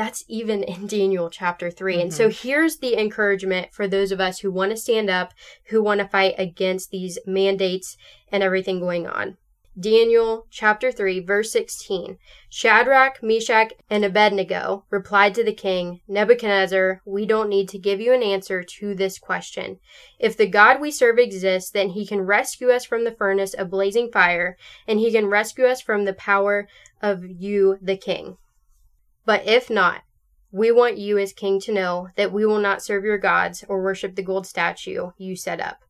that's 0.00 0.24
even 0.28 0.62
in 0.62 0.86
Daniel 0.86 1.28
chapter 1.28 1.70
3. 1.70 1.92
Mm-hmm. 1.92 2.00
And 2.00 2.14
so 2.14 2.28
mm-hmm. 2.28 2.48
here's 2.48 2.78
the 2.78 2.98
encouragement 2.98 3.68
for 3.74 3.86
those 3.86 4.12
of 4.12 4.18
us 4.18 4.38
who 4.38 4.50
want 4.50 4.70
to 4.70 4.76
stand 4.78 5.10
up, 5.10 5.34
who 5.66 5.82
want 5.82 6.00
to 6.00 6.08
fight 6.08 6.36
against 6.38 6.90
these 6.90 7.18
mandates 7.26 7.98
and 8.32 8.42
everything 8.42 8.80
going 8.80 9.06
on. 9.06 9.36
Daniel 9.78 10.46
chapter 10.50 10.90
3, 10.90 11.20
verse 11.20 11.52
16. 11.52 12.16
Shadrach, 12.48 13.22
Meshach, 13.22 13.74
and 13.90 14.02
Abednego 14.02 14.86
replied 14.88 15.34
to 15.34 15.44
the 15.44 15.52
king, 15.52 16.00
Nebuchadnezzar, 16.08 17.02
we 17.04 17.26
don't 17.26 17.50
need 17.50 17.68
to 17.68 17.78
give 17.78 18.00
you 18.00 18.14
an 18.14 18.22
answer 18.22 18.62
to 18.62 18.94
this 18.94 19.18
question. 19.18 19.80
If 20.18 20.34
the 20.34 20.48
God 20.48 20.80
we 20.80 20.90
serve 20.90 21.18
exists, 21.18 21.70
then 21.70 21.90
he 21.90 22.06
can 22.06 22.22
rescue 22.22 22.70
us 22.70 22.86
from 22.86 23.04
the 23.04 23.12
furnace 23.12 23.52
of 23.52 23.68
blazing 23.68 24.10
fire, 24.10 24.56
and 24.88 24.98
he 24.98 25.12
can 25.12 25.26
rescue 25.26 25.66
us 25.66 25.82
from 25.82 26.06
the 26.06 26.14
power 26.14 26.68
of 27.02 27.22
you, 27.22 27.76
the 27.82 27.98
king. 27.98 28.38
But 29.30 29.46
if 29.46 29.70
not, 29.70 30.02
we 30.50 30.72
want 30.72 30.98
you 30.98 31.16
as 31.16 31.32
king 31.32 31.60
to 31.60 31.72
know 31.72 32.08
that 32.16 32.32
we 32.32 32.44
will 32.44 32.58
not 32.58 32.82
serve 32.82 33.04
your 33.04 33.16
gods 33.16 33.64
or 33.68 33.80
worship 33.80 34.16
the 34.16 34.24
gold 34.24 34.44
statue 34.44 35.12
you 35.18 35.36
set 35.36 35.60
up. 35.60 35.84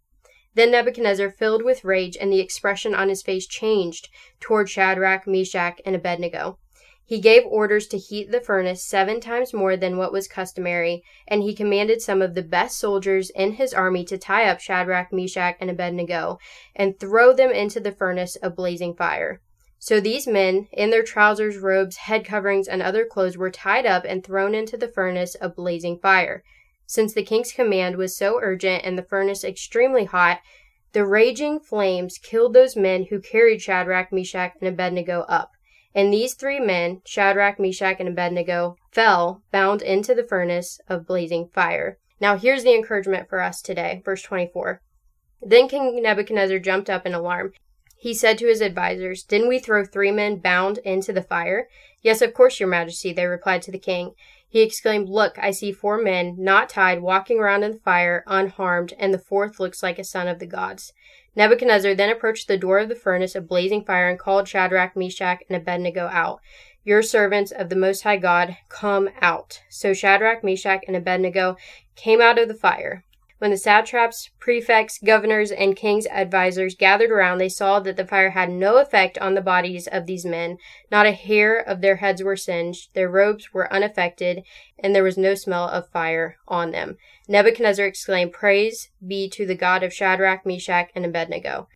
Then 0.52 0.70
Nebuchadnezzar, 0.70 1.30
filled 1.30 1.64
with 1.64 1.82
rage, 1.82 2.18
and 2.20 2.30
the 2.30 2.40
expression 2.40 2.94
on 2.94 3.08
his 3.08 3.22
face 3.22 3.46
changed 3.46 4.10
toward 4.40 4.68
Shadrach, 4.68 5.26
Meshach, 5.26 5.80
and 5.86 5.96
Abednego. 5.96 6.58
He 7.02 7.18
gave 7.18 7.46
orders 7.46 7.86
to 7.86 7.96
heat 7.96 8.30
the 8.30 8.42
furnace 8.42 8.84
seven 8.84 9.20
times 9.20 9.54
more 9.54 9.74
than 9.74 9.96
what 9.96 10.12
was 10.12 10.28
customary, 10.28 11.02
and 11.26 11.42
he 11.42 11.54
commanded 11.54 12.02
some 12.02 12.20
of 12.20 12.34
the 12.34 12.42
best 12.42 12.78
soldiers 12.78 13.30
in 13.30 13.52
his 13.52 13.72
army 13.72 14.04
to 14.04 14.18
tie 14.18 14.50
up 14.50 14.60
Shadrach, 14.60 15.14
Meshach, 15.14 15.56
and 15.60 15.70
Abednego 15.70 16.38
and 16.76 17.00
throw 17.00 17.32
them 17.32 17.52
into 17.52 17.80
the 17.80 17.90
furnace 17.90 18.36
of 18.36 18.54
blazing 18.54 18.94
fire. 18.94 19.40
So 19.82 19.98
these 19.98 20.26
men, 20.26 20.68
in 20.72 20.90
their 20.90 21.02
trousers, 21.02 21.56
robes, 21.56 21.96
head 21.96 22.22
coverings, 22.22 22.68
and 22.68 22.82
other 22.82 23.06
clothes, 23.06 23.38
were 23.38 23.50
tied 23.50 23.86
up 23.86 24.04
and 24.06 24.22
thrown 24.22 24.54
into 24.54 24.76
the 24.76 24.86
furnace 24.86 25.34
of 25.36 25.56
blazing 25.56 25.98
fire. 25.98 26.44
Since 26.84 27.14
the 27.14 27.24
king's 27.24 27.50
command 27.50 27.96
was 27.96 28.14
so 28.14 28.38
urgent 28.42 28.84
and 28.84 28.98
the 28.98 29.02
furnace 29.02 29.42
extremely 29.42 30.04
hot, 30.04 30.40
the 30.92 31.06
raging 31.06 31.60
flames 31.60 32.18
killed 32.18 32.52
those 32.52 32.76
men 32.76 33.06
who 33.08 33.20
carried 33.20 33.62
Shadrach, 33.62 34.12
Meshach, 34.12 34.52
and 34.60 34.68
Abednego 34.68 35.22
up. 35.22 35.52
And 35.94 36.12
these 36.12 36.34
three 36.34 36.60
men, 36.60 37.00
Shadrach, 37.06 37.58
Meshach, 37.58 37.96
and 38.00 38.08
Abednego, 38.08 38.76
fell 38.92 39.42
bound 39.50 39.80
into 39.80 40.14
the 40.14 40.24
furnace 40.24 40.78
of 40.88 41.06
blazing 41.06 41.48
fire. 41.54 41.96
Now 42.20 42.36
here's 42.36 42.64
the 42.64 42.74
encouragement 42.74 43.30
for 43.30 43.40
us 43.40 43.62
today, 43.62 44.02
verse 44.04 44.20
24. 44.22 44.82
Then 45.40 45.68
King 45.68 46.02
Nebuchadnezzar 46.02 46.58
jumped 46.58 46.90
up 46.90 47.06
in 47.06 47.14
alarm. 47.14 47.54
He 48.00 48.14
said 48.14 48.38
to 48.38 48.46
his 48.46 48.62
advisers, 48.62 49.22
Didn't 49.22 49.48
we 49.48 49.58
throw 49.58 49.84
three 49.84 50.10
men 50.10 50.36
bound 50.36 50.78
into 50.78 51.12
the 51.12 51.22
fire? 51.22 51.68
Yes, 52.00 52.22
of 52.22 52.32
course, 52.32 52.58
your 52.58 52.68
majesty, 52.68 53.12
they 53.12 53.26
replied 53.26 53.60
to 53.62 53.70
the 53.70 53.78
king. 53.78 54.14
He 54.48 54.62
exclaimed, 54.62 55.10
Look, 55.10 55.38
I 55.38 55.50
see 55.50 55.70
four 55.70 56.00
men, 56.00 56.34
not 56.38 56.70
tied, 56.70 57.02
walking 57.02 57.38
around 57.38 57.62
in 57.62 57.72
the 57.72 57.78
fire, 57.78 58.24
unharmed, 58.26 58.94
and 58.98 59.12
the 59.12 59.18
fourth 59.18 59.60
looks 59.60 59.82
like 59.82 59.98
a 59.98 60.04
son 60.04 60.28
of 60.28 60.38
the 60.38 60.46
gods. 60.46 60.94
Nebuchadnezzar 61.36 61.94
then 61.94 62.08
approached 62.08 62.48
the 62.48 62.56
door 62.56 62.78
of 62.78 62.88
the 62.88 62.94
furnace 62.94 63.34
of 63.34 63.46
blazing 63.46 63.84
fire 63.84 64.08
and 64.08 64.18
called 64.18 64.48
Shadrach, 64.48 64.96
Meshach, 64.96 65.42
and 65.50 65.56
Abednego 65.58 66.08
out. 66.10 66.40
Your 66.82 67.02
servants 67.02 67.52
of 67.52 67.68
the 67.68 67.76
Most 67.76 68.00
High 68.04 68.16
God, 68.16 68.56
come 68.70 69.10
out. 69.20 69.60
So 69.68 69.92
Shadrach, 69.92 70.42
Meshach, 70.42 70.84
and 70.86 70.96
Abednego 70.96 71.58
came 71.96 72.22
out 72.22 72.38
of 72.38 72.48
the 72.48 72.54
fire. 72.54 73.04
When 73.40 73.52
the 73.52 73.56
satraps, 73.56 74.28
prefects, 74.38 74.98
governors, 74.98 75.50
and 75.50 75.74
king's 75.74 76.06
advisers 76.08 76.74
gathered 76.74 77.10
around, 77.10 77.38
they 77.38 77.48
saw 77.48 77.80
that 77.80 77.96
the 77.96 78.06
fire 78.06 78.32
had 78.32 78.50
no 78.50 78.76
effect 78.76 79.16
on 79.16 79.32
the 79.32 79.40
bodies 79.40 79.86
of 79.86 80.04
these 80.04 80.26
men. 80.26 80.58
Not 80.90 81.06
a 81.06 81.12
hair 81.12 81.58
of 81.58 81.80
their 81.80 81.96
heads 81.96 82.22
were 82.22 82.36
singed, 82.36 82.90
their 82.92 83.08
robes 83.08 83.54
were 83.54 83.72
unaffected, 83.72 84.42
and 84.78 84.94
there 84.94 85.02
was 85.02 85.16
no 85.16 85.34
smell 85.34 85.66
of 85.68 85.88
fire 85.88 86.36
on 86.48 86.72
them. 86.72 86.98
Nebuchadnezzar 87.28 87.86
exclaimed, 87.86 88.34
Praise 88.34 88.90
be 89.04 89.26
to 89.30 89.46
the 89.46 89.54
God 89.54 89.82
of 89.82 89.94
Shadrach, 89.94 90.44
Meshach, 90.44 90.90
and 90.94 91.06
Abednego. 91.06 91.66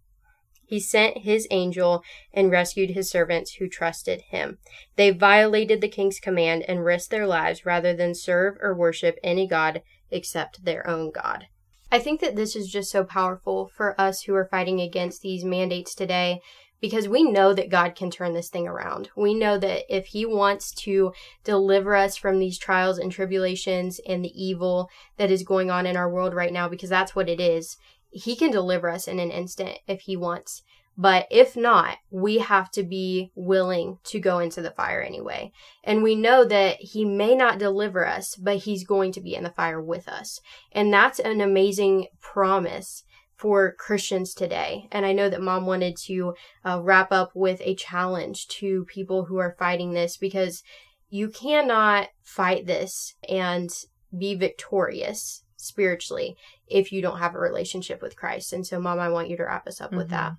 He 0.67 0.81
sent 0.81 1.23
his 1.23 1.49
angel 1.51 2.03
and 2.31 2.51
rescued 2.51 2.91
his 2.91 3.11
servants 3.11 3.55
who 3.55 3.71
trusted 3.71 4.21
him. 4.29 4.59
They 4.97 5.13
violated 5.13 5.81
the 5.81 5.89
king's 5.89 6.21
command 6.21 6.65
and 6.69 6.85
risked 6.85 7.11
their 7.11 7.27
lives 7.27 7.65
rather 7.65 7.95
than 7.95 8.15
serve 8.15 8.59
or 8.61 8.75
worship 8.75 9.19
any 9.23 9.47
god 9.47 9.83
except 10.11 10.67
their 10.67 10.87
own 10.87 11.11
God. 11.11 11.47
I 11.95 12.01
think 12.01 12.21
that 12.23 12.35
this 12.35 12.57
is 12.57 12.73
just 12.73 12.91
so 12.91 13.05
powerful 13.05 13.69
for 13.69 13.95
us 14.01 14.23
who 14.23 14.35
are 14.35 14.49
fighting 14.51 14.81
against 14.81 15.23
these 15.23 15.45
mandates 15.45 15.95
today 15.95 16.41
because 16.81 17.09
we 17.09 17.23
know 17.23 17.55
that 17.55 17.71
God 17.71 17.95
can 17.95 18.11
turn 18.11 18.35
this 18.35 18.49
thing 18.49 18.67
around. 18.67 19.11
We 19.15 19.33
know 19.33 19.59
that 19.59 19.85
if 19.89 20.07
He 20.07 20.27
wants 20.27 20.73
to 20.83 21.13
deliver 21.45 21.95
us 21.95 22.17
from 22.17 22.41
these 22.41 22.59
trials 22.59 22.99
and 22.99 23.13
tribulations 23.13 24.01
and 24.09 24.25
the 24.25 24.33
evil 24.35 24.91
that 25.19 25.31
is 25.31 25.45
going 25.45 25.71
on 25.71 25.87
in 25.87 25.97
our 25.97 26.11
world 26.11 26.35
right 26.35 26.53
now, 26.53 26.69
because 26.69 26.91
that's 26.91 27.15
what 27.15 27.29
it 27.29 27.39
is, 27.39 27.77
He 28.11 28.35
can 28.35 28.51
deliver 28.51 28.91
us 28.91 29.07
in 29.07 29.21
an 29.21 29.31
instant 29.31 29.79
if 29.87 30.01
He 30.01 30.17
wants. 30.17 30.63
But 30.97 31.27
if 31.31 31.57
not, 31.57 31.99
we 32.11 32.39
have 32.39 32.71
to 32.73 32.85
be 32.85 33.33
willing 33.35 33.99
to 34.05 34.21
go 34.21 34.39
into 34.39 34.63
the 34.63 34.71
fire 34.71 35.03
anyway. 35.03 35.53
And 35.83 36.03
we 36.03 36.15
know 36.15 36.45
that 36.45 36.77
he 36.81 37.05
may 37.05 37.35
not 37.35 37.59
deliver 37.59 38.07
us, 38.07 38.37
but 38.37 38.59
he's 38.59 38.85
going 38.85 39.11
to 39.13 39.21
be 39.21 39.35
in 39.35 39.43
the 39.43 39.51
fire 39.51 39.83
with 39.83 40.09
us. 40.09 40.41
And 40.71 40.93
that's 40.93 41.19
an 41.19 41.41
amazing 41.41 42.07
promise 42.21 43.03
for 43.37 43.73
Christians 43.73 44.35
today. 44.35 44.89
And 44.93 45.05
I 45.05 45.13
know 45.13 45.29
that 45.29 45.43
mom 45.43 45.67
wanted 45.67 45.97
to 46.05 46.35
uh, 46.65 46.81
wrap 46.81 47.11
up 47.11 47.33
with 47.35 47.61
a 47.65 47.75
challenge 47.75 48.47
to 48.49 48.85
people 48.85 49.25
who 49.25 49.39
are 49.39 49.57
fighting 49.59 49.93
this 49.93 50.17
because 50.17 50.63
you 51.11 51.29
cannot 51.29 52.09
fight 52.23 52.67
this 52.67 53.15
and 53.29 53.71
be 54.17 54.35
victorious 54.35 55.43
spiritually 55.57 56.37
if 56.69 56.93
you 56.93 57.03
don't 57.03 57.19
have 57.19 57.35
a 57.35 57.41
relationship 57.41 58.01
with 58.01 58.17
Christ. 58.17 58.53
And 58.53 58.67
so, 58.67 58.81
mom, 58.81 59.01
I 59.01 59.09
want 59.09 59.29
you 59.29 59.37
to 59.39 59.45
wrap 59.45 59.67
us 59.67 59.81
up 59.81 59.91
mm-hmm. 59.91 59.99
with 59.99 60.11
that. 60.11 60.35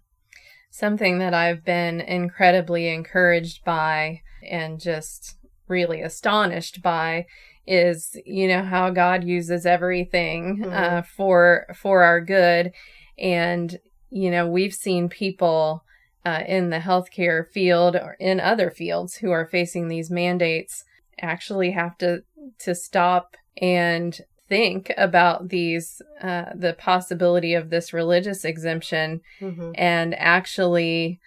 Something 0.78 1.20
that 1.20 1.34
I've 1.34 1.64
been 1.64 2.02
incredibly 2.02 2.90
encouraged 2.90 3.64
by 3.64 4.24
and 4.46 4.78
just 4.78 5.38
really 5.70 6.02
astonished 6.02 6.82
by 6.82 7.28
is 7.66 8.18
you 8.26 8.50
know 8.50 8.62
how 8.62 8.90
God 8.90 9.24
uses 9.24 9.66
everything 9.66 10.58
mm-hmm. 10.58 10.74
uh, 10.74 11.02
for 11.04 11.66
for 11.74 12.04
our 12.04 12.20
good, 12.20 12.74
and 13.18 13.80
you 14.10 14.30
know 14.30 14.50
we've 14.50 14.74
seen 14.74 15.08
people 15.08 15.86
uh, 16.26 16.44
in 16.46 16.72
the 16.72 16.80
healthcare 16.80 17.50
field 17.50 17.96
or 17.96 18.18
in 18.20 18.42
other 18.42 18.70
fields 18.70 19.16
who 19.16 19.32
are 19.32 19.48
facing 19.48 19.88
these 19.88 20.12
mandates 20.12 20.84
actually 21.22 21.72
have 21.72 21.98
to 22.00 22.22
to 22.60 22.76
stop 22.76 23.38
and 23.62 24.20
think 24.48 24.92
about 24.98 25.50
these 25.50 26.02
uh, 26.22 26.46
the 26.54 26.74
possibility 26.74 27.54
of 27.54 27.70
this 27.70 27.94
religious 27.94 28.46
exemption 28.46 29.22
mm-hmm. 29.40 29.72
and 29.76 30.14
actually 30.16 31.20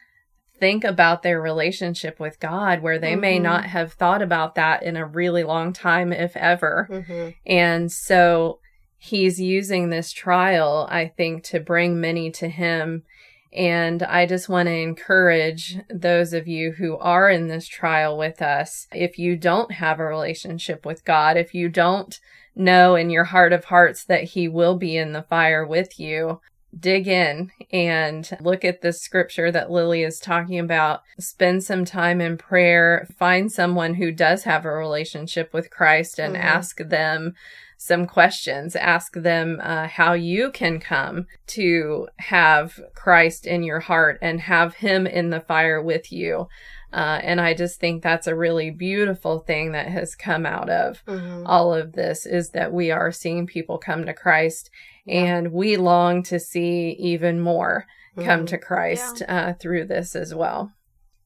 think 0.58 0.84
about 0.84 1.22
their 1.22 1.40
relationship 1.40 2.18
with 2.18 2.40
God 2.40 2.82
where 2.82 2.98
they 2.98 3.12
mm-hmm. 3.12 3.20
may 3.20 3.38
not 3.38 3.64
have 3.66 3.92
thought 3.92 4.22
about 4.22 4.54
that 4.56 4.82
in 4.82 4.96
a 4.96 5.06
really 5.06 5.44
long 5.44 5.72
time 5.72 6.12
if 6.12 6.36
ever. 6.36 6.88
Mm-hmm. 6.90 7.30
And 7.46 7.92
so 7.92 8.60
he's 8.96 9.40
using 9.40 9.90
this 9.90 10.10
trial 10.12 10.88
I 10.90 11.08
think 11.08 11.44
to 11.44 11.60
bring 11.60 12.00
many 12.00 12.30
to 12.32 12.48
him 12.48 13.04
And 13.52 14.02
I 14.02 14.26
just 14.26 14.48
want 14.48 14.66
to 14.66 14.74
encourage 14.74 15.78
those 15.88 16.32
of 16.32 16.46
you 16.46 16.72
who 16.72 16.98
are 16.98 17.30
in 17.30 17.48
this 17.48 17.66
trial 17.66 18.18
with 18.18 18.42
us. 18.42 18.86
If 18.92 19.18
you 19.18 19.36
don't 19.36 19.72
have 19.72 19.98
a 19.98 20.04
relationship 20.04 20.84
with 20.84 21.04
God, 21.04 21.36
if 21.36 21.54
you 21.54 21.68
don't 21.68 22.18
know 22.54 22.94
in 22.94 23.08
your 23.08 23.24
heart 23.24 23.52
of 23.52 23.66
hearts 23.66 24.04
that 24.04 24.24
He 24.24 24.48
will 24.48 24.76
be 24.76 24.96
in 24.96 25.12
the 25.12 25.22
fire 25.22 25.66
with 25.66 25.98
you, 25.98 26.40
dig 26.78 27.08
in 27.08 27.50
and 27.72 28.30
look 28.40 28.64
at 28.64 28.82
the 28.82 28.92
scripture 28.92 29.50
that 29.50 29.70
Lily 29.70 30.02
is 30.02 30.18
talking 30.18 30.58
about. 30.58 31.02
Spend 31.18 31.64
some 31.64 31.84
time 31.84 32.20
in 32.20 32.36
prayer. 32.36 33.06
Find 33.18 33.50
someone 33.50 33.94
who 33.94 34.12
does 34.12 34.44
have 34.44 34.64
a 34.64 34.72
relationship 34.72 35.52
with 35.52 35.70
Christ 35.70 36.18
and 36.18 36.34
mm-hmm. 36.34 36.44
ask 36.44 36.78
them 36.78 37.34
some 37.78 38.06
questions. 38.06 38.76
Ask 38.76 39.14
them 39.14 39.60
uh, 39.62 39.86
how 39.86 40.12
you 40.12 40.50
can 40.50 40.80
come 40.80 41.26
to 41.48 42.08
have 42.18 42.80
Christ 42.94 43.46
in 43.46 43.62
your 43.62 43.80
heart 43.80 44.18
and 44.20 44.40
have 44.40 44.74
Him 44.74 45.06
in 45.06 45.30
the 45.30 45.40
fire 45.40 45.80
with 45.80 46.12
you. 46.12 46.48
Uh, 46.92 47.20
and 47.22 47.40
I 47.40 47.52
just 47.52 47.80
think 47.80 48.02
that's 48.02 48.26
a 48.26 48.34
really 48.34 48.70
beautiful 48.70 49.40
thing 49.40 49.72
that 49.72 49.88
has 49.88 50.14
come 50.14 50.46
out 50.46 50.70
of 50.70 51.04
mm-hmm. 51.04 51.46
all 51.46 51.74
of 51.74 51.92
this 51.92 52.24
is 52.24 52.50
that 52.50 52.72
we 52.72 52.90
are 52.90 53.12
seeing 53.12 53.46
people 53.46 53.76
come 53.76 54.06
to 54.06 54.14
Christ 54.14 54.70
yeah. 55.08 55.36
and 55.36 55.52
we 55.52 55.76
long 55.76 56.22
to 56.24 56.38
see 56.38 56.90
even 56.98 57.40
more 57.40 57.86
mm-hmm. 58.16 58.28
come 58.28 58.46
to 58.46 58.58
Christ 58.58 59.22
yeah. 59.22 59.48
uh, 59.48 59.52
through 59.54 59.86
this 59.86 60.14
as 60.14 60.34
well. 60.34 60.72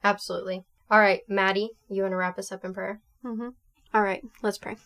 Absolutely. 0.04 0.64
All 0.90 0.98
right, 0.98 1.20
Maddie, 1.28 1.70
you 1.88 2.02
want 2.02 2.12
to 2.12 2.16
wrap 2.16 2.38
us 2.38 2.52
up 2.52 2.64
in 2.64 2.74
prayer? 2.74 3.00
Mm-hmm. 3.24 3.48
All 3.94 4.02
right, 4.02 4.22
let's 4.42 4.58
pray. 4.58 4.76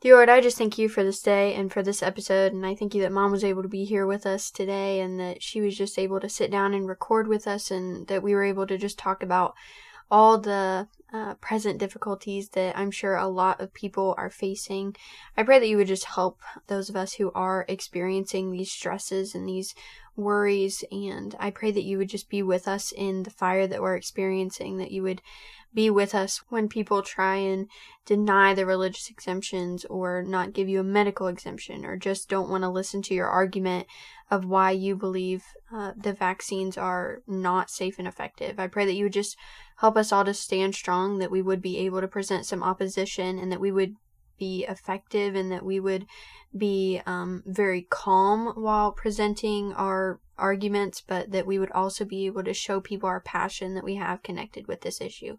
Dear 0.00 0.14
Lord, 0.14 0.28
I 0.28 0.40
just 0.40 0.56
thank 0.56 0.78
you 0.78 0.88
for 0.88 1.02
this 1.02 1.20
day 1.20 1.54
and 1.54 1.72
for 1.72 1.82
this 1.82 2.04
episode, 2.04 2.52
and 2.52 2.64
I 2.64 2.74
thank 2.74 2.94
you 2.94 3.02
that 3.02 3.10
Mom 3.10 3.32
was 3.32 3.42
able 3.42 3.62
to 3.62 3.68
be 3.68 3.84
here 3.84 4.06
with 4.06 4.26
us 4.26 4.50
today 4.50 5.00
and 5.00 5.18
that 5.18 5.42
she 5.42 5.60
was 5.60 5.76
just 5.76 5.98
able 5.98 6.20
to 6.20 6.28
sit 6.28 6.52
down 6.52 6.72
and 6.72 6.86
record 6.86 7.26
with 7.26 7.48
us 7.48 7.70
and 7.70 8.06
that 8.06 8.22
we 8.22 8.32
were 8.32 8.44
able 8.44 8.66
to 8.68 8.78
just 8.78 8.96
talk 8.96 9.24
about 9.24 9.54
all 10.08 10.38
the 10.38 10.86
uh, 11.12 11.34
present 11.34 11.78
difficulties 11.78 12.50
that 12.50 12.76
I'm 12.76 12.90
sure 12.90 13.16
a 13.16 13.28
lot 13.28 13.60
of 13.60 13.72
people 13.72 14.14
are 14.18 14.30
facing. 14.30 14.94
I 15.36 15.42
pray 15.42 15.58
that 15.58 15.68
you 15.68 15.76
would 15.78 15.86
just 15.86 16.04
help 16.04 16.40
those 16.66 16.88
of 16.88 16.96
us 16.96 17.14
who 17.14 17.32
are 17.34 17.64
experiencing 17.68 18.50
these 18.50 18.70
stresses 18.70 19.34
and 19.34 19.48
these 19.48 19.74
worries, 20.16 20.84
and 20.90 21.34
I 21.38 21.50
pray 21.50 21.70
that 21.70 21.84
you 21.84 21.96
would 21.98 22.10
just 22.10 22.28
be 22.28 22.42
with 22.42 22.68
us 22.68 22.92
in 22.92 23.22
the 23.22 23.30
fire 23.30 23.66
that 23.66 23.80
we're 23.80 23.96
experiencing, 23.96 24.76
that 24.78 24.90
you 24.90 25.02
would 25.04 25.22
be 25.74 25.90
with 25.90 26.14
us 26.14 26.42
when 26.48 26.68
people 26.68 27.02
try 27.02 27.36
and 27.36 27.68
deny 28.06 28.54
the 28.54 28.64
religious 28.64 29.10
exemptions 29.10 29.84
or 29.86 30.22
not 30.22 30.52
give 30.52 30.68
you 30.68 30.80
a 30.80 30.84
medical 30.84 31.26
exemption 31.26 31.84
or 31.84 31.96
just 31.96 32.28
don't 32.28 32.48
want 32.48 32.62
to 32.62 32.70
listen 32.70 33.02
to 33.02 33.14
your 33.14 33.28
argument 33.28 33.86
of 34.30 34.44
why 34.44 34.70
you 34.70 34.96
believe 34.96 35.44
uh, 35.72 35.92
the 35.96 36.12
vaccines 36.12 36.78
are 36.78 37.22
not 37.26 37.70
safe 37.70 37.98
and 37.98 38.08
effective. 38.08 38.58
I 38.58 38.66
pray 38.66 38.86
that 38.86 38.94
you 38.94 39.04
would 39.04 39.12
just 39.12 39.36
help 39.78 39.96
us 39.96 40.12
all 40.12 40.24
to 40.24 40.34
stand 40.34 40.74
strong, 40.74 41.18
that 41.18 41.30
we 41.30 41.42
would 41.42 41.62
be 41.62 41.78
able 41.78 42.00
to 42.00 42.08
present 42.08 42.46
some 42.46 42.62
opposition 42.62 43.38
and 43.38 43.52
that 43.52 43.60
we 43.60 43.70
would 43.70 43.96
be 44.38 44.64
effective 44.68 45.34
and 45.34 45.50
that 45.52 45.64
we 45.64 45.80
would 45.80 46.06
be 46.56 47.00
um, 47.06 47.42
very 47.46 47.82
calm 47.82 48.52
while 48.54 48.92
presenting 48.92 49.72
our 49.74 50.20
arguments, 50.38 51.02
but 51.06 51.30
that 51.32 51.46
we 51.46 51.58
would 51.58 51.72
also 51.72 52.04
be 52.04 52.26
able 52.26 52.44
to 52.44 52.54
show 52.54 52.80
people 52.80 53.08
our 53.08 53.20
passion 53.20 53.74
that 53.74 53.84
we 53.84 53.96
have 53.96 54.22
connected 54.22 54.66
with 54.66 54.80
this 54.82 55.00
issue. 55.00 55.36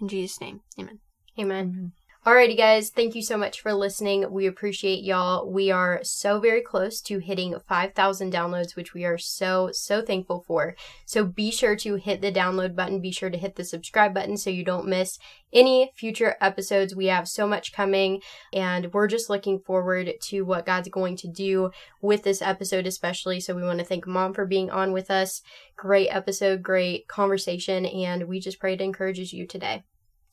In 0.00 0.08
Jesus' 0.08 0.40
name, 0.40 0.60
amen. 0.78 1.00
Amen. 1.38 1.70
Mm-hmm. 1.70 1.86
Alrighty, 2.28 2.58
guys, 2.58 2.90
thank 2.90 3.14
you 3.14 3.22
so 3.22 3.38
much 3.38 3.62
for 3.62 3.72
listening. 3.72 4.30
We 4.30 4.46
appreciate 4.46 5.02
y'all. 5.02 5.50
We 5.50 5.70
are 5.70 6.00
so 6.02 6.38
very 6.38 6.60
close 6.60 7.00
to 7.00 7.20
hitting 7.20 7.58
5,000 7.66 8.30
downloads, 8.30 8.76
which 8.76 8.92
we 8.92 9.06
are 9.06 9.16
so, 9.16 9.70
so 9.72 10.02
thankful 10.02 10.44
for. 10.46 10.76
So 11.06 11.24
be 11.24 11.50
sure 11.50 11.74
to 11.76 11.94
hit 11.94 12.20
the 12.20 12.30
download 12.30 12.76
button. 12.76 13.00
Be 13.00 13.12
sure 13.12 13.30
to 13.30 13.38
hit 13.38 13.56
the 13.56 13.64
subscribe 13.64 14.12
button 14.12 14.36
so 14.36 14.50
you 14.50 14.62
don't 14.62 14.86
miss 14.86 15.18
any 15.54 15.90
future 15.96 16.36
episodes. 16.38 16.94
We 16.94 17.06
have 17.06 17.28
so 17.28 17.46
much 17.46 17.72
coming, 17.72 18.20
and 18.52 18.92
we're 18.92 19.08
just 19.08 19.30
looking 19.30 19.58
forward 19.60 20.12
to 20.24 20.42
what 20.42 20.66
God's 20.66 20.90
going 20.90 21.16
to 21.16 21.28
do 21.28 21.70
with 22.02 22.24
this 22.24 22.42
episode, 22.42 22.86
especially. 22.86 23.40
So 23.40 23.54
we 23.54 23.62
want 23.62 23.78
to 23.78 23.86
thank 23.86 24.06
Mom 24.06 24.34
for 24.34 24.44
being 24.44 24.70
on 24.70 24.92
with 24.92 25.10
us. 25.10 25.40
Great 25.76 26.08
episode, 26.08 26.62
great 26.62 27.08
conversation, 27.08 27.86
and 27.86 28.28
we 28.28 28.38
just 28.38 28.60
pray 28.60 28.74
it 28.74 28.82
encourages 28.82 29.32
you 29.32 29.46
today. 29.46 29.84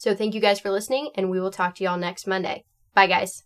So 0.05 0.13
thank 0.13 0.35
you 0.35 0.39
guys 0.39 0.59
for 0.59 0.69
listening, 0.69 1.09
and 1.15 1.31
we 1.31 1.39
will 1.39 1.49
talk 1.49 1.73
to 1.77 1.83
y'all 1.83 1.97
next 1.97 2.27
Monday. 2.27 2.63
Bye, 2.93 3.07
guys. 3.07 3.41